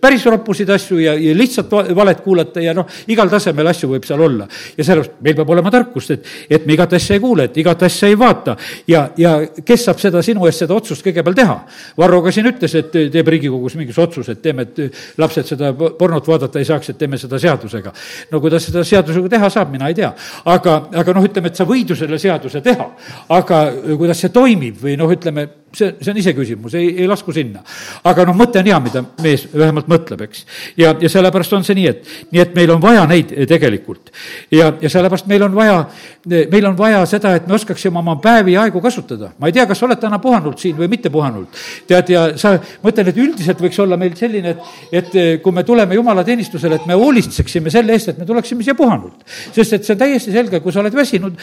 päris 0.00 0.24
roppusid 0.28 0.70
asju 0.70 1.00
ja, 1.00 1.16
ja 1.18 1.34
lihtsalt 1.36 1.72
valet 1.96 2.20
kuulata 2.24 2.62
ja 2.62 2.74
noh, 2.76 2.86
igal 3.10 3.30
tasemel 3.32 3.72
asju 3.72 3.90
võib 3.94 4.06
seal 4.06 4.20
olla. 4.20 4.46
ja 4.76 4.84
sellepärast 4.84 5.20
meil 5.24 5.36
peab 5.36 5.50
olema 5.50 5.70
tarkust, 5.72 6.14
et, 6.14 6.26
et 6.50 6.66
me 6.66 6.76
igat 6.76 6.92
asja 6.98 7.16
ei 7.16 7.22
kuule, 7.22 7.48
et 7.48 7.56
igat 7.56 7.82
asja 7.86 8.08
ei 8.10 8.18
vaata 8.18 8.56
ja, 8.88 9.08
ja 9.16 9.36
kes 9.64 9.86
saab 9.88 10.00
seda 10.02 10.22
sinu 10.24 10.46
eest, 10.46 10.64
seda 10.64 10.76
otsust 10.76 11.04
kõigepealt 11.06 11.38
teha. 11.38 11.56
Varro 11.98 12.22
ka 12.24 12.32
siin 12.34 12.48
ütles, 12.50 12.74
et 12.78 12.92
teeb 12.92 13.30
Riigikogus 13.32 13.76
mingisuguse 13.78 14.06
otsuse, 14.06 14.36
et 14.36 14.42
teeme, 14.42 14.66
et 14.66 15.18
lapsed 15.20 15.52
seda 15.52 15.72
pornot 15.76 16.28
vaadata 16.28 16.60
ei 16.60 16.68
saaks, 16.68 16.92
et 16.92 16.98
teeme 16.98 17.18
seda 17.20 17.38
seadusega. 17.42 17.92
no 18.30 18.40
kuidas 18.40 18.66
seda 18.68 18.84
seadusega 18.84 19.32
teha 19.36 19.50
saab, 19.52 19.72
mina 19.72 19.88
ei 19.90 19.94
tea. 19.98 20.12
aga, 20.44 20.76
aga 21.02 21.16
noh, 21.16 21.24
ütleme, 21.24 21.35
et 21.44 21.56
sa 21.56 21.64
võid 21.68 21.90
ju 21.90 21.96
selle 21.96 22.18
seaduse 22.18 22.60
teha, 22.64 22.88
aga 23.28 23.60
kuidas 23.96 24.20
see 24.20 24.32
toimib 24.32 24.80
või 24.80 24.96
noh, 24.96 25.12
ütleme, 25.12 25.46
see, 25.72 25.96
see 26.00 26.10
on 26.10 26.18
iseküsimus, 26.20 26.74
ei, 26.74 26.88
ei 27.02 27.08
lasku 27.08 27.32
sinna. 27.34 27.62
aga 28.06 28.24
noh, 28.28 28.36
mõte 28.38 28.60
on 28.60 28.68
hea, 28.68 28.78
mida 28.82 29.02
mees 29.22 29.46
vähemalt 29.52 29.88
mõtleb, 29.90 30.22
eks. 30.26 30.44
ja, 30.78 30.92
ja 31.00 31.10
sellepärast 31.10 31.56
on 31.58 31.64
see 31.66 31.76
nii, 31.78 31.86
et, 31.90 32.12
nii 32.32 32.42
et 32.42 32.54
meil 32.56 32.72
on 32.74 32.82
vaja 32.82 33.04
neid 33.10 33.32
tegelikult. 33.48 34.12
ja, 34.54 34.70
ja 34.80 34.90
sellepärast 34.92 35.28
meil 35.30 35.44
on 35.46 35.54
vaja, 35.56 35.78
meil 36.26 36.68
on 36.70 36.76
vaja 36.78 37.02
seda, 37.10 37.34
et 37.36 37.48
me 37.48 37.56
oskaksime 37.58 38.00
oma 38.00 38.16
päevi 38.22 38.56
ja 38.56 38.66
aegu 38.66 38.80
kasutada. 38.84 39.32
ma 39.38 39.50
ei 39.50 39.56
tea, 39.56 39.66
kas 39.68 39.82
sa 39.82 39.88
oled 39.88 40.00
täna 40.02 40.20
puhanud 40.22 40.58
siin 40.60 40.76
või 40.78 40.90
mitte 40.92 41.10
puhanud. 41.12 41.48
tead, 41.88 42.12
ja 42.14 42.26
sa, 42.40 42.56
ma 42.82 42.92
ütlen, 42.92 43.10
et 43.12 43.20
üldiselt 43.26 43.60
võiks 43.62 43.80
olla 43.82 43.98
meil 44.00 44.16
selline, 44.16 44.56
et, 44.56 45.02
et 45.02 45.42
kui 45.42 45.52
me 45.52 45.64
tuleme 45.66 45.98
jumalateenistusele, 45.98 46.80
et 46.80 46.86
me 46.86 46.98
hoolitseksime 46.98 47.72
selle 47.72 47.96
eest, 47.96 48.14
et 48.14 48.22
me 48.22 48.28
tuleksime 48.28 48.64
siia 48.64 48.76
puhanult. 48.78 49.26
sest 49.52 49.78
et 49.78 49.84
see 49.84 49.96
on 49.96 50.02
täiesti 50.04 50.32
selge, 50.32 50.60
kui 50.64 50.72
sa 50.72 50.80
oled 50.84 50.94
väsinud, 50.94 51.36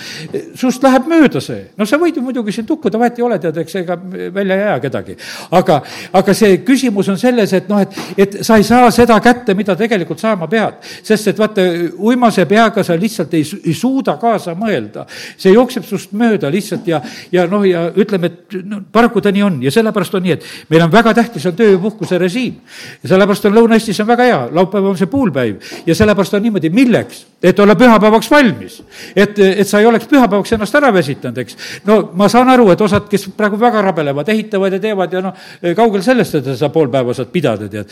sust 0.57 0.83
läheb 0.83 1.07
mööda 1.11 1.41
see. 1.43 1.69
no 1.77 1.85
sa 1.89 1.99
võid 2.01 2.17
ju 2.17 2.25
muidugi 2.25 2.55
siin 2.55 2.67
tukkuda, 2.69 2.99
vahet 3.01 3.19
ei 3.19 3.27
ole, 3.27 3.39
tead, 3.43 3.57
eks 3.63 3.81
ega 3.83 3.99
välja 4.33 4.55
ei 4.55 4.63
aja 4.63 4.79
kedagi. 4.79 5.15
aga, 5.51 5.81
aga 6.13 6.33
see 6.33 6.57
küsimus 6.65 7.09
on 7.09 7.17
selles, 7.19 7.53
et 7.53 7.69
noh, 7.69 7.81
et, 7.81 7.97
et 8.17 8.37
sa 8.45 8.57
ei 8.57 8.63
saa 8.67 8.91
seda 8.91 9.19
kätte, 9.23 9.53
mida 9.53 9.75
tegelikult 9.75 10.19
saama 10.19 10.47
pead. 10.47 10.79
sest 11.03 11.27
et 11.27 11.39
vaata, 11.39 11.65
uimase 11.97 12.45
peaga 12.45 12.83
sa 12.83 12.97
lihtsalt 12.99 13.33
ei, 13.33 13.45
ei 13.65 13.73
suuda 13.73 14.17
kaasa 14.21 14.55
mõelda. 14.55 15.05
see 15.37 15.53
jookseb 15.53 15.85
sinust 15.87 16.13
mööda 16.13 16.51
lihtsalt 16.51 16.87
ja, 16.87 17.01
ja 17.31 17.47
noh, 17.47 17.65
ja 17.67 17.87
ütleme, 17.95 18.31
et 18.31 18.57
no, 18.63 18.81
paraku 18.91 19.21
ta 19.21 19.31
nii 19.31 19.43
on 19.43 19.59
ja 19.63 19.71
sellepärast 19.71 20.15
on 20.15 20.23
nii, 20.23 20.37
et 20.37 20.47
meil 20.69 20.85
on 20.85 20.91
väga 20.91 21.13
tähtis, 21.13 21.45
on 21.49 21.55
töö 21.57 21.75
ja 21.75 21.81
puhkuse 21.81 22.17
režiim. 22.17 22.59
ja 23.03 23.13
sellepärast 23.13 23.45
on 23.49 23.57
Lõuna-Eestis 23.57 24.01
on 24.03 24.07
väga 24.07 24.29
hea, 24.29 24.41
laupäev 24.51 24.91
on 24.93 24.97
see 24.97 25.11
puulpäev 25.11 25.71
ja 25.87 25.95
sellepärast 25.95 26.33
on 26.33 26.43
niimoodi, 26.43 26.69
milleks? 26.73 27.25
et 27.43 27.59
olla 27.59 27.75
pühapäevaks 27.75 28.31
valmis. 28.31 28.83
et, 29.15 29.39
et 29.39 29.67
sa 29.67 29.79
ei 29.79 29.85
oleks 29.85 30.07
pühapäevaks 30.07 30.53
ennast 30.55 30.75
ära 30.75 30.93
väsitanud, 30.93 31.37
eks. 31.43 31.57
no 31.85 32.11
ma 32.13 32.29
saan 32.29 32.49
aru, 32.49 32.69
et 32.71 32.81
osad, 32.81 33.07
kes 33.11 33.27
praegu 33.37 33.59
väga 33.59 33.81
rabelevad, 33.81 34.02
tegelevad, 34.03 34.29
ehitavad 34.29 34.73
ja 34.73 34.79
teevad 34.79 35.13
ja 35.13 35.21
noh, 35.23 35.33
kaugel 35.75 36.03
sellest, 36.03 36.35
et 36.39 36.49
sa 36.57 36.69
pool 36.73 36.89
päeva 36.91 37.13
saad 37.15 37.31
pidada, 37.31 37.67
tead. 37.71 37.91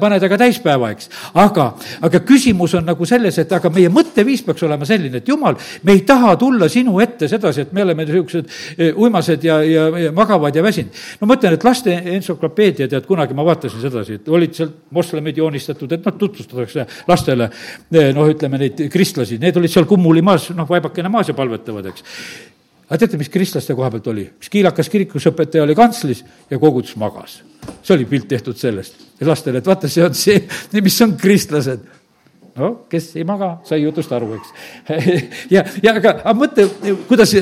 pane 0.00 0.18
ta 0.20 0.28
ka 0.28 0.38
täispäeva, 0.38 0.90
eks. 0.94 1.10
aga, 1.38 1.68
aga 2.02 2.20
küsimus 2.26 2.74
on 2.78 2.86
nagu 2.88 3.06
selles, 3.06 3.38
et 3.38 3.52
aga 3.52 3.70
meie 3.70 3.90
mõtteviis 3.92 4.44
peaks 4.46 4.64
olema 4.66 4.86
selline, 4.88 5.22
et 5.22 5.28
jumal, 5.28 5.56
me 5.82 5.94
ei 5.94 6.02
taha 6.08 6.34
tulla 6.40 6.68
sinu 6.68 6.98
ette 7.00 7.28
sedasi, 7.28 7.66
et 7.66 7.72
me 7.72 7.84
oleme 7.86 8.06
niisugused 8.06 8.50
e, 8.76 8.90
uimased 8.92 9.44
ja, 9.44 9.60
ja, 9.62 9.88
ja 10.06 10.12
magavad 10.12 10.56
ja 10.56 10.62
väsinud. 10.64 11.04
no 11.20 11.30
ma 11.30 11.38
ütlen, 11.38 11.58
et 11.58 11.64
laste 11.64 11.94
entsüklopeedia, 12.16 12.88
tead, 12.88 13.06
kunagi 13.06 13.36
ma 13.36 13.46
vaatasin 13.46 13.82
sedasi, 13.84 14.20
et 14.20 14.28
olid 14.28 14.54
seal 14.58 14.72
moslemid 14.94 15.38
joonistatud, 15.38 15.92
et 15.92 16.04
noh, 16.06 16.18
tutvustatakse 16.18 16.86
lastele 17.08 17.50
e, 17.92 18.10
noh, 18.16 18.28
ütleme 18.28 18.60
neid 18.64 18.86
kristlasi, 18.92 19.40
need 19.42 19.56
olid 19.56 19.72
seal 19.72 19.88
kummuli 19.88 20.24
maas, 20.24 20.50
noh, 20.56 20.68
vaibakene 20.68 21.12
maas 21.12 21.30
ja 21.30 21.36
palvetavad, 21.38 21.92
eks 21.92 22.06
aga 22.88 22.98
teate, 23.02 23.20
mis 23.20 23.30
kristlaste 23.32 23.76
koha 23.76 23.90
pealt 23.92 24.08
oli? 24.12 24.24
üks 24.40 24.50
kiilakas 24.52 24.90
kirikusõpetaja 24.92 25.66
oli 25.66 25.76
kantslis 25.78 26.24
ja 26.50 26.58
kogudus 26.58 26.96
magas. 27.00 27.42
see 27.82 27.94
oli 27.96 28.08
pilt 28.08 28.28
tehtud 28.28 28.56
sellest 28.56 29.06
ja 29.20 29.28
lastele, 29.28 29.60
et 29.60 29.68
vaata, 29.68 29.88
see 29.88 30.04
on 30.04 30.14
see, 30.16 30.40
mis 30.88 31.00
on 31.04 31.16
kristlased. 31.20 31.84
no 32.56 32.72
kes 32.90 33.10
ei 33.16 33.26
maga, 33.28 33.58
sai 33.68 33.82
jutust 33.82 34.12
aru, 34.12 34.34
eks 34.38 34.54
ja, 35.54 35.64
ja 35.82 35.94
aga, 35.94 36.18
aga 36.24 36.36
mõtle, 36.38 36.68
kuidas 37.10 37.34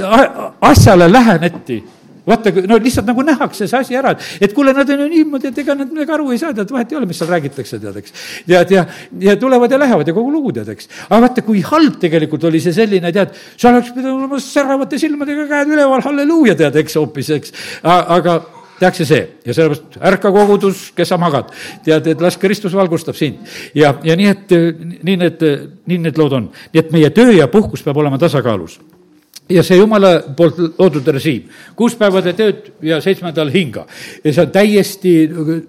asjale 0.70 1.10
läheneti 1.12 1.82
vaata, 2.26 2.52
no 2.66 2.78
lihtsalt 2.82 3.06
nagu 3.08 3.24
nähakse 3.26 3.68
see 3.70 3.78
asi 3.78 3.96
ära, 3.98 4.14
et, 4.16 4.26
et 4.48 4.54
kuule, 4.56 4.74
nad 4.76 4.90
on 4.90 5.04
ju 5.04 5.08
niimoodi, 5.12 5.50
et 5.52 5.60
ega 5.62 5.76
nad 5.78 5.92
midagi 5.92 6.16
aru 6.16 6.32
ei 6.34 6.40
saa, 6.40 6.54
tead, 6.56 6.72
vahet 6.74 6.92
ei 6.92 6.98
ole, 6.98 7.08
mis 7.10 7.20
seal 7.20 7.30
räägitakse, 7.30 7.78
tead, 7.82 8.00
eks. 8.02 8.16
tead, 8.48 8.74
ja, 8.74 8.84
ja 9.22 9.36
tulevad 9.40 9.72
ja 9.72 9.80
lähevad 9.80 10.10
ja 10.10 10.16
kogu 10.16 10.32
lugu, 10.34 10.54
tead, 10.56 10.72
eks. 10.74 10.90
aga 11.08 11.22
vaata, 11.28 11.46
kui 11.46 11.62
halb 11.66 12.00
tegelikult 12.02 12.48
oli 12.50 12.60
see 12.62 12.74
selline, 12.76 13.12
tead, 13.14 13.36
sa 13.54 13.70
oleks 13.70 13.94
pidanud 13.94 14.24
olema 14.24 14.42
säravate 14.42 15.00
silmadega 15.02 15.46
käed 15.52 15.72
üleval, 15.76 16.04
halleluuja, 16.06 16.58
tead, 16.58 16.82
eks, 16.82 16.98
hoopis, 17.00 17.32
eks. 17.38 17.56
aga 17.86 18.40
tehakse 18.80 19.06
see 19.08 19.22
ja 19.46 19.54
sellepärast 19.56 19.96
ärka 20.10 20.32
kogudus, 20.34 20.90
kes 20.96 21.08
sa 21.08 21.20
magad. 21.20 21.54
tead, 21.84 22.10
et 22.12 22.20
las 22.20 22.36
Kristus 22.36 22.74
valgustab 22.76 23.16
sind. 23.16 23.38
ja, 23.74 23.94
ja 24.04 24.16
nii, 24.16 24.28
et 24.34 24.58
nii 25.06 25.16
need, 25.22 25.46
nii 25.86 26.02
need 26.08 26.18
lood 26.18 26.36
on. 26.36 26.50
nii 26.74 26.82
et 26.82 26.92
meie 26.92 27.10
töö 27.10 27.32
ja 27.38 27.48
puhkus 27.48 27.86
peab 27.86 28.02
olema 28.02 28.18
tasakaalus 28.18 28.80
ja 29.48 29.62
see 29.62 29.78
jumala 29.78 30.10
poolt 30.36 30.58
loodud 30.78 31.06
režiim, 31.14 31.44
kuus 31.78 31.94
päeva 31.98 32.18
tee 32.24 32.34
tööd 32.34 32.70
ja 32.82 32.98
seitsmendal 33.02 33.50
hinga. 33.54 33.84
ja 34.24 34.32
see 34.32 34.42
on 34.42 34.50
täiesti 34.50 35.12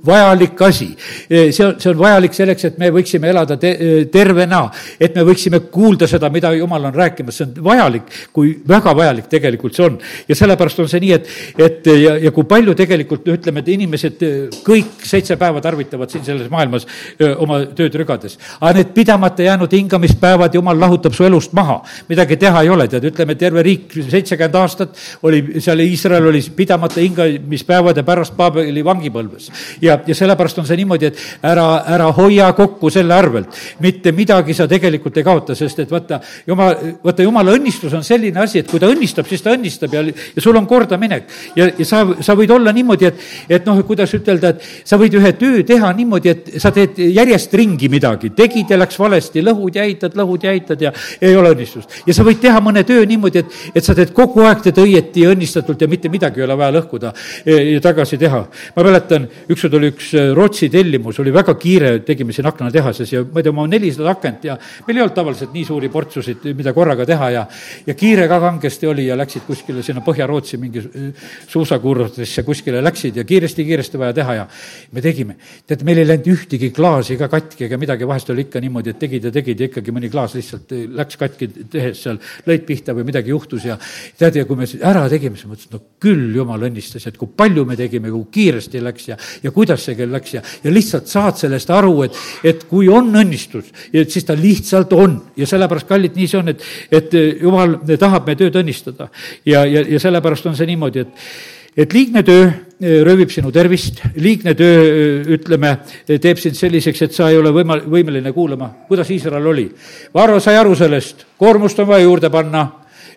vajalik 0.05 0.61
asi. 0.65 0.87
see 1.29 1.65
on, 1.65 1.75
see 1.77 1.91
on 1.91 1.99
vajalik 1.99 2.33
selleks, 2.33 2.65
et 2.71 2.79
me 2.81 2.89
võiksime 2.95 3.29
elada 3.29 3.57
te, 3.61 3.73
tervena, 4.11 4.63
et 4.99 5.15
me 5.15 5.25
võiksime 5.27 5.59
kuulda 5.73 6.09
seda, 6.09 6.31
mida 6.33 6.51
jumal 6.57 6.89
on 6.89 6.95
rääkimas, 6.95 7.37
see 7.37 7.45
on 7.45 7.67
vajalik, 7.67 8.09
kui 8.33 8.55
väga 8.67 8.95
vajalik 8.97 9.29
tegelikult 9.29 9.77
see 9.77 9.85
on. 9.85 9.99
ja 10.27 10.39
sellepärast 10.39 10.81
on 10.81 10.89
see 10.89 11.03
nii, 11.05 11.13
et, 11.19 11.29
et 11.67 11.91
ja, 11.93 12.17
ja 12.27 12.33
kui 12.33 12.49
palju 12.49 12.73
tegelikult 12.77 13.29
ütleme, 13.35 13.61
et 13.61 13.71
inimesed 13.75 14.25
kõik 14.65 15.05
seitse 15.05 15.37
päeva 15.37 15.61
tarvitavad 15.61 16.09
siin 16.09 16.25
selles 16.25 16.49
maailmas 16.49 16.87
öö, 17.21 17.35
oma 17.45 17.61
tööd 17.77 17.93
rügades. 18.01 18.39
aga 18.57 18.73
need 18.79 18.91
pidamata 18.97 19.45
jäänud 19.45 19.77
hingamispäevad, 19.77 20.57
jumal 20.57 20.81
lahutab 20.81 21.13
su 21.13 21.29
elust 21.29 21.53
maha, 21.53 21.83
midagi 22.09 22.41
teha 22.41 22.65
ei 22.65 22.73
ole, 22.73 22.89
tead, 22.89 23.05
ütleme 23.13 23.37
terve 23.37 23.66
riik 23.67 23.97
seitsekümmend 23.97 24.55
aastat 24.59 24.97
oli 25.27 25.61
seal 25.63 25.81
Iisrael 25.83 26.29
oli 26.31 26.41
pidamata 26.55 27.01
hingamispäevade 27.03 28.03
pärast 28.07 28.35
Paabeli 28.37 28.83
vangipõlves. 28.85 29.49
ja, 29.81 29.99
ja 30.07 30.15
sellepärast 30.15 30.61
on 30.61 30.67
see 30.67 30.79
niimoodi, 30.79 31.11
et 31.11 31.21
ära, 31.47 31.67
ära 31.95 32.09
hoia 32.15 32.51
kokku 32.57 32.89
selle 32.93 33.13
arvelt. 33.15 33.53
mitte 33.83 34.11
midagi 34.11 34.53
sa 34.53 34.67
tegelikult 34.67 35.17
ei 35.17 35.25
kaota, 35.27 35.55
sest 35.55 35.79
et 35.83 35.91
vaata, 35.91 36.19
jumal, 36.47 36.75
vaata 37.03 37.25
jumala 37.25 37.55
õnnistus 37.57 37.93
on 37.97 38.03
selline 38.03 38.39
asi, 38.41 38.61
et 38.63 38.71
kui 38.71 38.79
ta 38.79 38.89
õnnistab, 38.91 39.27
siis 39.29 39.43
ta 39.43 39.53
õnnistab 39.55 39.93
ja, 39.93 40.03
ja 40.07 40.43
sul 40.43 40.57
on 40.57 40.67
kordaminek. 40.67 41.27
ja, 41.55 41.69
ja 41.77 41.87
sa, 41.87 42.03
sa 42.21 42.35
võid 42.37 42.51
olla 42.53 42.73
niimoodi, 42.75 43.09
et, 43.09 43.25
et 43.59 43.67
noh, 43.67 43.81
kuidas 43.87 44.13
ütelda, 44.17 44.53
et 44.55 44.87
sa 44.87 44.99
võid 44.99 45.17
ühe 45.19 45.33
töö 45.39 45.63
teha 45.67 45.91
niimoodi, 45.97 46.33
et 46.33 46.51
sa 46.61 46.71
teed 46.75 46.99
järjest 46.99 47.53
ringi 47.57 47.89
midagi, 47.91 48.31
tegid 48.37 48.73
ja 48.73 48.79
läks 48.79 48.99
valesti, 48.99 49.43
lõhud 49.45 49.77
ja 49.77 49.85
ehitad, 49.87 50.17
lõhud 50.17 50.47
ja 50.47 50.53
ehitad 50.55 50.81
ja 50.87 50.93
ei 51.21 51.35
ole 51.35 51.53
õnnistust. 51.55 52.01
ja 52.07 52.15
sa 52.15 52.25
võid 52.27 52.41
teha 52.43 52.61
mõne 52.63 52.83
töö 52.87 53.05
niimoodi, 53.07 53.43
et, 53.43 53.56
et 53.73 53.83
sa 53.83 53.95
teed 53.97 54.13
kogu 54.15 54.43
aeg, 54.45 54.61
teed 54.65 54.79
õieti 54.81 55.23
ja 55.25 55.31
õnnistatult 55.33 55.81
ja 55.81 55.89
mitte 55.91 56.11
midagi 56.13 56.41
ei 56.41 56.45
ole 56.47 56.57
vaja 56.59 56.73
lõhkuda 56.75 57.13
e, 57.43 57.57
ja 57.73 57.81
tagasi 57.83 58.19
teha. 58.21 58.41
ma 58.75 58.85
mäletan, 58.85 59.27
ükskord 59.49 59.77
oli 59.79 59.91
üks 59.93 60.11
e, 60.13 60.25
Rootsi 60.37 60.69
tellimus, 60.73 61.19
oli 61.23 61.33
väga 61.33 61.55
kiire, 61.59 61.93
tegime 62.07 62.35
siin 62.35 62.47
aknatehases 62.49 63.13
ja 63.13 63.23
ma 63.23 63.41
ei 63.41 63.47
tea, 63.47 63.53
oma 63.53 63.67
nelisada 63.69 64.13
akent 64.13 64.47
ja 64.49 64.57
meil 64.87 64.99
ei 64.99 65.05
olnud 65.05 65.15
tavaliselt 65.17 65.53
nii 65.55 65.65
suuri 65.67 65.89
portsusid, 65.93 66.45
mida 66.57 66.73
korraga 66.75 67.05
teha 67.07 67.29
ja, 67.33 67.45
ja 67.87 67.97
kiire 67.97 68.27
ka 68.29 68.39
kangesti 68.43 68.89
oli 68.89 69.07
ja 69.07 69.17
läksid 69.19 69.47
kuskile 69.47 69.83
sinna 69.85 70.03
Põhja-Rootsi 70.05 70.59
mingi 70.61 70.83
e, 70.83 71.07
suusakurvadesse 71.47 72.43
kuskile 72.47 72.81
läksid 72.85 73.17
ja 73.21 73.25
kiiresti-kiiresti 73.27 74.01
vaja 74.01 74.15
teha 74.21 74.37
ja 74.41 74.47
me 74.91 75.03
tegime. 75.03 75.37
tead, 75.67 75.83
meil 75.87 76.03
ei 76.03 76.07
läinud 76.07 76.31
ühtegi 76.33 76.71
klaasi 76.75 77.17
ka 77.19 77.29
katki 77.31 77.67
ega 77.67 77.79
midagi, 77.79 78.07
vahest 78.07 78.29
oli 78.33 78.47
ikka 78.47 78.61
niimoodi, 78.63 78.93
et 78.93 78.99
tegid 79.01 79.27
ja 79.27 79.33
tegid 79.33 79.59
ja 79.59 79.71
ikkagi 79.71 79.93
mõni 79.95 80.11
klaas 80.11 80.35
lihtsalt 80.37 80.73
läks 80.97 81.19
katki 81.19 81.49
tehes 81.71 82.03
seal, 82.03 82.19
lõid 82.47 82.65
pihta 82.67 82.95
või 82.97 83.07
midagi 83.07 83.33
juhtus 83.33 83.46
ja 83.65 83.77
tead, 84.17 84.39
ja 84.41 84.45
kui 84.45 84.59
me 84.59 84.67
ära 84.81 85.05
tegime, 85.11 85.39
siis 85.39 85.49
mõtlesin, 85.49 85.73
no 85.75 85.81
küll 86.03 86.35
jumal 86.35 86.67
õnnistas, 86.69 87.07
et 87.07 87.17
kui 87.17 87.31
palju 87.37 87.65
me 87.67 87.77
tegime, 87.79 88.11
kui 88.13 88.27
kiiresti 88.37 88.83
läks 88.83 89.09
ja, 89.11 89.17
ja 89.43 89.53
kuidas 89.55 89.85
see 89.87 89.97
kell 89.97 90.13
läks 90.13 90.37
ja, 90.37 90.43
ja 90.63 90.73
lihtsalt 90.73 91.11
saad 91.11 91.39
sellest 91.39 91.71
aru, 91.73 91.95
et, 92.07 92.21
et 92.53 92.63
kui 92.69 92.89
on 92.91 93.11
õnnistus, 93.23 93.71
et 93.93 94.13
siis 94.13 94.27
ta 94.27 94.37
lihtsalt 94.37 94.93
on 94.97 95.19
ja 95.37 95.49
sellepärast, 95.49 95.89
kallid, 95.89 96.17
nii 96.17 96.31
see 96.31 96.41
on, 96.41 96.53
et, 96.53 96.65
et 96.91 97.19
jumal 97.41 97.79
tahab 97.99 98.27
meie 98.27 98.39
tööd 98.39 98.57
õnnistada. 98.63 99.11
ja, 99.45 99.65
ja, 99.65 99.85
ja 99.87 100.01
sellepärast 100.01 100.49
on 100.49 100.57
see 100.57 100.69
niimoodi, 100.69 101.05
et 101.07 101.29
et 101.77 101.93
liigne 101.93 102.23
töö 102.25 102.47
eh, 102.47 103.03
röövib 103.05 103.29
sinu 103.29 103.51
tervist, 103.53 104.01
liigne 104.17 104.55
töö, 104.57 104.79
eh, 104.81 105.29
ütleme, 105.37 105.75
teeb 106.09 106.41
sind 106.41 106.57
selliseks, 106.57 107.03
et 107.05 107.13
sa 107.13 107.29
ei 107.29 107.37
ole 107.37 107.53
võima-, 107.53 107.79
võimeline 107.85 108.33
kuulama, 108.33 108.71
kuidas 108.89 109.11
Iisrael 109.13 109.45
oli. 109.53 109.67
Varro 110.13 110.41
sai 110.41 110.57
aru 110.57 110.73
sellest, 110.77 111.27
koormust 111.37 111.79
on 111.83 111.91
vaja 111.91 112.07
juurde 112.07 112.33
panna 112.33 112.65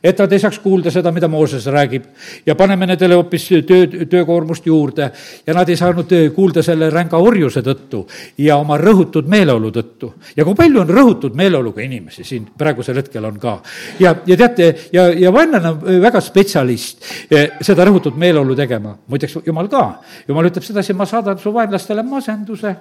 et 0.03 0.18
nad 0.18 0.32
ei 0.32 0.40
saaks 0.40 0.59
kuulda 0.59 0.90
seda, 0.90 1.12
mida 1.12 1.28
Mooses 1.28 1.66
räägib. 1.66 2.05
ja 2.46 2.55
paneme 2.55 2.86
nendele 2.86 3.14
hoopis 3.14 3.48
töö, 3.66 3.86
töökoormust 4.11 4.66
juurde 4.66 5.11
ja 5.46 5.55
nad 5.55 5.68
ei 5.68 5.76
saanud 5.76 6.12
kuulda 6.34 6.62
selle 6.62 6.90
ränga 6.90 7.18
orjuse 7.18 7.62
tõttu 7.62 8.07
ja 8.38 8.57
oma 8.57 8.78
rõhutud 8.78 9.28
meeleolu 9.28 9.70
tõttu. 9.70 10.12
ja 10.36 10.44
kui 10.44 10.55
palju 10.55 10.80
on 10.80 10.88
rõhutud 10.88 11.34
meeleoluga 11.34 11.82
inimesi 11.82 12.24
siin 12.24 12.48
praegusel 12.59 12.96
hetkel 12.96 13.24
on 13.24 13.38
ka. 13.38 13.61
ja, 14.01 14.14
ja 14.26 14.36
teate, 14.36 14.74
ja, 14.92 15.09
ja 15.12 15.32
vaenlane 15.32 15.68
on 15.68 16.03
väga 16.03 16.20
spetsialist 16.20 17.05
eh, 17.30 17.51
seda 17.61 17.84
rõhutud 17.84 18.16
meeleolu 18.16 18.57
tegema. 18.57 18.96
muideks 19.07 19.38
jumal 19.46 19.68
ka, 19.68 20.01
jumal 20.28 20.48
ütleb 20.48 20.64
sedasi, 20.64 20.92
ma 20.92 21.07
saadan 21.07 21.38
su 21.38 21.53
vaenlastele 21.55 22.03
masenduse 22.03 22.76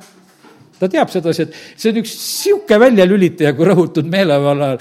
ta 0.80 0.88
teab 0.92 1.12
sedasi, 1.12 1.46
et 1.46 1.56
see 1.80 1.92
on 1.92 2.00
üks 2.02 2.14
sihuke 2.16 2.80
väljalülitaja, 2.80 3.54
kui 3.58 3.68
rõhutud 3.68 4.08
meelevalla, 4.10 4.72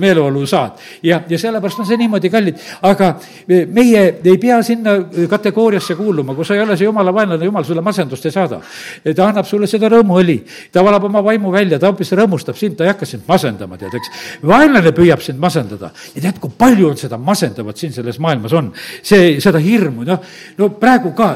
meeleolu 0.00 0.44
saad. 0.46 0.78
ja, 1.02 1.20
ja 1.28 1.38
sellepärast 1.40 1.82
on 1.82 1.88
see 1.88 1.98
niimoodi 2.00 2.30
kallid, 2.32 2.60
aga 2.86 3.10
meie 3.48 4.04
ei 4.22 4.38
pea 4.38 4.60
sinna 4.62 4.96
kategooriasse 5.30 5.96
kuuluma, 5.98 6.36
kui 6.38 6.46
sa 6.46 6.54
ei 6.54 6.62
ole 6.62 6.76
see 6.78 6.86
jumala 6.86 7.14
vaenlane, 7.14 7.48
jumal 7.48 7.66
sulle 7.66 7.82
masendust 7.84 8.26
ei 8.26 8.34
saada. 8.34 8.60
ta 9.08 9.28
annab 9.28 9.46
sulle 9.48 9.66
seda 9.70 9.90
rõõmuõli, 9.92 10.38
ta 10.72 10.84
valab 10.86 11.08
oma 11.10 11.22
vaimu 11.24 11.52
välja, 11.54 11.78
ta 11.78 11.90
hoopis 11.90 12.14
rõõmustab 12.18 12.58
sind, 12.58 12.78
ta 12.78 12.86
ei 12.86 12.92
hakka 12.92 13.08
sind 13.08 13.26
masendama, 13.28 13.78
tead, 13.80 13.98
eks. 13.98 14.14
vaenlane 14.46 14.94
püüab 14.94 15.22
sind 15.24 15.42
masendada 15.42 15.92
ja 16.14 16.22
tead, 16.22 16.40
kui 16.42 16.54
palju 16.58 16.92
on 16.92 16.98
seda 17.00 17.18
masendavat 17.18 17.78
siin 17.78 17.94
selles 17.94 18.18
maailmas 18.22 18.54
on. 18.54 18.72
see, 19.02 19.38
seda 19.42 19.58
hirmu, 19.62 20.06
noh, 20.06 20.22
no 20.58 20.70
praegu 20.78 21.14
ka 21.16 21.34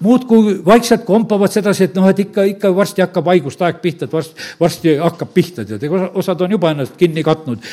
muudkui 0.00 0.60
vaikselt 0.64 1.04
kompavad 1.06 1.52
sedasi, 1.52 1.86
et 1.88 1.94
noh, 1.96 2.06
et 2.10 2.18
ikka, 2.26 2.44
ikka 2.50 2.70
varsti 2.76 3.02
hakkab 3.04 3.30
haigustaeg 3.32 3.78
pihta, 3.80 4.04
et 4.04 4.12
varsti, 4.12 4.48
varsti 4.60 4.94
hakkab 5.00 5.30
pihta, 5.32 5.64
tead, 5.64 5.86
ega 5.88 6.10
osad 6.20 6.42
on 6.44 6.52
juba 6.52 6.72
ennast 6.74 6.98
kinni 7.00 7.24
katnud 7.24 7.64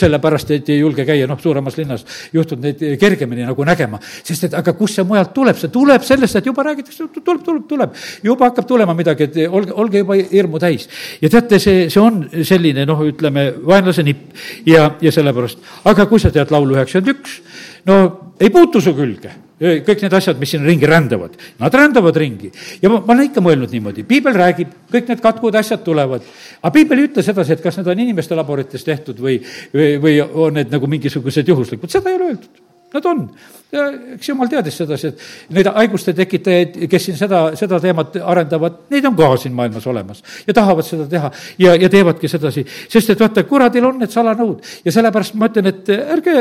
sellepärast, 0.00 0.50
et 0.56 0.72
ei 0.74 0.80
julge 0.80 1.06
käia, 1.06 1.28
noh, 1.30 1.38
suuremas 1.40 1.78
linnas 1.78 2.02
juhtunud 2.34 2.66
neid 2.66 2.82
kergemini 3.00 3.46
nagu 3.46 3.66
nägema. 3.66 4.00
sest 4.24 4.48
et 4.48 4.56
aga 4.58 4.74
kust 4.74 4.98
see 4.98 5.06
mujalt 5.06 5.30
tuleb, 5.34 5.58
see 5.60 5.70
tuleb 5.74 6.02
sellest, 6.02 6.40
et 6.40 6.50
juba 6.50 6.66
räägitakse, 6.66 7.06
tuleb, 7.20 7.44
tuleb, 7.46 7.68
tuleb. 7.70 7.94
juba 8.22 8.50
hakkab 8.50 8.66
tulema 8.66 8.94
midagi, 8.98 9.30
et 9.30 9.40
olge, 9.46 9.72
olge 9.72 10.02
juba 10.02 10.18
hirmu 10.18 10.58
täis. 10.58 10.88
ja 11.22 11.30
teate, 11.30 11.62
see, 11.62 11.86
see 11.90 12.02
on 12.02 12.24
selline 12.42 12.86
noh, 12.86 13.06
ütleme, 13.06 13.52
vaenlase 13.62 14.02
nipp 14.02 14.34
ja, 14.66 14.90
ja 15.00 15.14
sellepärast, 15.14 15.62
aga 15.84 16.10
kui 16.10 16.18
sa 16.18 16.34
tead 16.34 16.50
laulu 16.50 16.74
üheksakümmend 16.74 17.14
üks, 17.14 17.40
no 17.86 18.02
ei 18.40 18.50
puutu 18.50 18.82
su 18.82 18.94
külge 18.96 19.43
kõik 19.86 20.04
need 20.04 20.16
asjad, 20.18 20.40
mis 20.40 20.52
siin 20.54 20.66
ringi 20.66 20.88
rändavad, 20.88 21.38
nad 21.60 21.78
rändavad 21.80 22.16
ringi. 22.20 22.50
ja 22.82 22.90
ma, 22.92 23.00
ma 23.00 23.14
olen 23.16 23.30
ikka 23.30 23.44
mõelnud 23.44 23.72
niimoodi, 23.74 24.04
piibel 24.08 24.36
räägib, 24.36 24.74
kõik 24.92 25.10
need 25.12 25.24
katkud, 25.24 25.56
asjad 25.60 25.84
tulevad. 25.86 26.26
aga 26.60 26.74
piibel 26.74 27.00
ei 27.00 27.08
ütle 27.08 27.24
sedasi, 27.26 27.56
et 27.56 27.64
kas 27.64 27.80
need 27.80 27.88
on 27.88 28.04
inimeste 28.06 28.36
laborites 28.36 28.84
tehtud 28.84 29.20
või, 29.20 29.40
või, 29.74 29.96
või 30.02 30.20
on 30.22 30.60
need 30.60 30.72
nagu 30.74 30.90
mingisugused 30.90 31.48
juhuslikud, 31.48 31.92
seda 31.92 32.12
ei 32.12 32.20
ole 32.20 32.32
öeldud. 32.34 32.73
Nad 32.94 33.06
on 33.10 33.26
eks 33.74 34.28
jumal 34.28 34.48
teadis 34.50 34.76
sedasi, 34.78 35.10
et 35.10 35.54
neid 35.54 35.68
haiguste 35.74 36.14
tekitajaid, 36.16 36.76
kes 36.90 37.06
siin 37.08 37.16
seda, 37.18 37.40
seda 37.58 37.80
teemat 37.82 38.16
arendavad, 38.22 38.84
neid 38.92 39.06
on 39.08 39.16
ka 39.18 39.30
siin 39.40 39.54
maailmas 39.56 39.86
olemas 39.90 40.22
ja 40.46 40.54
tahavad 40.56 40.86
seda 40.86 41.06
teha 41.10 41.30
ja, 41.58 41.74
ja 41.80 41.90
teevadki 41.90 42.30
sedasi, 42.30 42.64
sest 42.90 43.14
et 43.14 43.22
vaata, 43.22 43.44
kuradil 43.48 43.88
on 43.88 43.98
need 44.02 44.12
salanõud 44.14 44.62
ja 44.86 44.94
sellepärast 44.94 45.36
ma 45.40 45.48
ütlen, 45.50 45.70
et 45.72 45.90
ärge, 45.94 46.36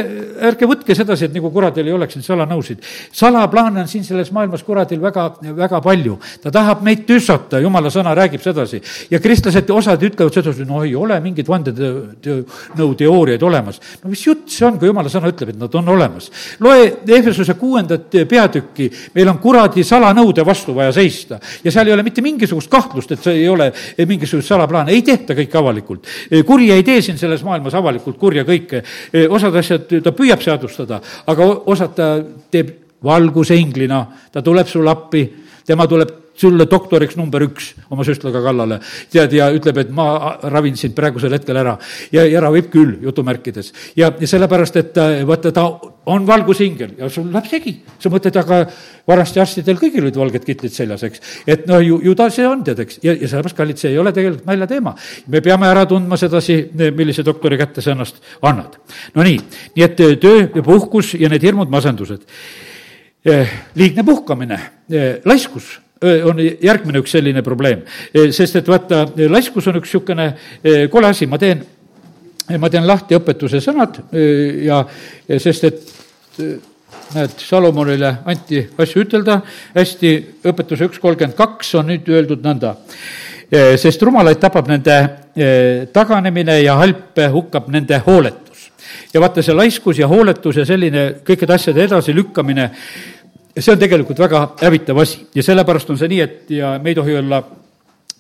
ärge 0.52 0.70
võtke 0.70 0.98
sedasi, 0.98 1.30
et 1.30 1.38
nagu 1.38 1.52
kuradil 1.54 1.90
ei 1.90 1.96
oleks 1.96 2.18
neid 2.20 2.28
salanõusid. 2.28 2.84
salaplaane 3.14 3.84
on 3.84 3.90
siin 3.90 4.06
selles 4.08 4.32
maailmas 4.36 4.66
kuradil 4.68 5.02
väga, 5.02 5.30
väga 5.58 5.82
palju, 5.84 6.20
ta 6.44 6.54
tahab 6.54 6.84
meid 6.86 7.06
tüssata, 7.10 7.62
jumala 7.64 7.92
sõna 7.94 8.14
räägib 8.18 8.44
sedasi 8.44 8.82
ja 9.12 9.22
kristlased, 9.24 9.70
osad 9.74 10.04
ütlevad 10.04 10.38
sedasi, 10.38 10.68
no 10.70 10.84
ei 10.86 10.96
ole 10.96 11.20
mingeid 11.24 11.50
vandenõu 11.50 12.94
teooriaid 13.00 13.44
olemas. 13.44 13.82
no 14.04 14.14
mis 14.14 14.28
jutt 14.28 14.50
see 14.54 14.68
on, 14.68 14.78
kui 14.78 14.92
jumala 14.92 15.10
sõna 15.10 15.34
ütleb, 15.34 15.56
et 15.56 15.60
nad 15.60 15.82
on 15.82 15.94
olemas. 15.96 16.30
Loe 16.60 16.86
Ehvesuse 17.08 17.54
kuuendat 17.60 18.16
peatükki, 18.30 18.90
meil 19.16 19.32
on 19.32 19.40
kuradi 19.44 19.84
salanõude 19.88 20.46
vastu 20.46 20.76
vaja 20.76 20.92
seista. 20.92 21.40
ja 21.64 21.72
seal 21.72 21.88
ei 21.88 21.94
ole 21.94 22.04
mitte 22.04 22.22
mingisugust 22.22 22.72
kahtlust, 22.72 23.12
et 23.12 23.24
see 23.24 23.44
ei 23.44 23.50
ole 23.50 23.72
mingisugust 24.08 24.48
salaplaane, 24.48 24.92
ei 24.92 25.02
tehta 25.02 25.34
kõike 25.38 25.60
avalikult. 25.60 26.08
kuri 26.46 26.72
ei 26.72 26.84
tee 26.84 27.02
siin 27.02 27.18
selles 27.18 27.44
maailmas 27.44 27.74
avalikult 27.74 28.18
kurja 28.18 28.44
kõike, 28.48 28.84
osad 29.30 29.56
asjad 29.56 30.00
ta 30.04 30.12
püüab 30.12 30.42
seadustada, 30.42 31.02
aga 31.28 31.50
osad 31.66 31.96
ta 31.96 32.10
teeb 32.52 32.80
valgusenglina, 33.04 34.06
ta 34.32 34.42
tuleb 34.42 34.68
sulle 34.68 34.92
appi. 34.92 35.24
Tema 35.66 35.88
tuleb 35.88 36.23
sulle 36.36 36.66
doktoriks 36.70 37.18
number 37.20 37.46
üks 37.46 37.74
oma 37.94 38.06
süstlaga 38.08 38.42
kallale. 38.44 38.80
tead, 39.12 39.34
ja 39.38 39.50
ütleb, 39.54 39.78
et 39.84 39.92
ma 39.94 40.38
ravin 40.50 40.78
sind 40.78 40.96
praegusel 40.98 41.34
hetkel 41.34 41.58
ära. 41.58 41.78
ja, 42.12 42.26
ja 42.26 42.42
ravib 42.42 42.70
küll, 42.74 42.98
jutumärkides. 43.04 43.74
ja, 43.96 44.12
ja 44.20 44.28
sellepärast, 44.28 44.76
et 44.82 44.98
vaata, 45.28 45.52
ta 45.52 45.68
on 46.06 46.26
valgusingel 46.28 46.98
ja 46.98 47.10
sul 47.10 47.30
läheb 47.32 47.48
segi. 47.50 47.76
sa 48.00 48.10
mõtled, 48.10 48.40
aga 48.42 48.64
vanasti 49.08 49.40
arstidel 49.44 49.78
kõigil 49.80 50.08
olid 50.08 50.18
valged 50.20 50.46
kitlid 50.48 50.74
seljas, 50.74 51.06
eks. 51.08 51.22
et 51.48 51.68
no 51.70 51.80
ju, 51.84 52.00
ju 52.04 52.16
ta 52.18 52.30
see 52.34 52.48
on, 52.48 52.64
tead, 52.66 52.82
eks. 52.86 53.00
ja, 53.04 53.14
ja 53.14 53.30
sellepärast, 53.30 53.58
kallid, 53.58 53.80
see 53.82 53.94
ei 53.94 54.02
ole 54.02 54.14
tegelikult 54.16 54.50
naljateema. 54.50 54.96
me 55.28 55.42
peame 55.42 55.70
ära 55.70 55.86
tundma 55.90 56.18
sedasi, 56.18 56.60
millise 56.98 57.24
doktori 57.24 57.58
kätte 57.62 57.82
sa 57.82 57.94
ennast 57.94 58.22
annad. 58.42 58.80
Nonii, 59.16 59.40
nii 59.76 59.86
et 59.86 59.96
töö 59.98 60.48
ja 60.48 60.66
puhkus 60.66 61.14
ja 61.20 61.30
need 61.30 61.46
hirmud, 61.46 61.70
masendused. 61.72 62.26
Eh, 63.24 63.50
liigne 63.80 64.04
puhkamine, 64.04 64.60
eh, 64.92 65.22
laiskus 65.26 65.83
on 66.28 66.42
järgmine 66.42 67.00
üks 67.00 67.16
selline 67.16 67.44
probleem, 67.46 67.86
sest 68.36 68.60
et 68.60 68.68
vaata, 68.68 69.06
laiskus 69.30 69.68
on 69.72 69.80
üks 69.80 69.94
niisugune 69.94 70.90
kole 70.92 71.10
asi, 71.10 71.28
ma 71.30 71.40
teen 71.42 71.64
ma 72.60 72.70
teen 72.70 72.84
lahti 72.88 73.16
õpetuse 73.16 73.62
sõnad 73.64 74.02
ja, 74.66 74.82
sest 75.40 75.68
et 75.70 75.82
näed, 77.16 77.36
Salomonile 77.38 78.10
anti 78.30 78.62
asju 78.80 79.04
ütelda, 79.06 79.40
hästi, 79.76 80.14
õpetuse 80.50 80.90
üks 80.90 81.02
kolmkümmend 81.02 81.38
kaks 81.38 81.74
on 81.80 81.92
nüüd 81.92 82.10
öeldud 82.10 82.44
nõnda. 82.46 82.76
sest 83.78 84.02
rumalaid 84.02 84.40
tapab 84.42 84.68
nende 84.68 84.98
taganemine 85.94 86.60
ja 86.64 86.76
halpe 86.80 87.28
hukkab 87.30 87.70
nende 87.70 88.00
hooletus. 88.06 88.72
ja 89.14 89.22
vaata, 89.22 89.42
see 89.42 89.54
laiskus 89.54 90.00
ja 90.00 90.08
hooletus 90.08 90.58
ja 90.58 90.66
selline 90.66 91.06
kõikide 91.26 91.54
asjade 91.54 91.84
edasilükkamine, 91.84 92.70
see 93.60 93.74
on 93.74 93.80
tegelikult 93.80 94.20
väga 94.20 94.46
hävitav 94.62 94.98
asi 95.04 95.28
ja 95.36 95.44
sellepärast 95.44 95.90
on 95.90 95.98
see 95.98 96.10
nii, 96.10 96.22
et 96.22 96.56
ja 96.58 96.78
me 96.82 96.94
ei 96.94 96.96
tohi 96.96 97.18
olla 97.18 97.44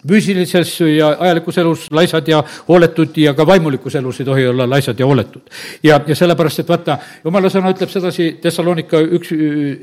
füüsilises 0.08 0.72
ja 0.98 1.14
ajalikus 1.20 1.58
elus 1.58 1.86
laisad 1.92 2.28
ja 2.28 2.44
hooletud 2.68 3.18
ja 3.18 3.34
ka 3.34 3.46
vaimulikus 3.48 3.96
elus 3.96 4.20
ei 4.20 4.26
tohi 4.26 4.48
olla 4.48 4.68
laisad 4.70 5.00
ja 5.00 5.06
hooletud. 5.06 5.42
ja, 5.84 6.00
ja 6.08 6.16
sellepärast, 6.16 6.60
et 6.60 6.70
vaata, 6.70 6.98
jumala 7.24 7.50
sõna 7.50 7.72
ütleb 7.74 7.92
sedasi, 7.92 8.30
Thessalonika 8.42 9.00
üks, 9.00 9.32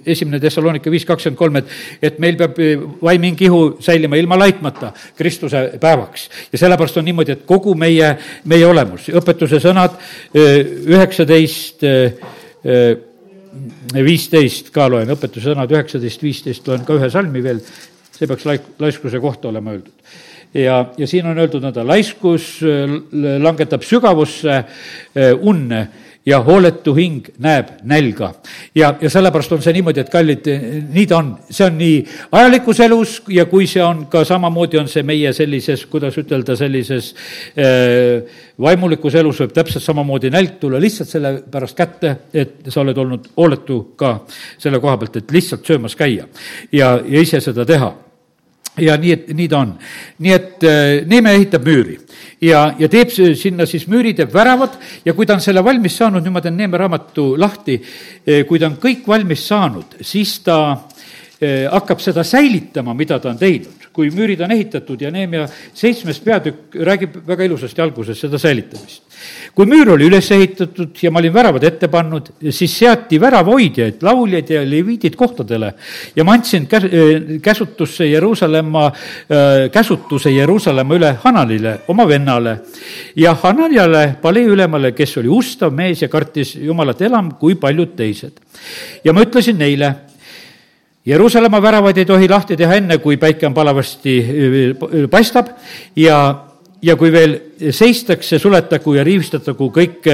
esimene 0.07 0.41
Thessalonika 0.41 0.93
viis 0.93 1.07
kakskümmend 1.09 1.39
kolm, 1.39 1.57
et, 1.57 1.75
et 2.03 2.19
meil 2.19 2.37
peab 2.37 2.61
vaiming 3.03 3.41
ihu 3.49 3.63
säilima 3.81 4.21
ilma 4.21 4.39
laitmata 4.39 4.93
Kristuse 5.17 5.67
päevaks. 5.81 6.29
ja 6.53 6.65
sellepärast 6.67 7.01
on 7.01 7.09
niimoodi, 7.09 7.39
et 7.39 7.47
kogu 7.49 7.75
meie, 7.75 8.17
meie 8.45 8.67
olemus, 8.67 9.09
õpetuse 9.09 9.61
sõnad, 9.63 9.97
üheksateist, 10.35 11.87
viisteist 13.95 14.71
ka 14.75 14.89
loen, 14.91 15.11
õpetuse 15.11 15.51
sõnad 15.51 15.73
üheksateist, 15.73 16.23
viisteist 16.23 16.69
loen 16.69 16.85
ka 16.87 16.99
ühe 16.99 17.11
salmi 17.11 17.43
veel 17.45 17.63
see 18.21 18.29
peaks 18.29 18.47
laik-, 18.49 18.69
laiskuse 18.79 19.21
kohta 19.21 19.49
olema 19.49 19.75
öeldud. 19.75 20.13
ja, 20.55 20.85
ja 20.99 21.07
siin 21.09 21.27
on 21.31 21.39
öeldud 21.39 21.65
nõnda, 21.65 21.87
laiskus 21.87 22.59
langetab 23.47 23.87
sügavusse 23.87 24.61
äh, 24.61 25.33
unne 25.41 25.87
ja 26.27 26.41
hooletu 26.45 26.95
hing 26.95 27.29
näeb 27.39 27.69
nälga. 27.83 28.33
ja, 28.75 28.95
ja 29.01 29.11
sellepärast 29.11 29.53
on 29.53 29.63
see 29.63 29.73
niimoodi, 29.73 30.03
et 30.03 30.11
kallid, 30.13 30.51
nii 30.93 31.07
ta 31.09 31.21
on, 31.21 31.31
see 31.51 31.65
on 31.67 31.79
nii 31.79 31.97
ajalikus 32.39 32.81
elus 32.85 33.15
ja 33.33 33.47
kui 33.51 33.67
see 33.71 33.83
on 33.85 34.05
ka 34.13 34.25
samamoodi, 34.29 34.79
on 34.81 34.89
see 34.89 35.03
meie 35.07 35.33
sellises, 35.37 35.87
kuidas 35.91 36.19
ütelda, 36.21 36.57
sellises 36.61 37.15
äh, 37.57 38.45
vaimulikus 38.61 39.17
elus 39.21 39.41
võib 39.45 39.57
täpselt 39.57 39.85
samamoodi 39.85 40.33
nälg 40.35 40.61
tulla 40.61 40.81
lihtsalt 40.83 41.09
sellepärast 41.09 41.79
kätte, 41.79 42.15
et 42.35 42.69
sa 42.69 42.85
oled 42.85 42.99
olnud 43.01 43.33
hooletu 43.37 43.81
ka 43.97 44.19
selle 44.59 44.81
koha 44.81 44.99
pealt, 45.01 45.23
et 45.23 45.35
lihtsalt 45.35 45.67
söömas 45.67 45.97
käia 45.97 46.29
ja, 46.73 46.95
ja 47.01 47.25
ise 47.25 47.41
seda 47.41 47.65
teha 47.69 47.95
ja 48.79 48.97
nii, 49.01 49.13
et 49.13 49.33
nii 49.35 49.49
ta 49.51 49.65
on. 49.65 49.75
nii 50.19 50.33
et 50.35 50.65
äh, 50.69 51.07
Neeme 51.11 51.35
ehitab 51.35 51.67
müüri 51.67 51.99
ja, 52.43 52.75
ja 52.79 52.89
teeb 52.89 53.11
sinna 53.13 53.67
siis 53.69 53.87
müüri, 53.91 54.15
teeb 54.17 54.33
väravad 54.35 54.79
ja 55.05 55.15
kui 55.17 55.27
ta 55.27 55.37
on 55.37 55.45
selle 55.45 55.65
valmis 55.65 55.97
saanud, 55.99 56.25
nüüd 56.25 56.37
ma 56.37 56.45
teen 56.45 56.57
Neeme 56.59 56.79
raamatu 56.81 57.35
lahti, 57.41 57.81
äh, 57.81 58.45
kui 58.49 58.61
ta 58.61 58.71
on 58.71 58.79
kõik 58.83 59.07
valmis 59.11 59.45
saanud, 59.51 59.99
siis 60.07 60.39
ta 60.47 60.61
äh, 60.71 61.67
hakkab 61.73 62.03
seda 62.05 62.25
säilitama, 62.27 62.95
mida 62.95 63.21
ta 63.21 63.33
on 63.35 63.41
teinud 63.41 63.80
kui 63.93 64.11
müürid 64.15 64.41
on 64.45 64.53
ehitatud 64.55 65.01
ja 65.03 65.11
Neemia 65.11 65.47
seitsmes 65.75 66.21
peatükk 66.23 66.77
räägib 66.87 67.17
väga 67.27 67.47
ilusasti 67.49 67.83
alguses 67.83 68.21
seda 68.23 68.39
säilitamist. 68.39 69.03
kui 69.55 69.67
müür 69.67 69.91
oli 69.93 70.07
üles 70.07 70.31
ehitatud 70.33 70.97
ja 71.03 71.11
ma 71.11 71.19
olin 71.19 71.35
väravad 71.35 71.65
ette 71.67 71.89
pannud, 71.93 72.31
siis 72.51 72.73
seati 72.79 73.19
väravahoidjaid, 73.21 73.99
lauljaid 74.03 74.51
ja 74.55 74.63
leviidid 74.65 75.17
kohtadele 75.19 75.73
ja 76.17 76.25
ma 76.25 76.37
andsin 76.39 76.69
käs-, 76.71 76.87
käsutusse 77.43 78.07
Jeruusalemma, 78.07 78.87
käsutuse 79.73 80.31
Jeruusalemma 80.31 80.97
üle 80.97 81.11
Hananile, 81.25 81.75
oma 81.89 82.09
vennale. 82.09 82.61
ja 83.17 83.35
Hananiale, 83.35 84.17
palee 84.23 84.45
ülemale, 84.45 84.93
kes 84.93 85.17
oli 85.19 85.29
ustav 85.29 85.75
mees 85.75 86.03
ja 86.03 86.09
kartis 86.09 86.55
Jumalat 86.57 87.03
enam 87.03 87.35
kui 87.41 87.55
paljud 87.55 87.97
teised. 87.97 88.39
ja 89.05 89.13
ma 89.13 89.27
ütlesin 89.27 89.59
neile, 89.59 89.95
Jeruusalemma 91.07 91.63
väravaid 91.63 91.97
ei 91.97 92.05
tohi 92.05 92.29
lahti 92.29 92.57
teha 92.61 92.75
enne, 92.77 92.99
kui 93.01 93.17
päike 93.17 93.47
on 93.49 93.55
palavasti 93.57 94.15
paistab 95.11 95.55
ja, 95.97 96.19
ja 96.83 96.97
kui 96.97 97.13
veel 97.13 97.39
seistakse, 97.73 98.39
suletagu 98.39 98.95
ja 98.99 99.05
riivistatagu 99.05 99.71
kõik 99.73 100.09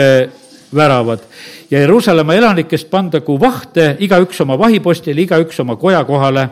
väravad. 0.74 1.24
ja 1.70 1.80
Jeruusalemma 1.80 2.34
elanikest 2.34 2.90
pandagu 2.90 3.40
vahte, 3.40 3.96
igaüks 3.98 4.40
oma 4.40 4.58
vahipostile, 4.58 5.20
igaüks 5.20 5.60
oma 5.60 5.76
koja 5.76 6.04
kohale. 6.04 6.48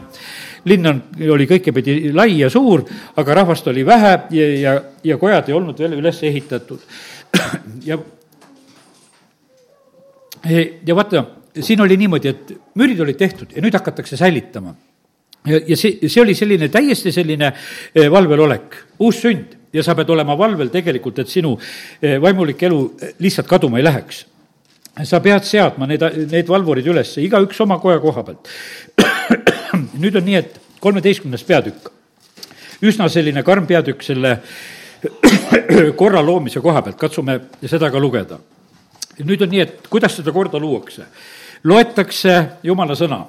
linn 0.65 0.87
on, 0.87 1.03
oli 1.31 1.47
kõikipidi 1.47 2.13
lai 2.15 2.39
ja 2.39 2.51
suur, 2.51 2.83
aga 3.17 3.35
rahvast 3.35 3.67
oli 3.69 3.87
vähe 3.87 4.19
ja, 4.31 4.47
ja, 4.61 4.83
ja 5.05 5.19
kojad 5.19 5.49
ei 5.49 5.55
olnud 5.55 5.79
veel 5.79 5.93
üles 5.93 6.23
ehitatud. 6.23 6.81
ja, 7.91 7.99
ja 10.87 10.97
vaata 10.97 11.25
siin 11.61 11.81
oli 11.81 11.97
niimoodi, 11.97 12.29
et 12.29 12.53
müürid 12.75 13.01
olid 13.05 13.19
tehtud 13.19 13.55
ja 13.55 13.63
nüüd 13.63 13.75
hakatakse 13.75 14.17
säilitama. 14.17 14.75
ja, 15.47 15.61
ja 15.67 15.77
see, 15.77 16.09
see 16.09 16.23
oli 16.23 16.35
selline 16.35 16.69
täiesti 16.69 17.13
selline 17.13 17.53
eh, 17.95 18.11
valvel 18.11 18.47
olek, 18.47 18.77
uus 18.99 19.21
sünd 19.23 19.57
ja 19.73 19.83
sa 19.83 19.95
pead 19.95 20.11
olema 20.11 20.39
valvel 20.39 20.71
tegelikult, 20.73 21.19
et 21.19 21.29
sinu 21.31 21.57
eh, 22.03 22.17
vaimulik 22.23 22.63
elu 22.63 22.79
eh, 23.01 23.15
lihtsalt 23.19 23.49
kaduma 23.51 23.79
ei 23.79 23.85
läheks. 23.85 24.27
sa 25.05 25.21
pead 25.21 25.45
seadma 25.45 25.87
need, 25.91 26.03
need 26.31 26.49
valvurid 26.49 26.87
üles, 26.87 27.17
igaüks 27.19 27.61
oma 27.61 27.79
koja 27.83 27.99
koha 27.99 28.23
pealt. 28.23 28.49
nüüd 30.03 30.17
on 30.17 30.25
nii, 30.25 30.39
et 30.39 30.61
kolmeteistkümnes 30.81 31.43
peatükk, 31.45 31.91
üsna 32.83 33.09
selline 33.09 33.43
karm 33.43 33.67
peatükk 33.67 34.03
selle 34.03 34.39
korra 36.01 36.23
loomise 36.23 36.61
koha 36.63 36.83
pealt, 36.83 36.99
katsume 36.99 37.41
seda 37.67 37.91
ka 37.91 38.01
lugeda. 38.01 38.39
nüüd 39.19 39.43
on 39.43 39.51
nii, 39.51 39.61
et 39.61 39.89
kuidas 39.91 40.17
seda 40.17 40.33
korda 40.33 40.59
luuakse 40.59 41.07
loetakse 41.65 42.35
jumala 42.63 42.97
sõna. 42.99 43.25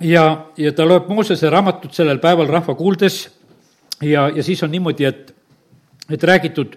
ja, 0.00 0.24
ja 0.56 0.72
ta 0.76 0.84
loeb 0.84 1.08
Moosese 1.08 1.50
raamatut 1.50 1.94
sellel 1.94 2.20
päeval 2.22 2.50
rahva 2.52 2.74
kuuldes 2.76 3.22
ja, 4.02 4.28
ja 4.28 4.42
siis 4.44 4.62
on 4.62 4.70
niimoodi, 4.70 5.06
et, 5.08 5.32
et 6.10 6.22
räägitud, 6.22 6.76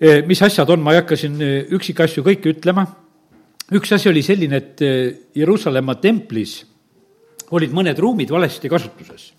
eh, 0.00 0.22
mis 0.26 0.42
asjad 0.42 0.70
on, 0.70 0.80
ma 0.80 0.94
ei 0.94 1.02
hakka 1.02 1.18
siin 1.20 1.36
eh, 1.44 1.68
üksikasju 1.76 2.24
kõike 2.24 2.54
ütlema, 2.56 2.86
üks 3.76 3.92
asi 3.92 4.08
oli 4.08 4.24
selline, 4.24 4.62
et 4.62 4.82
eh, 4.82 5.12
Jeruusalemma 5.36 5.98
templis 6.00 6.62
olid 7.52 7.72
mõned 7.76 8.00
ruumid 8.00 8.32
valesti 8.32 8.68
kasutuses. 8.68 9.32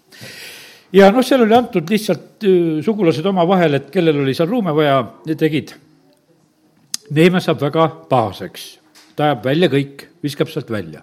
Ja 0.93 1.11
noh, 1.13 1.25
seal 1.25 1.43
oli 1.45 1.53
antud 1.53 1.89
lihtsalt 1.89 2.45
sugulased 2.85 3.25
omavahel, 3.29 3.75
et 3.77 3.91
kellel 3.93 4.23
oli 4.23 4.33
seal 4.33 4.49
ruume 4.49 4.73
vaja, 4.73 5.03
tegid 5.37 5.75
Neeme 7.15 7.41
saab 7.41 7.61
väga 7.63 7.87
pahaseks, 8.09 8.65
ta 9.17 9.29
ajab 9.29 9.47
välja 9.47 9.69
kõik, 9.71 10.03
viskab 10.23 10.49
sealt 10.51 10.69
välja. 10.69 11.01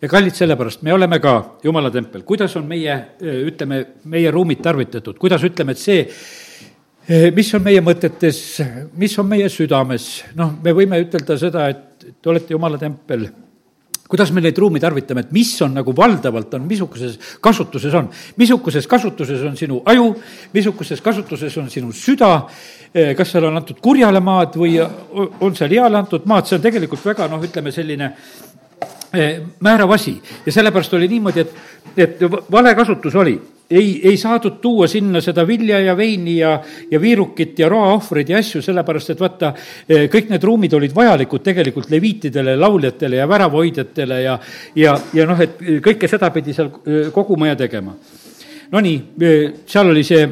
ja 0.00 0.08
kallid, 0.08 0.36
sellepärast 0.36 0.84
me 0.86 0.92
oleme 0.94 1.18
ka 1.20 1.34
jumala 1.64 1.90
tempel, 1.90 2.22
kuidas 2.22 2.54
on 2.56 2.68
meie, 2.68 2.94
ütleme, 3.20 3.80
meie 4.04 4.30
ruumid 4.30 4.62
tarvitatud, 4.62 5.18
kuidas 5.18 5.42
ütleme, 5.44 5.74
et 5.74 5.82
see, 5.82 6.06
mis 7.34 7.50
on 7.54 7.64
meie 7.64 7.82
mõtetes, 7.82 8.40
mis 8.94 9.18
on 9.18 9.26
meie 9.26 9.48
südames, 9.50 10.08
noh, 10.38 10.54
me 10.62 10.76
võime 10.76 11.00
ütelda 11.02 11.38
seda, 11.40 11.66
et 11.72 12.08
te 12.22 12.30
olete 12.30 12.54
jumala 12.54 12.78
tempel 12.78 13.26
kuidas 14.08 14.32
me 14.32 14.40
neid 14.40 14.56
ruumi 14.58 14.80
tarvitame, 14.80 15.26
et 15.26 15.32
mis 15.36 15.50
on 15.62 15.74
nagu 15.76 15.92
valdavalt 15.96 16.54
on, 16.56 16.64
missuguses 16.68 17.18
kasutuses 17.44 17.94
on. 17.94 18.08
missuguses 18.36 18.86
kasutuses 18.88 19.44
on 19.44 19.56
sinu 19.56 19.82
aju, 19.84 20.14
missuguses 20.54 21.02
kasutuses 21.04 21.56
on 21.60 21.68
sinu 21.70 21.92
süda, 21.92 22.32
eh, 22.94 23.14
kas 23.16 23.34
seal 23.34 23.44
on 23.50 23.60
antud 23.60 23.80
kurjale 23.84 24.20
maad 24.24 24.56
või 24.56 24.78
on 24.80 25.56
seal 25.56 25.76
heale 25.76 26.00
antud 26.00 26.24
maad, 26.24 26.48
see 26.48 26.56
on 26.56 26.64
tegelikult 26.64 27.04
väga 27.04 27.28
noh, 27.28 27.44
ütleme 27.44 27.72
selline 27.72 28.08
eh, 28.08 28.47
määrav 29.60 29.90
asi 29.94 30.16
ja 30.46 30.52
sellepärast 30.52 30.94
oli 30.94 31.08
niimoodi, 31.08 31.40
et, 31.40 31.54
et 31.96 32.20
vale 32.52 32.74
kasutus 32.76 33.14
oli 33.16 33.38
ei, 33.70 34.00
ei 34.08 34.16
saadud 34.16 34.60
tuua 34.60 34.86
sinna 34.86 35.20
seda 35.20 35.46
vilja 35.46 35.80
ja 35.80 35.96
veini 35.96 36.38
ja, 36.38 36.58
ja 36.90 37.00
viirukit 37.00 37.58
ja 37.58 37.68
roaohvreid 37.68 38.28
ja 38.28 38.38
asju, 38.38 38.62
sellepärast 38.64 39.12
et 39.12 39.20
vaata, 39.20 39.52
kõik 40.12 40.32
need 40.32 40.44
ruumid 40.44 40.76
olid 40.78 40.94
vajalikud 40.96 41.44
tegelikult 41.44 41.90
leviitidele, 41.92 42.56
lauljatele 42.56 43.20
ja 43.20 43.28
väravahoidjatele 43.28 44.22
ja, 44.22 44.38
ja, 44.76 44.96
ja 45.14 45.28
noh, 45.28 45.40
et 45.44 45.60
kõike 45.84 46.08
seda 46.08 46.30
pidi 46.34 46.56
seal 46.56 46.72
koguma 47.14 47.52
ja 47.52 47.58
tegema. 47.60 47.94
Nonii, 48.72 48.98
seal 49.68 49.94
oli 49.94 50.04
see 50.04 50.26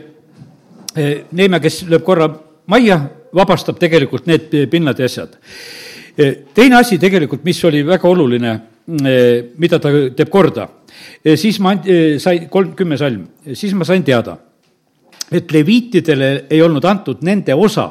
Neeme, 0.97 1.59
kes 1.61 1.83
lööb 1.91 2.07
korra 2.07 2.31
majja, 2.73 2.97
vabastab 3.37 3.77
tegelikult 3.77 4.25
need 4.31 4.49
pinnad 4.73 4.97
ja 4.97 5.05
asjad. 5.11 5.35
Teine 6.17 6.79
asi 6.79 6.99
tegelikult, 6.99 7.45
mis 7.45 7.61
oli 7.65 7.83
väga 7.87 8.09
oluline, 8.09 8.55
mida 9.59 9.79
ta 9.83 9.93
teeb 10.17 10.31
korda. 10.33 10.69
Siis 11.37 11.59
ma 11.61 11.75
sain, 12.23 12.49
kolmkümmend 12.51 13.01
salm, 13.01 13.27
siis 13.53 13.75
ma 13.77 13.85
sain 13.85 14.05
teada, 14.07 14.37
et 15.31 15.53
leviitidele 15.53 16.31
ei 16.51 16.63
olnud 16.63 16.85
antud 16.85 17.25
nende 17.27 17.55
osa. 17.55 17.91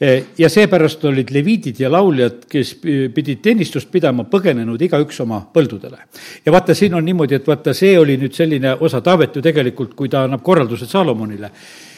Ja 0.00 0.48
seepärast 0.48 1.02
olid 1.04 1.28
leviidid 1.34 1.82
ja 1.82 1.90
lauljad, 1.92 2.46
kes 2.48 2.70
pidid 2.80 3.42
teenistust 3.44 3.90
pidama, 3.92 4.24
põgenenud 4.32 4.80
igaüks 4.80 5.20
oma 5.26 5.42
põldudele. 5.52 5.98
ja 6.46 6.52
vaata, 6.52 6.74
siin 6.74 6.94
on 6.94 7.04
niimoodi, 7.04 7.36
et 7.36 7.46
vaata, 7.46 7.74
see 7.76 7.98
oli 7.98 8.16
nüüd 8.16 8.32
selline 8.32 8.78
osa 8.80 9.02
Taavet 9.04 9.36
ju 9.36 9.42
tegelikult, 9.42 9.92
kui 9.94 10.08
ta 10.08 10.24
annab 10.24 10.40
korraldused 10.42 10.88
Saalomonile 10.88 11.50
Eh, 11.50 11.89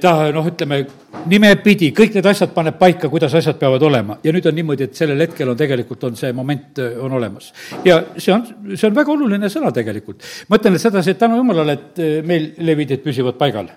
ta 0.00 0.30
noh, 0.30 0.46
ütleme 0.46 0.84
nimepidi, 1.30 1.88
kõik 1.96 2.14
need 2.14 2.26
asjad 2.30 2.52
paneb 2.54 2.76
paika, 2.78 3.08
kuidas 3.10 3.32
asjad 3.34 3.56
peavad 3.58 3.82
olema 3.82 4.16
ja 4.22 4.32
nüüd 4.34 4.46
on 4.46 4.54
niimoodi, 4.54 4.86
et 4.86 4.98
sellel 4.98 5.24
hetkel 5.24 5.50
on 5.50 5.58
tegelikult, 5.58 6.04
on 6.06 6.18
see 6.18 6.30
moment, 6.36 6.78
eh, 6.78 6.94
on 7.02 7.12
olemas. 7.18 7.52
ja 7.84 8.00
see 8.16 8.34
on, 8.34 8.44
see 8.74 8.86
on 8.86 8.94
väga 8.94 9.12
oluline 9.12 9.50
sõna 9.50 9.72
tegelikult. 9.74 10.22
ma 10.48 10.60
ütlen 10.60 10.78
sedasi, 10.78 11.14
et 11.14 11.18
tänu 11.18 11.40
jumalale, 11.40 11.78
et 11.78 12.02
eh, 12.02 12.20
meil 12.22 12.52
levidid 12.58 13.02
püsivad 13.02 13.38
paigal 13.40 13.70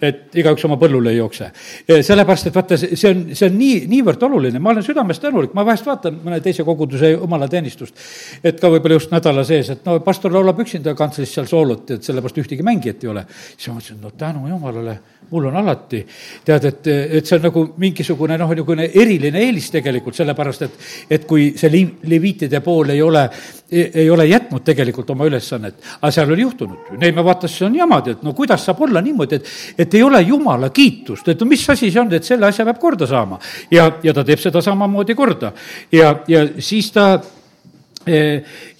et 0.00 0.36
igaüks 0.38 0.64
oma 0.68 0.78
põllule 0.80 1.12
ei 1.12 1.18
jookse. 1.18 1.50
sellepärast, 1.88 2.50
et 2.50 2.54
vaata, 2.54 2.78
see 2.78 3.10
on, 3.10 3.24
see 3.34 3.48
on 3.48 3.58
nii, 3.58 3.82
niivõrd 3.90 4.22
oluline, 4.28 4.62
ma 4.62 4.72
olen 4.72 4.86
südamest 4.86 5.22
tänulik, 5.22 5.54
ma 5.56 5.64
vahest 5.66 5.86
vaatan 5.88 6.20
mõne 6.24 6.40
teise 6.44 6.64
koguduse 6.66 7.12
jumalateenistust, 7.14 8.02
et 8.44 8.60
ka 8.60 8.70
võib-olla 8.72 8.98
just 8.98 9.12
nädala 9.14 9.44
sees, 9.48 9.72
et 9.74 9.86
no 9.86 9.98
pastor 10.04 10.34
laulab 10.34 10.60
üksinda 10.64 10.94
kantselis 10.98 11.34
seal 11.34 11.48
soolot, 11.50 11.96
et 11.96 12.06
sellepärast 12.06 12.42
ühtegi 12.44 12.66
mängijat 12.66 13.04
ei 13.04 13.12
ole. 13.12 13.24
siis 13.56 13.68
ma 13.68 13.78
mõtlesin, 13.78 14.00
no 14.02 14.12
tänu 14.18 14.48
jumalale, 14.48 14.98
mul 15.30 15.48
on 15.50 15.56
alati, 15.60 16.02
tead, 16.44 16.64
et, 16.70 16.86
et 17.18 17.26
see 17.26 17.36
on 17.36 17.46
nagu 17.48 17.64
mingisugune 17.80 18.38
noh, 18.40 18.52
niisugune 18.54 18.88
eriline 18.94 19.42
eelis 19.44 19.70
tegelikult, 19.74 20.16
sellepärast 20.16 20.66
et, 20.66 20.78
et 21.18 21.26
kui 21.28 21.50
see 21.58 21.70
li-, 21.72 21.98
leviitide 22.08 22.62
pool 22.64 22.94
ei 22.94 23.02
ole, 23.04 23.24
ei 23.70 24.08
ole 24.10 24.24
jätnud 24.28 24.64
tegelikult 24.64 25.10
oma 25.12 25.28
ülesannet, 25.28 25.82
aga 26.00 26.12
seal 26.14 26.32
oli 26.32 26.46
juhtunud, 26.46 26.94
Neeme 26.98 27.24
vaatas, 27.24 27.52
see 27.58 27.66
on 27.66 27.76
jama, 27.76 28.00
et 28.06 28.22
no 28.24 28.32
kuidas 28.36 28.64
saab 28.64 28.80
olla 28.86 29.02
niimoodi, 29.04 29.38
et, 29.38 29.50
et 29.84 29.87
et 29.88 29.96
ei 29.96 30.04
ole 30.04 30.20
jumala 30.22 30.68
kiitust, 30.74 31.32
et 31.32 31.42
mis 31.48 31.64
asi 31.72 31.90
see 31.90 32.00
on, 32.00 32.12
et 32.12 32.24
selle 32.24 32.46
asja 32.48 32.66
peab 32.68 32.78
korda 32.82 33.08
saama. 33.08 33.40
ja, 33.72 33.88
ja 34.02 34.14
ta 34.14 34.24
teeb 34.24 34.40
seda 34.42 34.62
samamoodi 34.64 35.16
korda 35.16 35.52
ja, 35.92 36.14
ja 36.28 36.44
siis 36.60 36.92
ta 36.92 37.16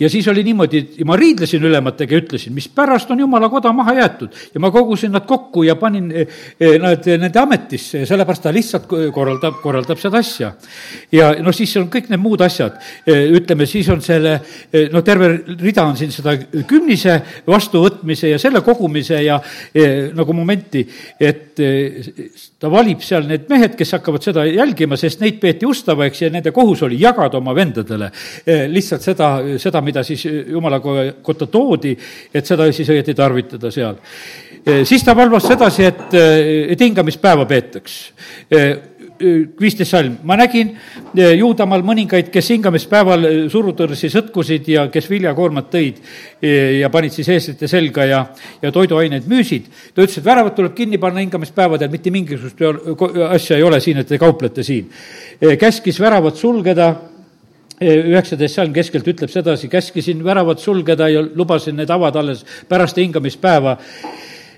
ja 0.01 0.11
siis 0.11 0.29
oli 0.29 0.43
niimoodi, 0.47 0.79
et 0.79 1.05
ma 1.07 1.17
riidlesin 1.19 1.65
ülematega 1.65 2.15
ja 2.15 2.23
ütlesin, 2.23 2.55
mispärast 2.55 3.11
on 3.11 3.21
jumala 3.21 3.49
koda 3.53 3.73
maha 3.77 3.95
jäetud. 3.99 4.37
Ja 4.55 4.61
ma 4.61 4.71
kogusin 4.71 5.13
nad 5.13 5.27
kokku 5.27 5.63
ja 5.67 5.77
panin 5.77 6.09
nad 6.81 7.09
nende 7.09 7.41
ametisse 7.41 8.05
ja 8.05 8.09
sellepärast 8.09 8.47
ta 8.47 8.53
lihtsalt 8.55 8.87
korraldab, 9.15 9.59
korraldab 9.63 10.01
seda 10.01 10.23
asja. 10.23 10.53
ja 11.13 11.33
noh, 11.43 11.55
siis 11.55 11.77
on 11.77 11.91
kõik 11.93 12.09
need 12.13 12.23
muud 12.23 12.41
asjad, 12.47 12.79
ütleme, 13.09 13.67
siis 13.67 13.89
on 13.93 14.01
selle, 14.05 14.39
no 14.93 15.03
terve 15.03 15.33
rida 15.61 15.85
on 15.85 15.97
siin 15.99 16.15
seda 16.15 16.37
kümnise 16.69 17.19
vastuvõtmise 17.47 18.33
ja 18.33 18.39
selle 18.39 18.63
kogumise 18.65 19.21
ja 19.25 19.41
nagu 20.17 20.37
momenti, 20.37 20.87
et 21.21 21.59
ta 22.59 22.71
valib 22.71 23.03
seal 23.05 23.27
need 23.29 23.49
mehed, 23.51 23.75
kes 23.79 23.97
hakkavad 23.99 24.25
seda 24.25 24.45
jälgima, 24.47 24.97
sest 25.01 25.21
neid 25.23 25.41
peeti 25.43 25.67
ustavaks 25.69 26.23
ja 26.23 26.31
nende 26.33 26.53
kohus 26.55 26.83
oli 26.87 27.01
jagada 27.01 27.39
oma 27.39 27.55
vendadele. 27.57 28.11
Lihtsalt 28.73 29.05
seda, 29.05 29.18
seda, 29.19 29.59
seda, 29.59 29.83
mida 29.85 30.05
siis 30.07 30.25
jumala 30.27 30.81
kotta 30.81 31.49
toodi, 31.51 31.97
et 32.35 32.47
seda 32.47 32.69
siis 32.73 32.89
õieti 32.95 33.17
tarvitada 33.19 33.71
seal. 33.75 33.99
siis 34.85 35.05
ta 35.05 35.17
valvas 35.17 35.49
sedasi, 35.49 35.85
et, 35.89 36.15
et 36.75 36.87
hingamispäeva 36.87 37.47
peetaks 37.49 37.99
viisteist 39.19 39.91
salm, 39.91 40.17
ma 40.23 40.37
nägin 40.39 40.71
Juudamaal 41.15 41.83
mõningaid, 41.87 42.29
kes 42.31 42.51
hingamispäeval 42.55 43.27
surutõrsi 43.51 44.11
sõtkusid 44.13 44.69
ja 44.71 44.85
kes 44.93 45.09
viljakoormat 45.11 45.71
tõid 45.73 45.99
ja 46.79 46.91
panid 46.93 47.15
siis 47.15 47.31
eeslite 47.35 47.69
selga 47.71 48.07
ja, 48.07 48.21
ja 48.63 48.73
toiduaineid 48.75 49.27
müüsid. 49.31 49.67
ta 49.95 50.05
ütles, 50.05 50.21
et 50.21 50.27
väravad 50.27 50.55
tuleb 50.55 50.75
kinni 50.79 51.03
panna 51.03 51.25
hingamispäevadel, 51.25 51.91
mitte 51.91 52.15
mingisugust 52.15 52.63
asja 53.31 53.59
ei 53.59 53.67
ole 53.67 53.81
siin, 53.83 53.99
et 53.99 54.09
te 54.09 54.19
kauplete 54.19 54.63
siin. 54.63 54.91
käskis 55.59 56.01
väravad 56.01 56.39
sulgeda 56.39 56.95
üheksateist 57.81 58.59
salm 58.59 58.73
keskelt 58.75 59.09
ütleb 59.09 59.31
sedasi, 59.33 59.71
käskisin 59.71 60.23
väravad 60.25 60.61
sulgeda 60.63 61.09
ja 61.13 61.23
lubasin 61.23 61.79
need 61.79 61.91
avada 61.91 62.23
alles 62.23 62.45
pärast 62.69 62.99
hingamispäeva. 62.99 63.77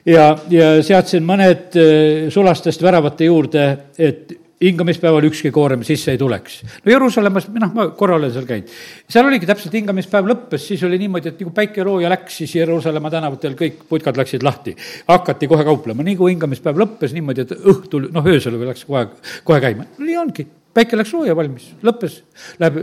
ja, 0.06 0.30
ja 0.50 0.68
seadsin 0.82 1.26
mõned 1.26 1.76
äh, 1.76 2.30
sulastest 2.32 2.82
väravate 2.82 3.28
juurde, 3.28 3.66
et 3.98 4.38
hingamispäeval 4.60 5.24
ükski 5.24 5.50
koorem 5.50 5.82
sisse 5.84 6.12
ei 6.12 6.18
tuleks. 6.18 6.60
no 6.84 6.92
Jeruusalemmas, 6.92 7.48
noh, 7.54 7.72
ma 7.74 7.86
korra 7.96 8.18
olen 8.20 8.32
seal 8.32 8.46
käinud, 8.48 8.68
seal 9.08 9.28
oligi 9.28 9.48
täpselt 9.48 9.76
hingamispäev 9.78 10.28
lõppes, 10.28 10.66
siis 10.68 10.84
oli 10.84 10.98
niimoodi, 11.00 11.32
et 11.32 11.40
nagu 11.40 11.52
päikelooja 11.56 12.12
läks, 12.12 12.40
siis 12.42 12.54
Jeruusalemma 12.60 13.12
tänavatel 13.12 13.56
kõik 13.56 13.84
putkad 13.88 14.20
läksid 14.20 14.44
lahti. 14.44 14.76
hakati 15.08 15.48
kohe 15.48 15.64
kauplema, 15.64 16.04
nii 16.04 16.16
kui 16.20 16.34
hingamispäev 16.34 16.80
lõppes 16.84 17.16
niimoodi, 17.16 17.48
et 17.48 17.56
õhtul, 17.56 18.10
noh, 18.12 18.32
öösel 18.32 18.60
läks 18.60 18.84
kohe, 18.84 19.06
kohe 19.44 19.60
käima. 19.64 19.88
nii 19.98 20.18
ongi 20.20 20.48
päike 20.74 20.98
läks 20.98 21.10
sooja 21.10 21.34
valmis, 21.36 21.70
lõppes, 21.86 22.20
läheb 22.62 22.78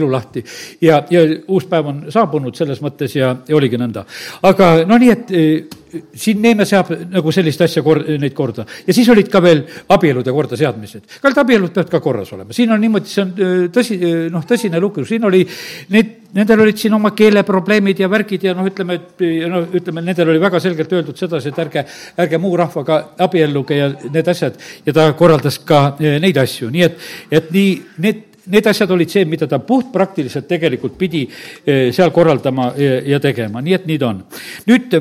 elu 0.00 0.10
lahti. 0.12 0.44
ja, 0.84 1.02
ja 1.10 1.22
uus 1.48 1.66
päev 1.70 1.86
on 1.92 2.02
saabunud 2.12 2.56
selles 2.56 2.82
mõttes 2.84 3.16
ja, 3.16 3.34
ja 3.48 3.56
oligi 3.56 3.80
nõnda. 3.80 4.04
aga 4.42 4.72
no 4.88 4.98
nii, 5.00 5.10
et 5.10 5.30
e, 5.30 5.44
siin 6.14 6.40
Neeme 6.42 6.64
seab 6.68 6.90
nagu 7.10 7.32
sellist 7.34 7.60
asja 7.64 7.82
kor-, 7.84 8.02
neid 8.20 8.34
korda. 8.36 8.64
ja 8.86 8.94
siis 8.94 9.08
olid 9.12 9.28
ka 9.30 9.42
veel 9.42 9.62
abielude 9.88 10.32
kordaseadmised. 10.32 11.18
kallid 11.22 11.42
abielud 11.42 11.74
peavad 11.74 11.90
ka 11.90 12.00
korras 12.00 12.32
olema, 12.36 12.54
siin 12.56 12.72
on 12.72 12.80
niimoodi, 12.80 13.10
see 13.10 13.24
on 13.24 13.32
e, 13.34 13.50
tõsi, 13.74 13.98
e, 13.98 14.14
noh, 14.32 14.46
tõsine 14.46 14.80
lugu, 14.82 15.04
siin 15.08 15.26
oli 15.28 15.42
need, 15.94 16.14
nendel 16.36 16.64
olid 16.66 16.78
siin 16.78 16.94
oma 16.96 17.12
keeleprobleemid 17.16 18.04
ja 18.04 18.10
värgid 18.12 18.48
ja 18.48 18.54
noh, 18.56 18.68
ütleme, 18.70 19.00
et 19.00 19.26
no 19.50 19.64
ütleme, 19.66 20.04
nendel 20.06 20.32
oli 20.32 20.42
väga 20.42 20.62
selgelt 20.62 20.92
öeldud 20.96 21.18
sedasi, 21.18 21.52
et 21.52 21.62
ärge, 21.66 21.84
ärge 22.24 22.40
muu 22.42 22.56
rahvaga 22.60 23.02
abielluge 23.26 23.78
ja 23.78 23.92
need 24.08 24.34
asjad 24.34 24.58
ja 24.86 24.96
ta 24.96 25.10
korraldas 25.18 25.60
ka 25.66 25.84
neid 26.00 26.38
asju, 26.40 26.70
nii 26.70 26.86
et 26.86 27.06
et 27.30 27.54
nii 27.54 27.70
need 28.06 28.26
need 28.50 28.66
asjad 28.66 28.90
olid 28.90 29.10
see, 29.12 29.24
mida 29.28 29.46
ta 29.48 29.60
puhtpraktiliselt 29.62 30.48
tegelikult 30.48 30.96
pidi 30.98 31.22
seal 31.66 32.12
korraldama 32.14 32.70
ja, 32.78 33.20
tegema, 33.22 33.62
nii 33.64 33.76
et 33.76 33.86
nii 33.88 33.98
ta 34.00 34.10
on. 34.10 34.22
nüüd 34.70 34.96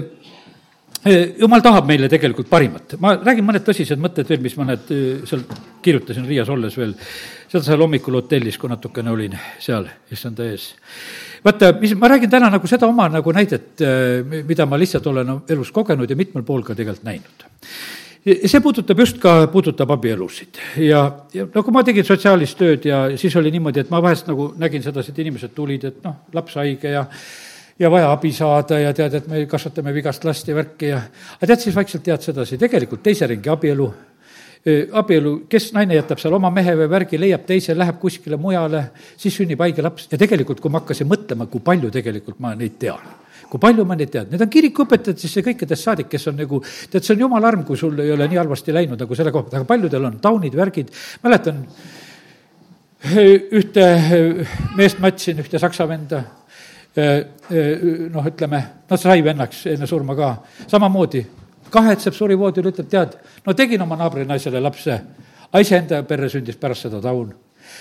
jumal 1.40 1.62
tahab 1.64 1.88
meile 1.88 2.10
tegelikult 2.12 2.50
parimat. 2.50 2.96
ma 3.00 3.16
räägin 3.16 3.46
mõned 3.48 3.64
tõsised 3.64 4.00
mõtted 4.02 4.28
veel, 4.30 4.42
mis 4.44 4.56
ma 4.60 4.66
need 4.68 4.90
seal 5.30 5.44
kirjutasin 5.82 6.28
Riias 6.28 6.50
olles 6.52 6.76
veel, 6.78 6.96
seda 7.48 7.64
seal 7.64 7.80
hommikul 7.80 8.20
hotellis, 8.20 8.58
kui 8.60 8.70
natukene 8.70 9.12
olin 9.12 9.38
seal 9.60 9.88
issanda 10.12 10.50
ees. 10.50 10.74
vaata, 11.46 11.72
mis, 11.80 11.96
ma 11.96 12.12
räägin 12.12 12.32
täna 12.32 12.50
nagu 12.52 12.68
seda 12.68 12.88
oma 12.88 13.08
nagu 13.10 13.32
näidet, 13.32 13.86
mida 14.48 14.66
ma 14.66 14.80
lihtsalt 14.80 15.08
olen 15.08 15.40
elus 15.50 15.72
kogenud 15.72 16.10
ja 16.10 16.20
mitmel 16.20 16.44
pool 16.44 16.68
ka 16.68 16.76
tegelikult 16.76 17.08
näinud 17.08 17.48
see 18.26 18.60
puudutab 18.60 19.00
just 19.00 19.20
ka, 19.24 19.48
puudutab 19.52 19.92
abielusid 19.96 20.60
ja, 20.84 21.06
ja 21.34 21.46
no 21.54 21.64
kui 21.64 21.74
ma 21.74 21.84
tegin 21.88 22.06
sotsiaalis 22.06 22.56
tööd 22.60 22.84
ja 22.90 23.06
siis 23.18 23.36
oli 23.40 23.52
niimoodi, 23.56 23.86
et 23.86 23.94
ma 23.94 24.02
vahest 24.04 24.28
nagu 24.28 24.52
nägin 24.60 24.84
sedasi, 24.84 25.14
et 25.14 25.22
inimesed 25.24 25.56
tulid, 25.56 25.86
et 25.88 26.02
noh, 26.04 26.18
laps 26.36 26.58
haige 26.60 26.92
ja 26.92 27.06
ja 27.80 27.92
vaja 27.92 28.12
abi 28.12 28.32
saada 28.36 28.80
ja 28.80 28.94
tead, 28.94 29.14
et 29.20 29.28
me 29.32 29.46
kasvatame 29.50 29.94
vigast 29.96 30.26
last 30.28 30.48
ja 30.48 30.56
värki 30.56 30.92
ja 30.92 31.00
aga 31.38 31.52
tead, 31.52 31.64
siis 31.64 31.76
vaikselt 31.76 32.04
tead 32.04 32.26
sedasi, 32.26 32.60
tegelikult 32.60 33.04
teise 33.04 33.28
ringi 33.30 33.52
abielu, 33.52 33.88
abielu, 35.00 35.34
kes 35.50 35.72
naine 35.78 35.96
jätab 35.96 36.20
seal 36.20 36.36
oma 36.36 36.52
mehe 36.52 36.76
või 36.82 36.90
värgi, 36.92 37.20
leiab 37.22 37.46
teise, 37.48 37.76
läheb 37.78 38.00
kuskile 38.02 38.38
mujale, 38.38 38.90
siis 39.18 39.38
sünnib 39.40 39.62
haige 39.64 39.86
laps. 39.86 40.10
Ja 40.12 40.20
tegelikult, 40.20 40.60
kui 40.60 40.72
ma 40.72 40.82
hakkasin 40.82 41.08
mõtlema, 41.08 41.48
kui 41.48 41.64
palju 41.64 41.92
tegelikult 41.96 42.44
ma 42.44 42.56
neid 42.60 42.78
tean 42.82 43.18
kui 43.50 43.58
palju 43.58 43.82
ma 43.88 43.96
neid 43.98 44.12
tean, 44.14 44.28
need 44.30 44.44
on 44.46 44.50
kirikuõpetajad 44.52 45.18
siis 45.18 45.40
kõikidest 45.42 45.88
saadik, 45.88 46.10
kes 46.12 46.28
on 46.30 46.36
nagu, 46.38 46.60
tead, 46.92 47.02
see 47.02 47.16
on 47.16 47.24
jumala 47.24 47.50
arm, 47.50 47.64
kui 47.66 47.80
sul 47.80 47.98
ei 48.04 48.12
ole 48.14 48.28
nii 48.30 48.38
halvasti 48.38 48.76
läinud 48.76 49.00
nagu 49.02 49.18
selle 49.18 49.34
pealt, 49.34 49.56
aga 49.58 49.66
paljudel 49.66 50.06
on 50.06 50.20
taunid, 50.22 50.54
värgid, 50.60 50.92
mäletan 51.24 51.64
ühte 53.58 53.88
meest 54.78 55.02
matsin, 55.02 55.42
ühte 55.42 55.62
saksa 55.62 55.88
venda, 55.90 56.22
noh, 57.00 58.32
ütleme, 58.32 58.64
no 58.90 58.98
sai 58.98 59.24
vennaks 59.26 59.66
enne 59.74 59.88
surma 59.88 60.16
ka, 60.18 60.32
samamoodi 60.68 61.26
kahetseb, 61.74 62.16
suri 62.18 62.38
voodil, 62.38 62.72
ütleb, 62.72 62.88
tead, 62.90 63.18
no 63.46 63.54
tegin 63.58 63.82
oma 63.86 63.98
naabrinaisele 64.00 64.62
lapse, 64.62 64.96
aga 65.50 65.62
iseenda 65.64 66.02
perre 66.08 66.30
sündis 66.32 66.58
pärast 66.60 66.88
seda 66.88 67.02
taun 67.04 67.32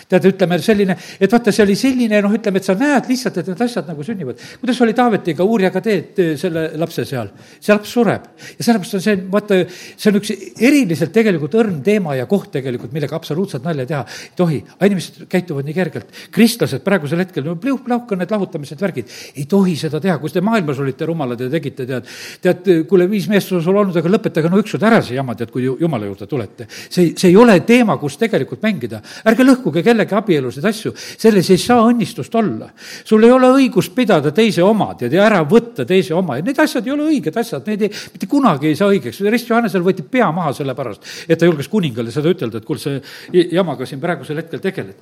tead, 0.09 0.28
ütleme 0.32 0.59
selline, 0.62 0.97
et 1.20 1.32
vaata, 1.32 1.55
see 1.55 1.64
oli 1.64 1.76
selline 1.78 2.22
noh, 2.24 2.34
ütleme, 2.34 2.61
et 2.61 2.68
sa 2.68 2.76
näed 2.78 3.09
lihtsalt, 3.11 3.41
et 3.43 3.53
need 3.53 3.64
asjad 3.68 3.89
nagu 3.91 4.07
sünnivad. 4.07 4.41
kuidas 4.61 4.80
oli 4.84 4.97
Taavetiga, 4.99 5.45
uurijaga 5.45 5.82
teed 5.84 6.22
selle 6.41 6.68
lapse 6.80 7.05
seal? 7.09 7.30
see 7.61 7.74
laps 7.74 7.93
sureb 7.93 8.28
ja 8.59 8.64
sellepärast 8.64 8.99
on 8.99 9.05
see, 9.05 9.16
vaata, 9.32 9.61
see 9.68 10.11
on 10.11 10.20
üks 10.20 10.32
eriliselt 10.68 11.12
tegelikult 11.14 11.55
õrn 11.59 11.80
teema 11.84 12.16
ja 12.18 12.26
koht 12.30 12.51
tegelikult, 12.55 12.93
millega 12.95 13.16
absoluutselt 13.18 13.64
nalja 13.66 13.86
teha 13.89 14.05
ei 14.09 14.36
tohi. 14.36 14.62
inimesed 14.89 15.26
käituvad 15.28 15.66
nii 15.66 15.74
kergelt. 15.74 16.12
kristlased 16.30 16.82
praegusel 16.84 17.22
hetkel, 17.22 17.45
no 17.45 17.57
pliuh-plahu 17.61 18.14
on 18.14 18.22
need 18.22 18.32
lahutamised, 18.32 18.80
värgid, 18.80 19.11
ei 19.36 19.45
tohi 19.51 19.76
seda 19.76 20.01
teha, 20.01 20.18
kus 20.18 20.32
te 20.32 20.43
maailmas 20.45 20.78
olite 20.82 21.07
rumalad 21.09 21.41
ja 21.41 21.49
tegite, 21.53 21.86
tead, 21.86 22.09
tead, 22.43 22.70
kuule, 22.89 23.09
viis 23.11 23.28
meest 23.30 23.53
on 23.53 23.62
sul 23.64 23.76
olnud, 23.76 23.97
aga 23.97 24.12
lõpetage 24.12 24.51
no 24.51 24.61
ükskord 24.62 24.86
ära 24.89 25.01
see 25.05 25.18
jama, 25.18 25.36
tead, 25.39 25.53
kui 25.55 25.66
jumala 25.66 26.09
juurde 26.09 26.28
tulete. 26.30 26.68
see, 26.70 27.12
see 27.16 27.30
ei 27.30 27.36
ole 27.36 27.59
teema, 27.68 27.99
kus 28.01 28.18
tegelikult 28.20 28.62
mängida. 28.64 29.03
ärge 29.28 29.47
lõhkuge 29.47 29.78
kellegi 29.87 30.16
abielusid 30.18 30.64
asju, 30.68 30.93
selles 30.95 31.51
ei 31.51 31.61
saa 31.61 31.85
õnnistust 31.89 32.35
olla. 32.39 32.70
sul 33.05 33.24
ei 33.24 33.33
ole 33.33 33.51
õigust 33.59 33.95
pidada 33.95 34.33
teise 34.35 34.62
omad 34.62 35.03
ja 35.03 35.24
ära 35.24 35.43
võtta 35.49 35.87
teise 35.89 36.14
oma 36.14 36.39
ja 36.39 36.47
need 36.47 36.59
asjad 36.59 36.87
ei 36.87 36.95
ole 36.95 37.09
õiged 37.12 37.37
asjad, 37.41 37.66
need 37.66 37.87
ei, 37.87 37.93
mitte 38.12 38.29
kunagi 38.31 38.70
ei 38.70 38.76
saa 38.79 38.91
õigeks. 38.93 39.20
Rist 39.31 39.51
Johannesel 39.51 39.85
võeti 39.85 40.05
pea 40.07 40.31
maha 40.35 40.53
sellepärast, 40.57 41.07
et 41.29 41.39
ta 41.39 41.49
julges 41.49 41.68
kuningale 41.72 42.12
seda 42.14 42.33
ütelda, 42.33 42.61
et 42.61 42.68
kuule, 42.68 42.81
see 42.83 43.47
jamaga 43.53 43.87
siin 43.89 44.01
praegusel 44.03 44.41
hetkel 44.43 44.62
tegeled. 44.62 44.97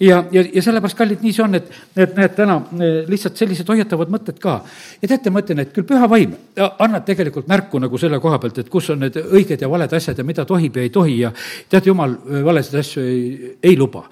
ja, 0.00 0.22
ja, 0.32 0.44
ja 0.52 0.62
sellepärast, 0.62 0.98
kallid, 0.98 1.22
nii 1.24 1.34
see 1.36 1.44
on, 1.44 1.58
et, 1.58 1.70
et 1.96 2.16
näed, 2.18 2.34
täna 2.36 2.58
eh, 2.76 2.98
lihtsalt 3.10 3.38
sellised 3.38 3.68
hoiatavad 3.68 4.12
mõtted 4.12 4.40
ka. 4.42 4.58
ja 5.02 5.10
teate, 5.10 5.32
ma 5.32 5.42
ütlen, 5.44 5.64
et 5.64 5.72
küll 5.74 5.86
püha 5.88 6.08
vaim 6.10 6.34
annab 6.56 7.06
tegelikult 7.06 7.48
märku 7.50 7.80
nagu 7.82 7.98
selle 8.00 8.20
koha 8.22 8.40
pealt, 8.42 8.62
et 8.62 8.72
kus 8.72 8.90
on 8.94 9.02
need 9.04 9.18
õiged 9.20 9.62
ja 9.62 9.70
valed 9.70 9.92
asjad 9.96 10.18
ja 10.18 10.26
mida 10.26 10.46
tohib 10.48 10.76
ja 10.76 10.86
ei 10.86 10.92
tohi 10.94 11.18
ja 11.20 11.32
tead, 11.70 11.90
jumal 11.90 12.16
valesid 12.46 12.80
asju 12.80 13.04
ei, 13.04 13.52
ei 13.62 13.76
luba. 13.78 14.06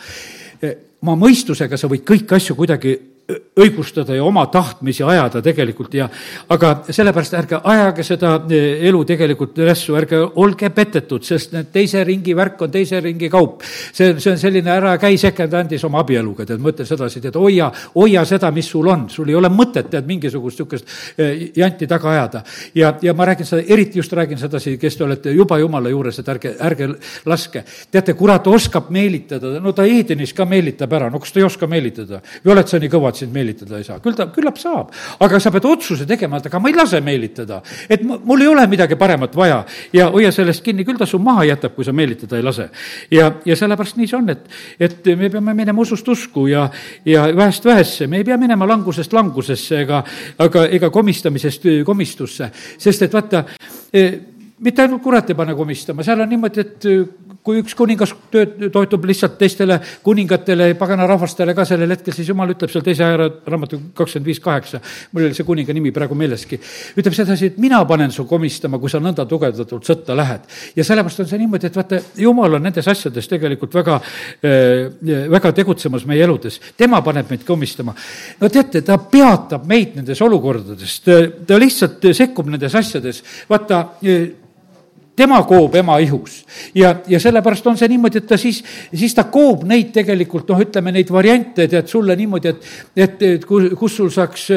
Oma 1.04 1.16
mõistusega 1.20 1.76
sa 1.76 1.88
võid 1.90 2.04
kõiki 2.08 2.36
asju 2.36 2.56
kuidagi 2.56 2.94
õigustada 3.24 4.16
ja 4.16 4.24
oma 4.24 4.44
tahtmisi 4.52 5.04
ajada 5.06 5.40
tegelikult 5.42 5.94
ja 5.96 6.08
aga 6.52 6.72
sellepärast 6.92 7.36
ärge 7.38 7.60
ajage 7.72 8.04
seda 8.04 8.34
e, 8.50 8.58
elu 8.88 9.00
tegelikult 9.08 9.58
ressu, 9.64 9.94
ärge 9.96 10.18
olge 10.42 10.68
petetud, 10.74 11.24
sest 11.24 11.54
need 11.54 11.70
teise 11.72 12.02
ringi 12.04 12.34
värk 12.36 12.60
on 12.66 12.74
teise 12.74 13.00
ringi 13.00 13.30
kaup. 13.32 13.62
see, 13.64 14.18
see 14.18 14.32
on 14.34 14.40
selline, 14.40 14.68
ära 14.74 14.96
käi 15.00 15.16
second-hand'is 15.20 15.86
oma 15.88 16.02
abieluga, 16.04 16.44
tead, 16.44 16.60
mõtle 16.60 16.84
sedasi, 16.88 17.22
tead, 17.24 17.38
hoia, 17.40 17.70
hoia 17.94 18.24
seda, 18.28 18.50
mis 18.52 18.68
sul 18.68 18.90
on, 18.92 19.06
sul 19.08 19.32
ei 19.32 19.38
ole 19.38 19.48
mõtet, 19.48 19.88
tead, 19.92 20.04
mingisugust 20.10 20.60
niisugust 20.60 21.16
e, 21.16 21.30
janti 21.56 21.88
taga 21.88 22.10
ajada. 22.12 22.44
ja, 22.74 22.92
ja 23.02 23.14
ma 23.16 23.30
räägin 23.30 23.48
seda, 23.48 23.64
eriti 23.68 24.02
just 24.02 24.12
räägin 24.12 24.38
sedasi, 24.38 24.76
kes 24.78 24.98
te 24.98 25.04
olete 25.04 25.32
juba 25.32 25.58
jumala 25.62 25.88
juures, 25.88 26.18
et 26.20 26.28
ärge, 26.28 26.56
ärge 26.60 26.90
laske. 27.24 27.64
teate, 27.90 28.18
kurat 28.18 28.46
oskab 28.46 28.90
meelitada, 28.92 29.56
no 29.64 29.72
ta 29.72 29.88
Edenis 29.88 30.34
ka 30.36 30.44
meelitab 30.44 30.92
ära, 30.92 31.08
no 31.10 31.22
kas 31.22 31.32
ta 31.32 31.40
ei 31.40 31.48
oska 31.48 31.70
meelitada 31.70 32.20
või 32.44 32.56
oled 32.58 32.68
sa 32.68 32.82
nii 32.82 32.92
kõva, 32.92 33.13
et 33.14 33.22
sind 33.22 33.34
meelitada 33.34 33.78
ei 33.78 33.86
saa, 33.86 34.00
küll 34.02 34.16
ta, 34.18 34.26
küllap 34.34 34.58
saab. 34.58 34.90
aga 35.22 35.40
sa 35.40 35.52
peed 35.54 35.68
otsuse 35.70 36.06
tegema, 36.08 36.40
et 36.40 36.48
aga 36.50 36.60
ma 36.60 36.70
ei 36.70 36.76
lase 36.76 37.00
meelitada. 37.04 37.60
et 37.88 38.02
mul 38.02 38.42
ei 38.42 38.50
ole 38.50 38.66
midagi 38.70 38.98
paremat 39.00 39.36
vaja 39.36 39.62
ja 39.92 40.08
hoia 40.10 40.32
sellest 40.34 40.64
kinni, 40.64 40.84
küll 40.84 40.98
ta 40.98 41.06
su 41.06 41.18
maha 41.22 41.46
jätab, 41.48 41.74
kui 41.76 41.86
sa 41.86 41.92
meelitada 41.92 42.36
ei 42.36 42.42
lase. 42.46 42.68
ja, 43.10 43.30
ja 43.44 43.56
sellepärast 43.56 44.00
nii 44.00 44.10
see 44.10 44.18
on, 44.18 44.30
et, 44.34 44.44
et 44.80 45.12
me 45.16 45.30
peame 45.30 45.54
minema 45.54 45.80
usust 45.80 46.08
usku 46.08 46.48
ja, 46.50 46.68
ja 47.06 47.28
vähest 47.36 47.64
vähesse, 47.64 48.06
me 48.10 48.20
ei 48.20 48.26
pea 48.26 48.38
minema 48.40 48.68
langusest 48.68 49.12
langusesse 49.12 49.80
ega, 49.84 50.02
aga 50.38 50.66
ega 50.66 50.90
komistamisest 50.90 51.68
komistusse, 51.86 52.50
sest 52.78 53.06
et 53.06 53.14
vaata, 53.14 53.44
eh, 53.92 54.18
mitte 54.64 54.82
ainult 54.82 55.02
kurat 55.02 55.30
ei 55.30 55.38
pane 55.38 55.54
komistama, 55.54 56.04
seal 56.06 56.24
on 56.24 56.34
niimoodi, 56.34 56.64
et 56.64 56.90
kui 57.44 57.58
üks 57.60 57.74
kuningas 57.76 58.14
tööd, 58.32 58.56
toetub 58.72 59.02
lihtsalt 59.04 59.34
teistele 59.36 59.76
kuningatele, 60.04 60.70
pagana 60.80 61.04
rahvastele 61.08 61.52
ka 61.56 61.66
sellel 61.68 61.92
hetkel, 61.92 62.14
siis 62.16 62.30
jumal 62.30 62.54
ütleb 62.54 62.70
seal 62.72 62.84
teise 62.86 63.04
aja 63.04 63.26
raamatu 63.52 63.80
kakskümmend 63.98 64.30
viis 64.30 64.40
kaheksa, 64.40 64.80
mul 65.12 65.24
ei 65.24 65.28
ole 65.28 65.36
see 65.36 65.44
kuninga 65.44 65.74
nimi 65.76 65.92
praegu 65.92 66.16
meeleski, 66.16 66.56
ütleb 66.96 67.16
sedasi, 67.16 67.50
et 67.52 67.58
mina 67.60 67.82
panen 67.88 68.14
su 68.14 68.24
komistama, 68.28 68.80
kui 68.80 68.92
sa 68.92 69.00
nõnda 69.04 69.26
tugevdatult 69.28 69.84
sõtta 69.84 70.16
lähed. 70.16 70.46
ja 70.76 70.86
sellepärast 70.88 71.20
on 71.20 71.28
see 71.28 71.42
niimoodi, 71.42 71.68
et 71.68 71.76
vaata, 71.76 71.98
jumal 72.24 72.56
on 72.56 72.64
nendes 72.64 72.88
asjades 72.88 73.28
tegelikult 73.28 73.76
väga 73.76 73.98
äh,, 74.00 75.28
väga 75.34 75.52
tegutsemas 75.52 76.06
meie 76.08 76.24
eludes. 76.24 76.60
tema 76.76 77.02
paneb 77.04 77.28
meid 77.28 77.44
komistama. 77.44 77.92
no 78.40 78.48
teate, 78.48 78.80
ta 78.80 78.96
peatab 78.96 79.68
meid 79.68 79.98
nendes 80.00 80.24
olukordades, 80.24 80.96
ta 81.04 81.60
lihtsalt 81.60 82.08
sekkub 82.16 82.48
nendes 82.48 82.80
asjades, 82.80 83.20
vaata 83.52 83.84
tema 85.16 85.42
koob 85.46 85.74
ema 85.78 85.98
ihus. 86.02 86.42
ja, 86.74 86.94
ja 87.08 87.20
sellepärast 87.20 87.66
on 87.66 87.78
see 87.78 87.88
niimoodi, 87.92 88.20
et 88.22 88.26
ta 88.28 88.38
siis, 88.40 88.60
siis 88.94 89.14
ta 89.14 89.26
koob 89.30 89.64
neid 89.68 89.92
tegelikult 89.94 90.50
noh, 90.50 90.60
ütleme 90.64 90.92
neid 90.94 91.10
variante, 91.14 91.68
tead, 91.70 91.88
sulle 91.90 92.16
niimoodi, 92.18 92.50
et, 92.50 92.68
et, 92.96 93.22
et 93.38 93.46
kus, 93.46 93.70
kus 93.78 93.96
sul 94.00 94.10
saaks 94.14 94.48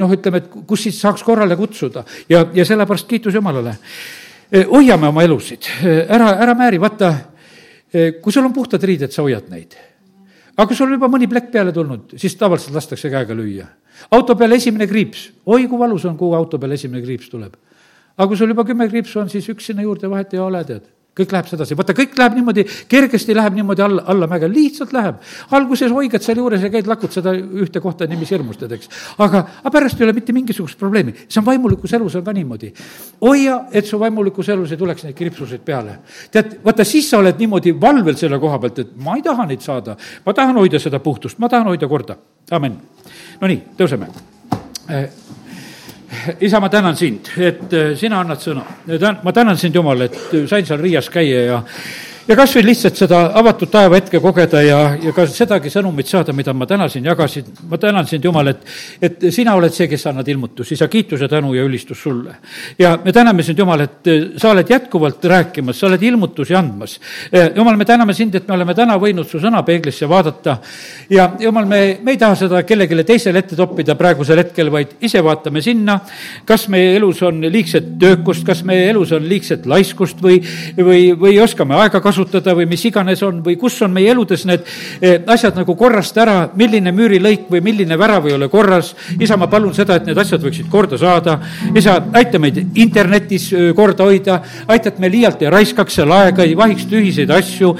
noh, 0.00 0.14
ütleme, 0.18 0.42
et 0.42 0.50
kus 0.66 0.86
siis 0.88 0.98
saaks 1.00 1.24
korrale 1.26 1.56
kutsuda 1.58 2.04
ja, 2.28 2.44
ja 2.54 2.66
sellepärast 2.66 3.08
kiitus 3.10 3.34
Jumalale. 3.34 3.76
hoiame 4.70 5.08
oma 5.08 5.22
elusid, 5.24 5.66
ära, 5.84 6.34
ära 6.42 6.54
määri, 6.58 6.78
vaata, 6.80 7.14
kui 8.22 8.32
sul 8.32 8.44
on 8.44 8.54
puhtad 8.54 8.82
riided, 8.82 9.12
sa 9.14 9.22
hoiad 9.22 9.48
neid. 9.50 9.78
aga 10.56 10.66
kui 10.70 10.76
sul 10.76 10.90
on 10.90 10.98
juba 10.98 11.10
mõni 11.10 11.30
plekk 11.30 11.50
peale 11.54 11.72
tulnud, 11.74 12.16
siis 12.18 12.34
tavaliselt 12.38 12.74
lastakse 12.74 13.10
käega 13.10 13.34
lüüa. 13.34 13.66
auto 14.10 14.34
peal 14.34 14.58
esimene 14.58 14.90
kriips, 14.90 15.30
oi 15.46 15.68
kui 15.68 15.78
valus 15.78 16.04
on, 16.04 16.18
kuhu 16.18 16.34
auto 16.34 16.58
peal 16.58 16.74
esimene 16.74 17.02
kriips 17.02 17.30
tuleb 17.30 17.54
aga 18.18 18.28
kui 18.28 18.36
sul 18.36 18.52
juba 18.54 18.64
kümme 18.64 18.88
kriipsu 18.88 19.20
on, 19.20 19.32
siis 19.32 19.48
üks 19.52 19.70
sinna 19.70 19.82
juurde 19.82 20.10
vahet 20.10 20.34
ei 20.34 20.42
ole, 20.42 20.64
tead 20.64 20.94
kõik 21.14 21.30
läheb 21.30 21.46
sedasi, 21.46 21.76
vaata, 21.78 21.94
kõik 21.94 22.16
läheb 22.18 22.34
niimoodi, 22.38 22.64
kergesti 22.90 23.34
läheb 23.36 23.54
niimoodi 23.54 23.82
alla, 23.84 24.02
allamäge, 24.10 24.48
lihtsalt 24.50 24.92
läheb. 24.94 25.20
alguses 25.54 25.92
hoigad 25.94 26.22
seal 26.22 26.40
juures 26.40 26.62
ja 26.62 26.70
käid, 26.74 26.88
lakud 26.90 27.12
seda 27.14 27.32
ühte 27.34 27.80
kohta 27.80 28.08
niiviisi 28.10 28.34
hirmustad, 28.34 28.72
eks. 28.74 28.90
aga, 29.22 29.44
aga 29.62 29.72
pärast 29.76 30.00
ei 30.00 30.08
ole 30.08 30.14
mitte 30.16 30.34
mingisugust 30.34 30.78
probleemi, 30.78 31.14
see 31.28 31.38
on 31.40 31.46
vaimulikus 31.46 31.94
elus 31.94 32.18
on 32.18 32.24
ka 32.26 32.34
niimoodi. 32.34 32.72
hoia, 33.22 33.60
et 33.70 33.86
su 33.86 34.00
vaimulikus 34.00 34.48
elus 34.56 34.74
ei 34.74 34.80
tuleks 34.80 35.06
neid 35.06 35.16
kriipsusid 35.18 35.62
peale. 35.64 35.98
tead, 36.34 36.58
vaata, 36.64 36.84
siis 36.84 37.10
sa 37.10 37.22
oled 37.22 37.38
niimoodi 37.38 37.76
valvel 37.80 38.18
selle 38.18 38.38
koha 38.42 38.58
pealt, 38.58 38.82
et 38.82 38.96
ma 38.96 39.14
ei 39.14 39.22
taha 39.22 39.46
neid 39.46 39.62
saada, 39.62 39.96
ma 40.26 40.34
tahan 40.34 40.58
hoida 40.58 40.82
seda 40.82 40.98
puhtust, 40.98 41.38
ma 41.38 41.48
tahan 41.48 41.70
hoida 41.70 41.88
korda, 41.88 42.18
amin. 42.50 42.80
Nonii, 43.40 43.62
tõuseme 43.78 44.10
isa, 46.40 46.60
ma 46.60 46.68
tänan 46.72 46.96
sind, 46.96 47.30
et 47.36 47.72
äh, 47.72 47.92
sina 47.98 48.20
annad 48.20 48.42
sõna. 48.42 48.64
ma 49.22 49.32
tänan 49.32 49.58
sind, 49.60 49.74
Jumal, 49.74 50.06
et 50.08 50.18
sain 50.48 50.66
seal 50.66 50.80
Riias 50.80 51.10
käia 51.12 51.44
ja 51.44 51.62
ja 52.28 52.36
kas 52.36 52.54
või 52.56 52.64
lihtsalt 52.70 52.96
seda 52.96 53.18
avatud 53.36 53.68
taeva 53.72 53.98
hetke 53.98 54.20
kogeda 54.22 54.60
ja, 54.64 54.78
ja 55.00 55.12
ka 55.16 55.26
sedagi 55.28 55.70
sõnumit 55.72 56.08
saada, 56.08 56.32
mida 56.36 56.54
ma 56.56 56.66
täna 56.68 56.86
siin 56.88 57.04
jagasin. 57.04 57.50
ma 57.68 57.78
tänan 57.78 58.06
sind, 58.08 58.24
Jumal, 58.24 58.48
et, 58.54 58.62
et 59.02 59.26
sina 59.34 59.54
oled 59.58 59.72
see, 59.74 59.88
kes 59.90 60.06
annad 60.08 60.28
ilmutusi, 60.32 60.76
sa 60.76 60.88
kiituse, 60.88 61.28
tänu 61.28 61.54
ja 61.54 61.64
ülistus 61.64 62.00
sulle. 62.02 62.36
ja 62.78 62.96
me 63.04 63.12
täname 63.12 63.42
sind, 63.42 63.58
Jumal, 63.58 63.84
et 63.84 64.08
eh, 64.08 64.22
sa 64.40 64.54
oled 64.54 64.70
jätkuvalt 64.70 65.24
rääkimas, 65.24 65.78
sa 65.80 65.86
oled 65.86 66.02
ilmutusi 66.02 66.56
andmas. 66.56 66.98
Eh, 67.30 67.50
Jumal, 67.56 67.76
me 67.76 67.84
täname 67.84 68.14
sind, 68.14 68.34
et 68.34 68.48
me 68.48 68.56
oleme 68.56 68.74
täna 68.74 68.96
võinud 69.00 69.28
su 69.28 69.40
sõna 69.42 69.62
peeglisse 69.66 70.08
vaadata 70.08 70.56
ja 71.10 71.28
Jumal, 71.40 71.68
me, 71.68 71.82
me 72.02 72.16
ei 72.16 72.20
taha 72.20 72.38
seda 72.40 72.62
kellelegi 72.64 73.04
teisele 73.04 73.44
ette 73.44 73.56
toppida 73.56 73.98
praegusel 74.00 74.40
hetkel, 74.40 74.72
vaid 74.72 74.96
ise 75.04 75.20
vaatame 75.24 75.60
sinna, 75.62 75.98
kas 76.48 76.68
meie 76.72 76.96
elus 76.96 77.20
on 77.22 77.44
liigset 77.44 77.98
töökust, 78.00 78.46
kas 78.48 78.64
meie 78.64 78.88
elus 78.94 79.12
on 79.12 79.28
liigset 79.28 79.68
laiskust 79.68 80.24
või, 80.24 80.40
või, 80.80 81.10
või 81.18 81.36
oskame 81.42 81.76
aega 81.76 82.00
kasutada 82.00 82.13
kasutada 82.14 82.54
või 82.54 82.68
mis 82.70 82.84
iganes 82.86 83.22
on 83.26 83.40
või 83.44 83.56
kus 83.58 83.80
on 83.82 83.92
meie 83.94 84.12
eludes 84.12 84.44
need 84.46 84.62
eh, 85.00 85.18
asjad 85.26 85.56
nagu 85.58 85.74
korrast 85.78 86.16
ära, 86.22 86.36
milline 86.54 86.92
müürilõik 86.94 87.48
või 87.50 87.62
milline 87.64 87.98
värav 87.98 88.28
ei 88.28 88.36
ole 88.36 88.48
korras. 88.48 88.94
isa, 89.18 89.36
ma 89.36 89.48
palun 89.50 89.74
seda, 89.74 89.96
et 89.98 90.06
need 90.06 90.18
asjad 90.18 90.42
võiksid 90.42 90.70
korda 90.70 90.98
saada. 90.98 91.38
isa, 91.74 91.96
aita 92.14 92.38
meid 92.38 92.60
internetis 92.78 93.50
korda 93.74 94.04
hoida, 94.04 94.40
aita, 94.68 94.92
et 94.92 94.98
me 94.98 95.10
liialt 95.10 95.42
ei 95.42 95.50
raiskaks 95.50 95.98
seal 95.98 96.12
aega, 96.12 96.44
ei 96.44 96.54
vahiks 96.56 96.86
tühiseid 96.90 97.30
asju, 97.34 97.74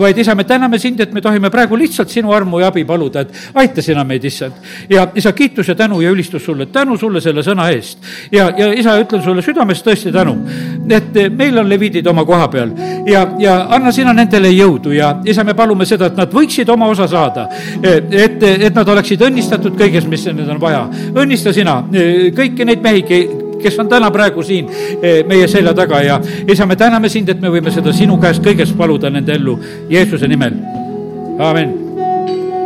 vaid 0.00 0.18
isa, 0.18 0.34
me 0.34 0.44
täname 0.44 0.78
sind, 0.78 1.00
et 1.00 1.12
me 1.12 1.20
tohime 1.20 1.50
praegu 1.50 1.76
lihtsalt 1.76 2.12
sinu 2.12 2.32
armu 2.32 2.60
ja 2.62 2.70
abi 2.72 2.84
paluda, 2.84 3.26
et 3.26 3.34
aita 3.54 3.82
sina 3.82 4.04
meid, 4.04 4.24
issand. 4.24 4.56
ja 4.90 5.08
isa, 5.14 5.32
kiitus 5.32 5.68
ja 5.68 5.74
tänu 5.74 6.00
ja 6.00 6.10
ülistus 6.10 6.44
sulle, 6.44 6.66
tänu 6.66 6.96
sulle 6.96 7.20
selle 7.20 7.44
sõna 7.44 7.68
eest. 7.74 7.98
ja, 8.32 8.48
ja 8.56 8.72
isa, 8.72 8.96
ütlen 9.02 9.22
sulle 9.24 9.44
südamest 9.44 9.86
tõesti 9.86 10.12
tänu, 10.14 10.36
et 10.90 11.20
meil 11.36 11.58
on 11.58 11.68
leviidid 11.68 12.06
oma 12.06 12.24
koha 12.24 12.48
peal 12.48 12.72
ja, 13.06 13.26
ja 13.38 13.56
anna 13.70 13.92
sina 13.92 14.12
nendele 14.16 14.50
jõudu 14.54 14.92
ja 14.96 15.14
isa, 15.24 15.44
me 15.44 15.54
palume 15.54 15.86
seda, 15.86 16.10
et 16.10 16.18
nad 16.18 16.32
võiksid 16.32 16.68
oma 16.72 16.88
osa 16.92 17.08
saada. 17.08 17.48
et, 17.82 18.42
et 18.42 18.74
nad 18.74 18.88
oleksid 18.88 19.22
õnnistatud 19.28 19.76
kõiges, 19.78 20.06
mis 20.08 20.26
neil 20.26 20.50
on 20.50 20.60
vaja. 20.60 20.86
õnnista 21.14 21.52
sina 21.52 21.82
kõiki 22.36 22.66
neid 22.66 22.82
mehi, 22.82 23.02
kes 23.62 23.78
on 23.78 23.88
täna 23.88 24.10
praegu 24.10 24.42
siin 24.42 24.68
meie 25.28 25.48
selja 25.48 25.74
taga 25.74 26.02
ja 26.02 26.20
isa, 26.48 26.66
me 26.66 26.76
täname 26.76 27.08
sind, 27.08 27.28
et 27.28 27.40
me 27.40 27.50
võime 27.52 27.72
seda 27.74 27.92
sinu 27.92 28.20
käest 28.20 28.44
kõigest 28.44 28.76
paluda 28.76 29.10
nende 29.10 29.34
ellu 29.34 29.58
Jeesuse 29.90 30.28
nimel. 30.28 30.54
amin 31.38 31.85